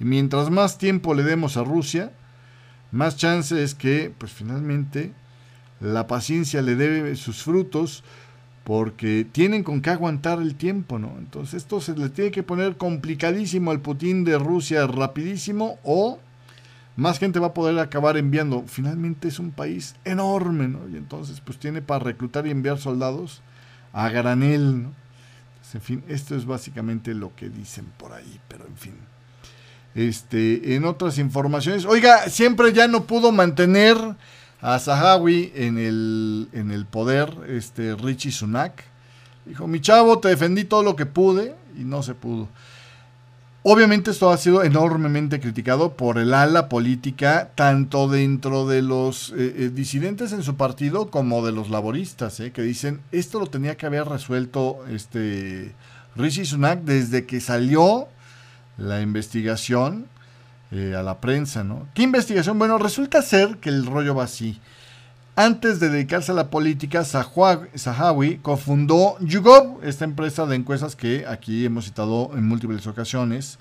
Y 0.00 0.04
mientras 0.04 0.50
más 0.50 0.78
tiempo 0.78 1.14
le 1.14 1.22
demos 1.22 1.56
a 1.56 1.64
Rusia, 1.64 2.10
más 2.90 3.16
chance 3.16 3.62
es 3.62 3.74
que 3.74 4.12
pues 4.16 4.32
finalmente 4.32 5.12
la 5.82 6.06
paciencia 6.06 6.62
le 6.62 6.76
dé 6.76 7.16
sus 7.16 7.42
frutos 7.42 8.04
porque 8.64 9.26
tienen 9.30 9.64
con 9.64 9.82
qué 9.82 9.90
aguantar 9.90 10.40
el 10.40 10.54
tiempo, 10.54 10.98
¿no? 10.98 11.14
Entonces 11.18 11.54
esto 11.54 11.80
se 11.80 11.96
le 11.96 12.08
tiene 12.08 12.30
que 12.30 12.44
poner 12.44 12.76
complicadísimo 12.76 13.72
al 13.72 13.80
Putin 13.80 14.24
de 14.24 14.38
Rusia 14.38 14.86
rapidísimo 14.86 15.78
o 15.82 16.20
más 16.94 17.18
gente 17.18 17.40
va 17.40 17.48
a 17.48 17.54
poder 17.54 17.78
acabar 17.80 18.16
enviando. 18.16 18.64
Finalmente 18.66 19.28
es 19.28 19.40
un 19.40 19.50
país 19.50 19.96
enorme, 20.04 20.68
¿no? 20.68 20.88
Y 20.88 20.96
entonces 20.96 21.40
pues 21.40 21.58
tiene 21.58 21.82
para 21.82 22.04
reclutar 22.04 22.46
y 22.46 22.50
enviar 22.50 22.78
soldados 22.78 23.42
a 23.92 24.08
granel, 24.08 24.84
¿no? 24.84 25.02
en 25.74 25.80
fin, 25.80 26.04
esto 26.06 26.36
es 26.36 26.44
básicamente 26.44 27.14
lo 27.14 27.34
que 27.34 27.48
dicen 27.48 27.86
por 27.96 28.12
ahí, 28.12 28.40
pero 28.46 28.66
en 28.66 28.76
fin. 28.76 28.94
Este, 29.94 30.74
en 30.74 30.84
otras 30.84 31.16
informaciones, 31.16 31.86
oiga, 31.86 32.28
siempre 32.28 32.74
ya 32.74 32.88
no 32.88 33.04
pudo 33.04 33.32
mantener 33.32 33.96
a 34.62 34.78
Zahawi 34.78 35.52
en 35.56 35.76
el, 35.76 36.48
en 36.52 36.70
el 36.70 36.86
poder, 36.86 37.36
este 37.48 37.96
Richie 37.96 38.30
Sunak. 38.30 38.84
Dijo, 39.44 39.66
mi 39.66 39.80
chavo, 39.80 40.20
te 40.20 40.28
defendí 40.28 40.64
todo 40.64 40.84
lo 40.84 40.94
que 40.94 41.04
pude 41.04 41.56
y 41.76 41.82
no 41.82 42.02
se 42.04 42.14
pudo. 42.14 42.48
Obviamente 43.64 44.10
esto 44.10 44.30
ha 44.30 44.36
sido 44.38 44.64
enormemente 44.64 45.40
criticado 45.40 45.96
por 45.96 46.18
el 46.18 46.34
ala 46.34 46.68
política, 46.68 47.50
tanto 47.54 48.08
dentro 48.08 48.66
de 48.66 48.82
los 48.82 49.30
eh, 49.30 49.34
eh, 49.56 49.70
disidentes 49.72 50.32
en 50.32 50.42
su 50.42 50.56
partido 50.56 51.10
como 51.10 51.44
de 51.44 51.52
los 51.52 51.70
laboristas, 51.70 52.40
eh, 52.40 52.50
que 52.50 52.62
dicen, 52.62 53.00
esto 53.12 53.38
lo 53.38 53.46
tenía 53.46 53.76
que 53.76 53.86
haber 53.86 54.06
resuelto 54.06 54.84
este 54.88 55.74
Rishi 56.16 56.44
Sunak 56.44 56.82
desde 56.82 57.24
que 57.24 57.40
salió 57.40 58.08
la 58.78 59.00
investigación 59.00 60.06
a 60.72 61.02
la 61.02 61.20
prensa, 61.20 61.62
¿no? 61.64 61.86
¿Qué 61.94 62.02
investigación? 62.02 62.58
Bueno, 62.58 62.78
resulta 62.78 63.20
ser 63.20 63.58
que 63.58 63.68
el 63.68 63.84
rollo 63.84 64.14
va 64.14 64.24
así. 64.24 64.58
Antes 65.36 65.80
de 65.80 65.88
dedicarse 65.88 66.32
a 66.32 66.34
la 66.34 66.50
política, 66.50 67.04
Sahawi 67.04 68.38
cofundó 68.38 69.16
YouGov, 69.20 69.82
esta 69.82 70.04
empresa 70.04 70.46
de 70.46 70.56
encuestas 70.56 70.96
que 70.96 71.26
aquí 71.26 71.64
hemos 71.64 71.86
citado 71.86 72.30
en 72.34 72.46
múltiples 72.46 72.86
ocasiones 72.86 73.58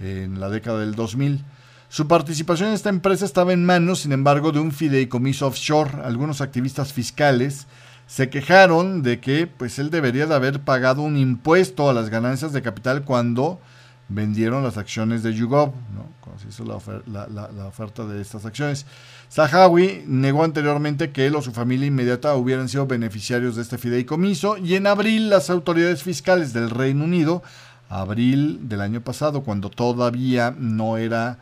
en 0.00 0.40
la 0.40 0.48
década 0.48 0.80
del 0.80 0.94
2000. 0.94 1.44
Su 1.88 2.08
participación 2.08 2.70
en 2.70 2.74
esta 2.74 2.88
empresa 2.88 3.24
estaba 3.24 3.52
en 3.52 3.64
manos, 3.64 4.00
sin 4.00 4.12
embargo, 4.12 4.50
de 4.50 4.60
un 4.60 4.72
fideicomiso 4.72 5.46
offshore. 5.46 6.02
Algunos 6.04 6.40
activistas 6.40 6.92
fiscales 6.92 7.66
se 8.06 8.28
quejaron 8.28 9.02
de 9.02 9.20
que 9.20 9.46
pues, 9.46 9.78
él 9.78 9.90
debería 9.90 10.26
de 10.26 10.34
haber 10.34 10.60
pagado 10.60 11.02
un 11.02 11.16
impuesto 11.16 11.88
a 11.88 11.94
las 11.94 12.10
ganancias 12.10 12.52
de 12.52 12.62
capital 12.62 13.04
cuando 13.04 13.60
vendieron 14.08 14.62
las 14.62 14.76
acciones 14.76 15.22
de 15.22 15.34
YouGov, 15.34 15.72
¿no? 15.94 16.06
cuando 16.20 16.42
se 16.42 16.48
hizo 16.48 16.64
la 16.64 17.66
oferta 17.66 18.06
de 18.06 18.20
estas 18.20 18.44
acciones. 18.44 18.86
Zahawi 19.30 20.04
negó 20.06 20.44
anteriormente 20.44 21.10
que 21.10 21.26
él 21.26 21.34
o 21.34 21.42
su 21.42 21.52
familia 21.52 21.86
inmediata 21.86 22.34
hubieran 22.34 22.68
sido 22.68 22.86
beneficiarios 22.86 23.56
de 23.56 23.62
este 23.62 23.78
fideicomiso 23.78 24.58
y 24.58 24.74
en 24.74 24.86
abril 24.86 25.30
las 25.30 25.50
autoridades 25.50 26.02
fiscales 26.02 26.52
del 26.52 26.70
Reino 26.70 27.04
Unido, 27.04 27.42
abril 27.88 28.68
del 28.68 28.80
año 28.80 29.00
pasado, 29.00 29.42
cuando 29.42 29.70
todavía 29.70 30.54
no 30.56 30.98
era 30.98 31.38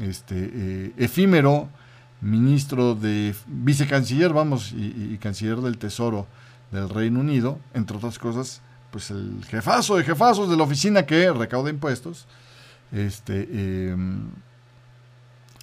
este, 0.00 0.50
eh, 0.52 0.92
efímero, 0.96 1.68
ministro 2.20 2.94
de 2.94 3.34
vicecanciller, 3.46 4.32
vamos, 4.32 4.72
y, 4.72 5.16
canciller 5.18 5.58
del 5.58 5.78
Tesoro 5.78 6.26
del 6.72 6.88
Reino 6.88 7.20
Unido, 7.20 7.58
entre 7.74 7.96
otras 7.96 8.18
cosas, 8.18 8.60
pues 8.98 9.12
el 9.12 9.44
jefazo 9.48 9.96
de 9.96 10.02
jefazos 10.02 10.50
de 10.50 10.56
la 10.56 10.64
oficina 10.64 11.06
que 11.06 11.30
recauda 11.30 11.70
impuestos, 11.70 12.26
este, 12.90 13.42
em, 13.92 14.22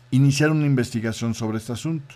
iniciaron 0.10 0.56
una 0.56 0.68
investigación 0.68 1.34
sobre 1.34 1.58
este 1.58 1.74
asunto. 1.74 2.16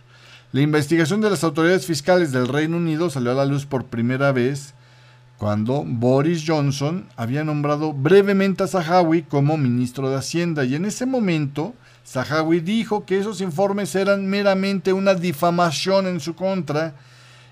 La 0.53 0.61
investigación 0.61 1.19
de 1.19 1.29
las 1.29 1.43
autoridades 1.43 1.85
fiscales 1.85 2.31
del 2.31 2.47
Reino 2.47 2.77
Unido 2.77 3.09
salió 3.09 3.31
a 3.31 3.33
la 3.33 3.43
luz 3.43 3.65
por 3.65 3.87
primera 3.87 4.31
vez 4.31 4.73
cuando 5.37 5.83
Boris 5.85 6.45
Johnson 6.47 7.09
había 7.17 7.43
nombrado 7.43 7.91
brevemente 7.91 8.63
a 8.63 8.67
Zahawi 8.67 9.23
como 9.23 9.57
ministro 9.57 10.09
de 10.09 10.15
Hacienda 10.15 10.63
y 10.63 10.75
en 10.75 10.85
ese 10.85 11.05
momento 11.05 11.73
Zahawi 12.07 12.61
dijo 12.61 13.05
que 13.05 13.19
esos 13.19 13.41
informes 13.41 13.93
eran 13.93 14.25
meramente 14.25 14.93
una 14.93 15.15
difamación 15.15 16.07
en 16.07 16.21
su 16.21 16.33
contra 16.33 16.95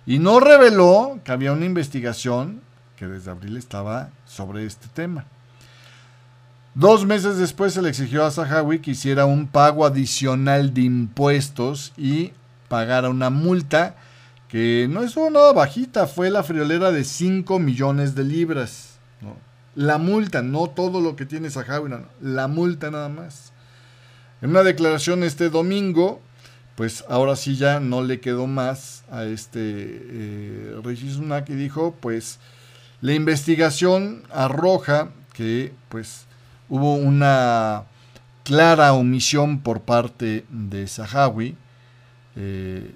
y 0.05 0.20
no 0.20 0.39
reveló 0.39 1.20
que 1.26 1.34
había 1.34 1.51
una 1.51 1.65
investigación 1.65 2.65
que 2.98 3.08
desde 3.08 3.32
abril 3.32 3.56
estaba 3.56 4.10
sobre 4.26 4.66
este 4.66 4.88
tema. 4.88 5.26
Dos 6.76 7.06
meses 7.06 7.38
después 7.38 7.74
se 7.74 7.82
le 7.82 7.89
exigió 7.89 8.26
a 8.26 8.32
Sahawi 8.32 8.80
que 8.80 8.91
hiciera 8.91 9.26
un 9.26 9.48
pago 9.48 9.86
adicional 9.86 10.74
de 10.74 10.82
impuestos 10.82 11.93
y 11.98 12.34
pagara 12.68 13.10
una 13.10 13.30
multa 13.30 13.95
que 14.48 14.88
no 14.89 15.02
es 15.02 15.18
nada 15.18 15.54
bajita, 15.54 16.08
fue 16.08 16.30
la 16.30 16.43
friolera 16.43 16.91
de 16.91 17.04
5 17.04 17.60
millones 17.60 18.16
de 18.16 18.24
libras. 18.24 19.00
La 19.76 19.98
multa, 19.98 20.41
no 20.41 20.68
todo 20.68 21.02
lo 21.02 21.16
que 21.16 21.26
tiene 21.26 21.50
Sahawi, 21.50 21.91
la 22.22 22.48
multa 22.48 22.89
nada 22.89 23.10
más. 23.10 23.52
En 24.41 24.52
una 24.52 24.64
declaración 24.64 25.24
este 25.24 25.50
domingo, 25.50 26.22
pues 26.76 27.04
ahora 27.10 27.36
sí 27.36 27.56
ya 27.56 27.80
no 27.80 28.04
le 28.04 28.20
quedó 28.20 28.45
más 28.48 29.04
a 29.12 29.24
este 29.24 29.60
eh, 29.62 30.76
Rishi 30.84 31.12
Sunak 31.12 31.50
y 31.50 31.56
dijo, 31.56 31.95
pues 32.00 32.39
la 33.02 33.14
investigación 33.14 34.24
arroja 34.32 35.10
que 35.34 35.74
pues 35.89 36.26
hubo 36.70 36.95
una 36.95 37.84
clara 38.43 38.93
omisión 38.93 39.60
por 39.60 39.82
parte 39.82 40.45
de 40.50 40.88
Sahawi 40.88 41.56
eh, 42.36 42.91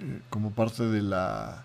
eh, 0.00 0.20
como 0.30 0.52
parte 0.52 0.84
de 0.84 1.02
la 1.02 1.64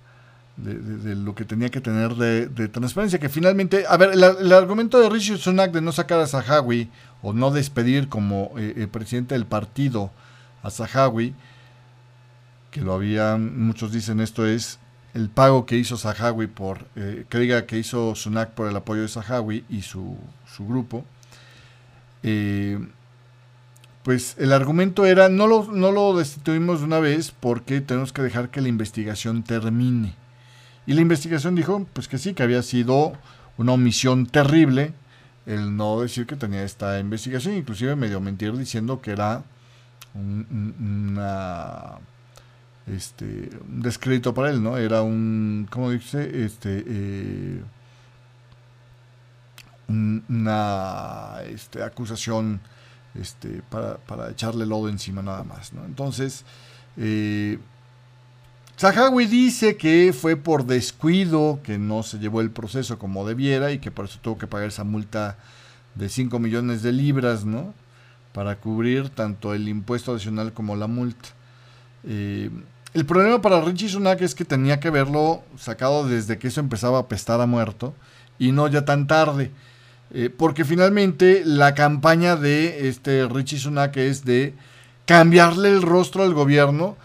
de, 0.57 1.15
lo 1.15 1.33
que 1.33 1.45
tenía 1.45 1.69
que 1.69 1.81
tener 1.81 2.15
de, 2.15 2.67
transparencia 2.67 3.19
que 3.19 3.29
finalmente 3.29 3.85
a 3.87 3.97
ver 3.97 4.11
el, 4.13 4.53
argumento 4.53 4.99
de 4.99 5.09
Rishi 5.09 5.37
Sunak 5.37 5.71
de 5.71 5.81
no 5.81 5.91
sacar 5.91 6.19
a 6.19 6.27
Sahawi 6.27 6.89
o 7.21 7.33
no 7.33 7.51
despedir 7.51 8.09
como 8.09 8.51
eh, 8.57 8.87
presidente 8.91 9.33
del 9.33 9.45
partido 9.45 10.11
a 10.61 10.69
Sahawi 10.69 11.33
que 12.69 12.81
lo 12.81 12.93
habían 12.93 13.59
muchos 13.59 13.91
dicen 13.91 14.19
esto 14.19 14.45
es 14.45 14.79
el 15.13 15.29
pago 15.29 15.65
que 15.65 15.77
hizo 15.77 15.97
Sahawi 15.97 16.47
por, 16.47 16.87
eh, 16.95 17.25
que 17.29 17.39
diga 17.39 17.65
que 17.65 17.77
hizo 17.77 18.15
Sunak 18.15 18.51
por 18.51 18.69
el 18.69 18.75
apoyo 18.75 19.01
de 19.01 19.07
Sahawi 19.07 19.65
y 19.69 19.81
su, 19.81 20.17
grupo, 20.59 21.05
eh, 22.23 22.79
pues 24.03 24.35
el 24.39 24.53
argumento 24.53 25.05
era, 25.05 25.29
no 25.29 25.47
lo, 25.47 25.71
no 25.71 25.91
lo 25.91 26.17
destituimos 26.17 26.79
de 26.79 26.85
una 26.85 26.99
vez 26.99 27.31
porque 27.31 27.81
tenemos 27.81 28.13
que 28.13 28.21
dejar 28.21 28.49
que 28.49 28.61
la 28.61 28.69
investigación 28.69 29.43
termine. 29.43 30.15
Y 30.87 30.93
la 30.93 31.01
investigación 31.01 31.55
dijo, 31.55 31.85
pues 31.93 32.07
que 32.07 32.17
sí, 32.17 32.33
que 32.33 32.43
había 32.43 32.63
sido 32.63 33.13
una 33.57 33.73
omisión 33.73 34.25
terrible 34.25 34.93
el 35.45 35.75
no 35.75 36.01
decir 36.01 36.25
que 36.25 36.35
tenía 36.35 36.63
esta 36.63 36.99
investigación, 36.99 37.55
inclusive 37.55 37.95
medio 37.95 38.19
mentir 38.21 38.55
diciendo 38.55 39.01
que 39.01 39.11
era 39.11 39.43
una 40.13 41.99
este, 42.87 43.49
un 43.67 43.81
descrédito 43.81 44.33
para 44.33 44.49
él, 44.49 44.61
¿no? 44.61 44.77
Era 44.77 45.01
un, 45.01 45.67
¿cómo 45.69 45.91
dice? 45.91 46.45
Este, 46.45 46.83
eh, 46.85 47.61
una 49.87 51.41
este, 51.47 51.83
acusación 51.83 52.61
este, 53.15 53.61
para, 53.69 53.97
para, 53.97 54.29
echarle 54.31 54.65
lodo 54.65 54.89
encima 54.89 55.21
nada 55.21 55.43
más, 55.43 55.73
¿no? 55.73 55.85
Entonces, 55.85 56.45
eh, 56.97 57.59
dice 59.29 59.77
que 59.77 60.13
fue 60.13 60.35
por 60.35 60.65
descuido 60.65 61.59
que 61.63 61.77
no 61.77 62.03
se 62.03 62.17
llevó 62.19 62.41
el 62.41 62.51
proceso 62.51 62.97
como 62.97 63.27
debiera 63.27 63.71
y 63.71 63.79
que 63.79 63.91
por 63.91 64.05
eso 64.05 64.19
tuvo 64.21 64.37
que 64.37 64.47
pagar 64.47 64.69
esa 64.69 64.83
multa 64.83 65.37
de 65.95 66.09
5 66.09 66.39
millones 66.39 66.81
de 66.81 66.91
libras, 66.91 67.45
¿no? 67.45 67.73
Para 68.33 68.55
cubrir 68.55 69.09
tanto 69.09 69.53
el 69.53 69.67
impuesto 69.67 70.13
adicional 70.13 70.53
como 70.53 70.75
la 70.75 70.87
multa. 70.87 71.29
Eh, 72.05 72.49
el 72.93 73.05
problema 73.05 73.41
para 73.41 73.61
Richie 73.61 73.89
Sunak 73.89 74.21
es 74.21 74.35
que 74.35 74.45
tenía 74.45 74.79
que 74.79 74.89
verlo 74.89 75.43
sacado 75.57 76.07
desde 76.07 76.37
que 76.37 76.49
eso 76.49 76.59
empezaba 76.59 76.99
a 76.99 77.07
pestar 77.07 77.39
a 77.39 77.45
muerto 77.45 77.93
y 78.37 78.51
no 78.51 78.67
ya 78.67 78.85
tan 78.85 79.07
tarde. 79.07 79.51
Eh, 80.13 80.29
porque 80.29 80.65
finalmente 80.65 81.43
la 81.45 81.73
campaña 81.73 82.35
de 82.35 82.89
este 82.89 83.27
Richie 83.27 83.59
Sunak 83.59 83.95
es 83.95 84.25
de 84.25 84.53
cambiarle 85.05 85.69
el 85.69 85.81
rostro 85.81 86.23
al 86.23 86.33
gobierno 86.33 86.97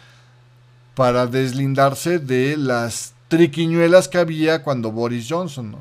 para 0.97 1.27
deslindarse 1.27 2.19
de 2.19 2.57
las 2.57 3.15
triquiñuelas 3.29 4.09
que 4.09 4.19
había 4.19 4.63
cuando 4.63 4.91
Boris 4.91 5.27
Johnson. 5.29 5.77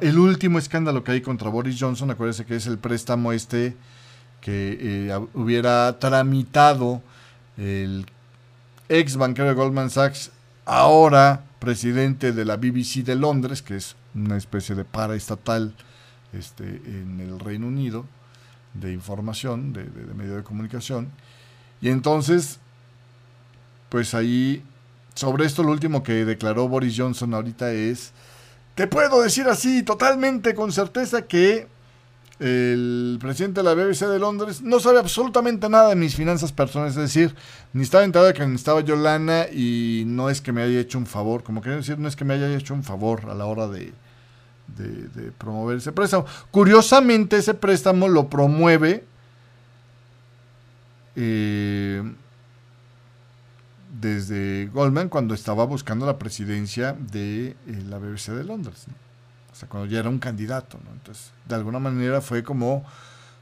el 0.00 0.18
último 0.18 0.58
escándalo 0.58 1.02
que 1.04 1.12
hay 1.12 1.20
contra 1.20 1.48
Boris 1.48 1.76
Johnson, 1.78 2.10
acuérdense 2.10 2.44
que 2.44 2.56
es 2.56 2.66
el 2.66 2.78
préstamo 2.78 3.32
este 3.32 3.76
que 4.40 4.78
eh, 4.80 5.18
hubiera 5.34 5.98
tramitado 5.98 7.02
el 7.56 8.06
ex 8.88 9.16
banquero 9.16 9.48
de 9.48 9.54
Goldman 9.54 9.90
Sachs, 9.90 10.30
ahora 10.64 11.44
presidente 11.58 12.32
de 12.32 12.44
la 12.44 12.56
BBC 12.56 13.04
de 13.04 13.16
Londres, 13.16 13.62
que 13.62 13.76
es 13.76 13.96
una 14.14 14.36
especie 14.36 14.74
de 14.74 14.84
paraestatal 14.84 15.74
este, 16.32 16.64
en 16.64 17.20
el 17.20 17.38
Reino 17.38 17.66
Unido 17.66 18.06
de 18.74 18.92
información, 18.92 19.72
de, 19.72 19.84
de, 19.84 20.14
medio 20.14 20.36
de 20.36 20.42
comunicación. 20.42 21.10
Y 21.80 21.88
entonces, 21.88 22.58
pues 23.88 24.14
ahí, 24.14 24.62
sobre 25.14 25.46
esto 25.46 25.62
lo 25.62 25.72
último 25.72 26.02
que 26.02 26.24
declaró 26.24 26.68
Boris 26.68 26.94
Johnson 26.96 27.34
ahorita 27.34 27.72
es, 27.72 28.12
te 28.74 28.86
puedo 28.86 29.22
decir 29.22 29.48
así, 29.48 29.82
totalmente 29.82 30.54
con 30.54 30.72
certeza 30.72 31.22
que 31.22 31.68
el 32.38 33.16
presidente 33.20 33.62
de 33.62 33.64
la 33.64 33.74
BBC 33.74 34.06
de 34.06 34.18
Londres 34.18 34.60
no 34.60 34.78
sabe 34.78 34.98
absolutamente 34.98 35.68
nada 35.68 35.88
de 35.88 35.96
mis 35.96 36.14
finanzas 36.14 36.52
personales, 36.52 36.94
es 36.96 37.02
decir, 37.02 37.34
ni 37.72 37.82
estaba 37.82 38.04
enterado 38.04 38.26
de 38.26 38.34
que 38.34 38.46
necesitaba 38.46 38.82
yo 38.82 38.94
lana 38.94 39.46
y 39.50 40.04
no 40.06 40.28
es 40.28 40.42
que 40.42 40.52
me 40.52 40.62
haya 40.62 40.78
hecho 40.78 40.98
un 40.98 41.06
favor, 41.06 41.42
como 41.42 41.62
quiero 41.62 41.78
decir, 41.78 41.98
no 41.98 42.08
es 42.08 42.16
que 42.16 42.24
me 42.24 42.34
haya 42.34 42.54
hecho 42.54 42.74
un 42.74 42.84
favor 42.84 43.30
a 43.30 43.34
la 43.34 43.46
hora 43.46 43.68
de, 43.68 43.92
de, 44.66 45.32
promover 45.32 45.78
ese 45.78 45.92
préstamo. 45.92 46.26
Curiosamente, 46.50 47.38
ese 47.38 47.54
préstamo 47.54 48.08
lo 48.08 48.28
promueve 48.28 49.04
eh, 51.14 52.02
desde 53.98 54.66
Goldman 54.66 55.08
cuando 55.08 55.32
estaba 55.34 55.64
buscando 55.64 56.04
la 56.04 56.18
presidencia 56.18 56.92
de 56.92 57.48
eh, 57.48 57.56
la 57.88 57.98
BBC 57.98 58.32
de 58.32 58.44
Londres. 58.44 58.86
O 59.56 59.58
sea, 59.58 59.68
cuando 59.70 59.90
ya 59.90 60.00
era 60.00 60.10
un 60.10 60.18
candidato, 60.18 60.78
¿no? 60.84 60.92
Entonces, 60.92 61.30
de 61.48 61.54
alguna 61.54 61.78
manera 61.78 62.20
fue 62.20 62.42
como 62.42 62.84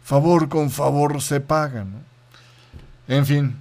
favor 0.05 0.49
con 0.49 0.71
favor 0.71 1.21
se 1.21 1.41
paga, 1.41 1.83
¿no? 1.83 1.99
En 3.09 3.27
fin, 3.27 3.57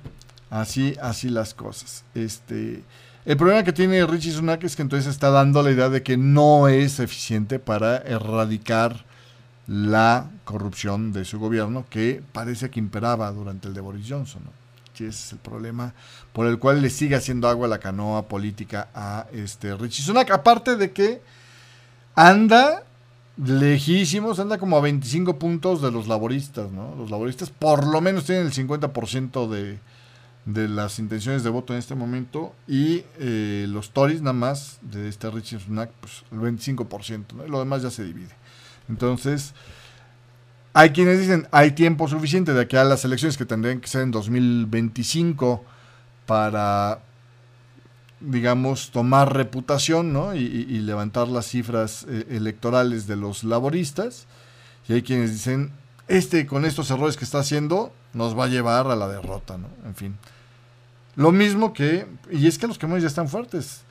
así, 0.51 0.95
así 1.01 1.29
las 1.29 1.55
cosas. 1.55 2.03
Este, 2.13 2.83
el 3.25 3.37
problema 3.37 3.63
que 3.63 3.73
tiene 3.73 4.05
Richie 4.05 4.33
Sunak 4.33 4.63
es 4.63 4.75
que 4.75 4.83
entonces 4.83 5.09
está 5.09 5.31
dando 5.31 5.63
la 5.63 5.71
idea 5.71 5.89
de 5.89 6.03
que 6.03 6.15
no 6.15 6.67
es 6.67 6.99
eficiente 6.99 7.57
para 7.57 7.97
erradicar 7.97 9.03
la 9.65 10.29
corrupción 10.43 11.11
de 11.11 11.25
su 11.25 11.39
gobierno 11.39 11.85
que 11.89 12.21
parece 12.33 12.69
que 12.69 12.79
imperaba 12.79 13.31
durante 13.31 13.67
el 13.67 13.73
de 13.73 13.81
Boris 13.81 14.05
Johnson, 14.07 14.43
¿no? 14.45 14.51
ese 14.93 15.07
es 15.07 15.31
el 15.31 15.39
problema 15.39 15.91
por 16.33 16.45
el 16.45 16.59
cual 16.59 16.83
le 16.83 16.91
sigue 16.91 17.15
haciendo 17.15 17.47
agua 17.47 17.67
la 17.67 17.79
canoa 17.79 18.27
política 18.27 18.89
a 18.93 19.25
este 19.33 19.75
Richie 19.75 20.03
Sunak. 20.03 20.29
Aparte 20.29 20.75
de 20.75 20.91
que 20.91 21.21
anda 22.15 22.83
lejísimos, 23.37 24.39
anda 24.39 24.57
como 24.57 24.77
a 24.77 24.81
25 24.81 25.39
puntos 25.39 25.81
de 25.81 25.91
los 25.91 26.07
laboristas, 26.07 26.71
¿no? 26.71 26.95
Los 26.95 27.09
laboristas 27.09 27.49
por 27.49 27.87
lo 27.87 27.99
menos 28.01 28.25
tienen 28.25 28.45
el 28.45 28.53
50% 28.53 29.49
de, 29.49 29.79
de 30.45 30.67
las 30.67 30.99
intenciones 30.99 31.43
de 31.43 31.49
voto 31.49 31.73
en 31.73 31.79
este 31.79 31.95
momento 31.95 32.53
y 32.67 33.03
eh, 33.19 33.65
los 33.69 33.91
Tories 33.91 34.21
nada 34.21 34.33
más 34.33 34.79
de 34.81 35.09
este 35.09 35.29
Richie 35.31 35.59
Sunak, 35.59 35.89
pues 35.99 36.23
el 36.31 36.39
25%, 36.39 37.33
¿no? 37.33 37.45
Y 37.45 37.49
lo 37.49 37.59
demás 37.59 37.81
ya 37.81 37.89
se 37.89 38.03
divide. 38.03 38.35
Entonces, 38.89 39.53
hay 40.73 40.91
quienes 40.91 41.19
dicen, 41.19 41.47
hay 41.51 41.71
tiempo 41.71 42.07
suficiente 42.07 42.53
de 42.53 42.61
aquí 42.61 42.75
a 42.75 42.83
las 42.83 43.05
elecciones 43.05 43.37
que 43.37 43.45
tendrían 43.45 43.79
que 43.79 43.87
ser 43.87 44.01
en 44.01 44.11
2025 44.11 45.63
para 46.25 46.99
digamos, 48.23 48.91
tomar 48.91 49.33
reputación 49.33 50.13
¿no? 50.13 50.35
y, 50.35 50.79
levantar 50.79 51.27
las 51.27 51.47
cifras 51.47 52.05
eh, 52.09 52.25
electorales 52.29 53.07
de 53.07 53.15
los 53.15 53.43
laboristas. 53.43 54.25
Y 54.87 54.93
hay 54.93 55.01
quienes 55.01 55.31
dicen, 55.31 55.71
este 56.07 56.45
con 56.45 56.65
estos 56.65 56.91
errores 56.91 57.17
que 57.17 57.25
está 57.25 57.39
haciendo 57.39 57.93
nos 58.13 58.37
va 58.37 58.45
a 58.45 58.47
llevar 58.47 58.87
a 58.87 58.95
la 58.95 59.07
derrota, 59.07 59.57
¿no? 59.57 59.67
En 59.85 59.95
fin. 59.95 60.15
Lo 61.15 61.31
mismo 61.31 61.73
que, 61.73 62.07
y 62.31 62.47
es 62.47 62.57
que 62.57 62.67
los 62.67 62.77
quemones 62.77 63.03
ya 63.03 63.07
están 63.07 63.29
fuertes. 63.29 63.81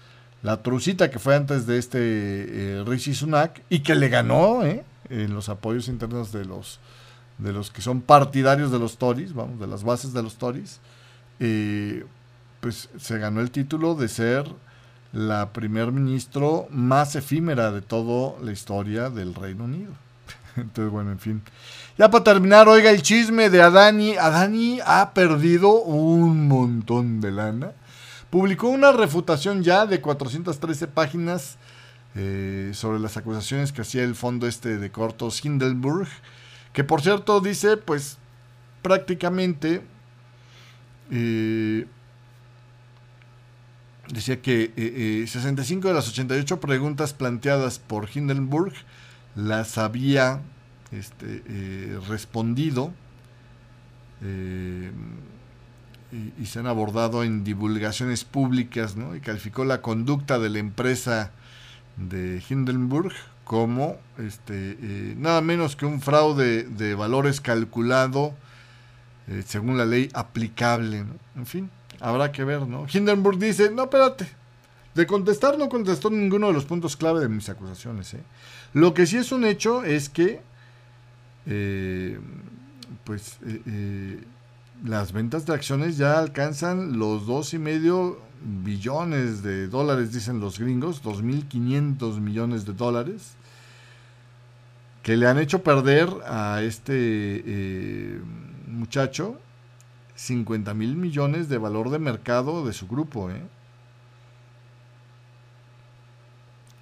La 0.43 0.63
trucita 0.63 1.11
que 1.11 1.19
fue 1.19 1.37
antes 1.37 1.67
de 1.67 1.79
este 1.79 1.99
eh, 2.01 2.85
Rishi 2.85 3.15
Sunak 3.15 3.63
y 3.69 3.81
que 3.81 3.95
le 3.95 4.09
ganó 4.09 4.65
¿eh? 4.65 4.85
en 5.09 5.35
los 5.35 5.49
apoyos 5.49 5.87
internos 5.87 6.33
de 6.33 6.45
los, 6.45 6.81
de 7.39 7.53
los 7.53 7.71
que 7.71 7.81
son 7.81 8.01
partidarios 8.01 8.73
de 8.73 8.81
los 8.81 8.99
Tories, 8.99 9.35
vamos, 9.35 9.61
de 9.61 9.69
las 9.69 9.85
bases 9.85 10.13
de 10.13 10.23
los 10.23 10.37
Tories. 10.37 10.81
Eh, 11.39 12.05
pues 12.63 12.89
se 12.97 13.19
ganó 13.19 13.41
el 13.41 13.51
título 13.51 13.97
de 13.97 14.07
ser 14.07 14.47
la 15.13 15.53
primer 15.53 15.91
ministro 15.91 16.69
más 16.71 17.17
efímera 17.17 17.73
de 17.73 17.83
toda 17.83 18.41
la 18.41 18.53
historia 18.53 19.11
del 19.11 19.35
Reino 19.35 19.65
Unido. 19.65 19.93
Entonces, 20.57 20.93
bueno, 20.93 21.11
en 21.11 21.19
fin. 21.19 21.43
Ya 21.99 22.09
para 22.09 22.23
terminar, 22.23 22.69
oiga 22.69 22.91
el 22.91 23.03
chisme 23.03 23.51
de 23.51 23.63
Adani. 23.63 24.17
Adani 24.17 24.79
ha 24.87 25.11
perdido 25.13 25.83
un 25.83 26.47
montón 26.47 27.21
de 27.21 27.33
lana. 27.33 27.73
Publicó 28.31 28.69
una 28.69 28.93
refutación 28.93 29.65
ya 29.65 29.85
de 29.85 30.01
413 30.01 30.87
páginas 30.87 31.57
eh, 32.15 32.71
sobre 32.75 33.01
las 33.01 33.17
acusaciones 33.17 33.73
que 33.73 33.83
hacía 33.83 34.05
el 34.05 34.15
fondo 34.15 34.47
este 34.47 34.79
de 34.79 34.93
cortos 34.93 35.45
Hindenburg. 35.45 36.07
Que 36.73 36.85
por 36.85 37.03
cierto 37.03 37.41
dice, 37.41 37.77
pues 37.77 38.19
prácticamente... 38.83 39.83
Eh, 41.11 41.87
decía 44.13 44.43
que 44.43 45.25
65 45.27 45.87
eh, 45.87 45.91
de 45.91 45.95
las 45.95 46.09
88 46.09 46.61
preguntas 46.61 47.15
planteadas 47.15 47.79
por 47.79 48.09
Hindenburg 48.15 48.75
las 49.35 49.79
había 49.79 50.43
este, 50.93 51.43
eh, 51.47 51.99
respondido 52.09 52.93
eh, 54.23 54.93
y, 56.39 56.45
se 56.45 56.59
han 56.59 56.67
abordado 56.67 57.25
en 57.25 57.43
divulgaciones 57.43 58.25
públicas, 58.25 58.97
¿no? 58.97 59.17
Y 59.17 59.21
calificó 59.21 59.65
la 59.65 59.81
conducta 59.81 60.39
de 60.39 60.51
la 60.51 60.59
empresa 60.59 61.31
de 61.97 62.43
Hindenburg 62.47 63.15
como 63.45 63.97
este, 64.19 65.15
nada 65.17 65.41
menos 65.41 65.75
que 65.75 65.87
un 65.87 66.03
fraude 66.03 66.65
de 66.65 66.95
valores 66.95 67.41
calculado 67.41 68.35
según 69.47 69.79
la 69.79 69.87
ley 69.87 70.11
aplicable, 70.13 71.05
En 71.35 71.47
fin 71.47 71.71
habrá 72.03 72.33
que 72.33 72.45
ver, 72.45 72.67
¿no? 72.67 72.87
Hindenburg 72.93 73.39
dice, 73.39 73.71
no, 73.71 73.85
espérate. 73.85 74.27
De 74.95 75.07
contestar 75.07 75.57
no 75.57 75.71
contestó 75.71 76.11
ninguno 76.11 76.49
de 76.49 76.53
los 76.53 76.67
puntos 76.67 76.97
clave 76.97 77.21
de 77.21 77.29
mis 77.29 77.49
acusaciones. 77.49 78.13
¿eh? 78.13 78.23
Lo 78.75 78.93
que 78.93 79.07
sí 79.07 79.17
es 79.17 79.33
un 79.33 79.47
hecho 79.47 79.85
es 79.85 80.11
que, 80.11 80.43
eh, 81.47 82.19
pues, 83.05 83.39
eh, 83.47 84.23
las 84.85 85.13
ventas 85.13 85.47
de 85.47 85.55
acciones 85.55 85.97
ya 85.97 86.19
alcanzan 86.19 86.99
los 86.99 87.27
dos 87.27 87.55
y 87.55 87.59
medio 87.59 88.19
billones 88.65 89.43
de 89.43 89.69
dólares, 89.69 90.13
dicen 90.13 90.41
los 90.41 90.59
gringos, 90.59 91.03
2.500 91.03 92.21
millones 92.21 92.67
de 92.67 92.73
dólares, 92.75 93.35
que 95.03 95.17
le 95.17 95.27
han 95.27 95.39
hecho 95.39 95.63
perder 95.63 96.09
a 96.27 96.61
este 96.63 98.21
muchacho 98.67 99.39
50 100.23 100.73
mil 100.75 100.97
millones 100.97 101.49
de 101.49 101.59
valor 101.59 101.91
de 101.91 101.99
mercado 101.99 102.65
de 102.65 102.73
su 102.73 102.87
grupo. 102.87 103.29
¿eh? 103.31 103.43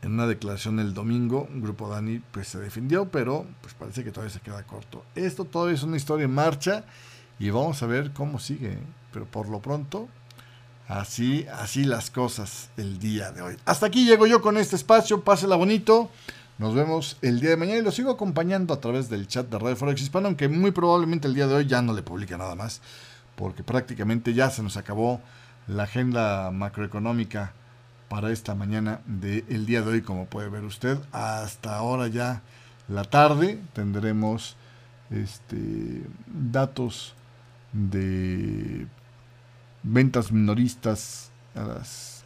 En 0.03 0.13
una 0.13 0.27
declaración 0.27 0.79
el 0.79 0.93
domingo, 0.93 1.49
un 1.51 1.63
grupo 1.63 1.89
Dani 1.89 2.21
pues, 2.33 2.49
se 2.49 2.59
defendió, 2.59 3.07
pero 3.07 3.47
pues 3.63 3.73
parece 3.75 4.05
que 4.05 4.11
todavía 4.11 4.33
se 4.33 4.41
queda 4.41 4.63
corto. 4.65 5.05
Esto 5.15 5.47
todavía 5.47 5.75
es 5.75 5.83
una 5.83 5.97
historia 5.97 6.25
en 6.25 6.35
marcha 6.35 6.85
y 7.39 7.49
vamos 7.49 7.83
a 7.83 7.87
ver 7.87 8.13
cómo 8.13 8.39
sigue. 8.39 8.73
¿eh? 8.73 8.83
Pero 9.11 9.25
por 9.25 9.49
lo 9.49 9.61
pronto, 9.61 10.09
así, 10.87 11.47
así 11.55 11.85
las 11.85 12.11
cosas 12.11 12.69
el 12.77 12.99
día 12.99 13.33
de 13.33 13.41
hoy. 13.41 13.57
Hasta 13.65 13.87
aquí 13.87 14.05
llego 14.05 14.27
yo 14.27 14.43
con 14.43 14.59
este 14.59 14.77
espacio. 14.77 15.25
Pásela 15.25 15.57
bonito. 15.57 16.11
Nos 16.59 16.75
vemos 16.75 17.17
el 17.23 17.41
día 17.41 17.51
de 17.51 17.57
mañana 17.57 17.79
y 17.79 17.83
lo 17.83 17.91
sigo 17.91 18.11
acompañando 18.11 18.75
a 18.75 18.81
través 18.83 19.09
del 19.09 19.27
chat 19.27 19.49
de 19.49 19.59
Radio 19.59 19.77
Forex 19.77 20.03
Hispano, 20.03 20.27
aunque 20.27 20.47
muy 20.47 20.73
probablemente 20.73 21.27
el 21.27 21.35
día 21.35 21.47
de 21.47 21.55
hoy 21.55 21.67
ya 21.67 21.81
no 21.81 21.95
le 21.95 22.03
publique 22.03 22.37
nada 22.37 22.55
más 22.55 22.83
porque 23.41 23.65
prácticamente 23.65 24.35
ya 24.35 24.51
se 24.51 24.63
nos 24.63 24.77
acabó 24.77 25.19
la 25.67 25.85
agenda 25.85 26.51
macroeconómica 26.51 27.55
para 28.11 28.31
esta 28.33 28.55
mañana 28.55 29.01
del 29.07 29.65
día 29.65 29.81
de 29.81 29.93
hoy, 29.93 30.03
como 30.03 30.27
puede 30.27 30.51
ver 30.51 30.63
usted. 30.65 30.99
Hasta 31.11 31.75
ahora 31.75 32.09
ya 32.09 32.43
la 32.87 33.05
tarde 33.05 33.59
tendremos 33.73 34.57
este, 35.09 36.03
datos 36.27 37.15
de 37.73 38.87
ventas 39.83 40.31
minoristas 40.33 41.31
a 41.55 41.63
las 41.63 42.23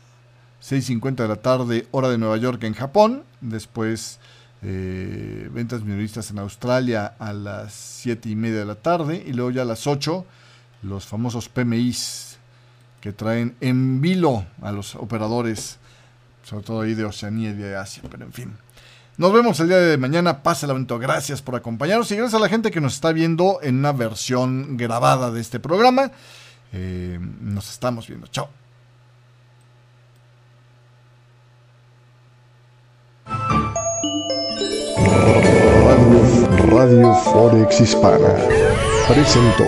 6.50 0.65 1.15
de 1.15 1.29
la 1.29 1.37
tarde, 1.37 1.87
hora 1.93 2.09
de 2.09 2.19
Nueva 2.19 2.39
York 2.39 2.65
en 2.65 2.75
Japón. 2.75 3.23
Después 3.41 4.19
eh, 4.63 5.49
ventas 5.53 5.85
minoristas 5.85 6.33
en 6.33 6.41
Australia 6.41 7.15
a 7.21 7.33
las 7.33 7.73
7 7.73 8.31
y 8.31 8.35
media 8.35 8.59
de 8.59 8.65
la 8.65 8.75
tarde. 8.75 9.23
Y 9.25 9.33
luego 9.33 9.53
ya 9.53 9.63
a 9.63 9.67
las 9.67 9.87
8 9.87 10.27
los 10.85 11.07
famosos 11.07 11.49
PMIs 11.49 12.39
que 13.01 13.13
traen 13.13 13.57
en 13.61 14.01
vilo 14.01 14.47
a 14.63 14.73
los 14.73 14.95
operadores, 14.95 15.79
sobre 16.43 16.65
todo 16.65 16.81
ahí 16.83 16.95
de 16.95 17.05
Oceanía 17.05 17.51
y 17.51 17.55
de 17.55 17.77
Asia, 17.77 18.03
pero 18.11 18.25
en 18.25 18.33
fin. 18.33 18.57
Nos 19.17 19.33
vemos 19.33 19.61
el 19.61 19.69
día 19.69 19.79
de 19.79 19.97
mañana. 19.97 20.43
Pase 20.43 20.67
el 20.67 20.71
evento. 20.71 20.99
Gracias 20.99 21.41
por 21.41 21.55
acompañarnos 21.55 22.11
y 22.11 22.17
gracias 22.17 22.35
a 22.35 22.43
la 22.43 22.49
gente 22.49 22.73
que 22.73 22.81
nos 22.81 22.95
está 22.95 23.13
viendo 23.13 23.61
en 23.63 23.79
una 23.79 23.93
versión 23.93 24.77
grabada 24.77 25.31
de 25.31 25.41
este 25.41 25.61
programa. 25.61 26.11
Eh, 26.73 27.21
nos 27.41 27.71
estamos 27.71 28.09
viendo. 28.09 28.27
Chao. 28.27 28.49
Radio, 35.87 36.67
Radio 36.71 37.15
Forex 37.15 37.81
Hispana 37.81 38.35
presentó. 39.07 39.65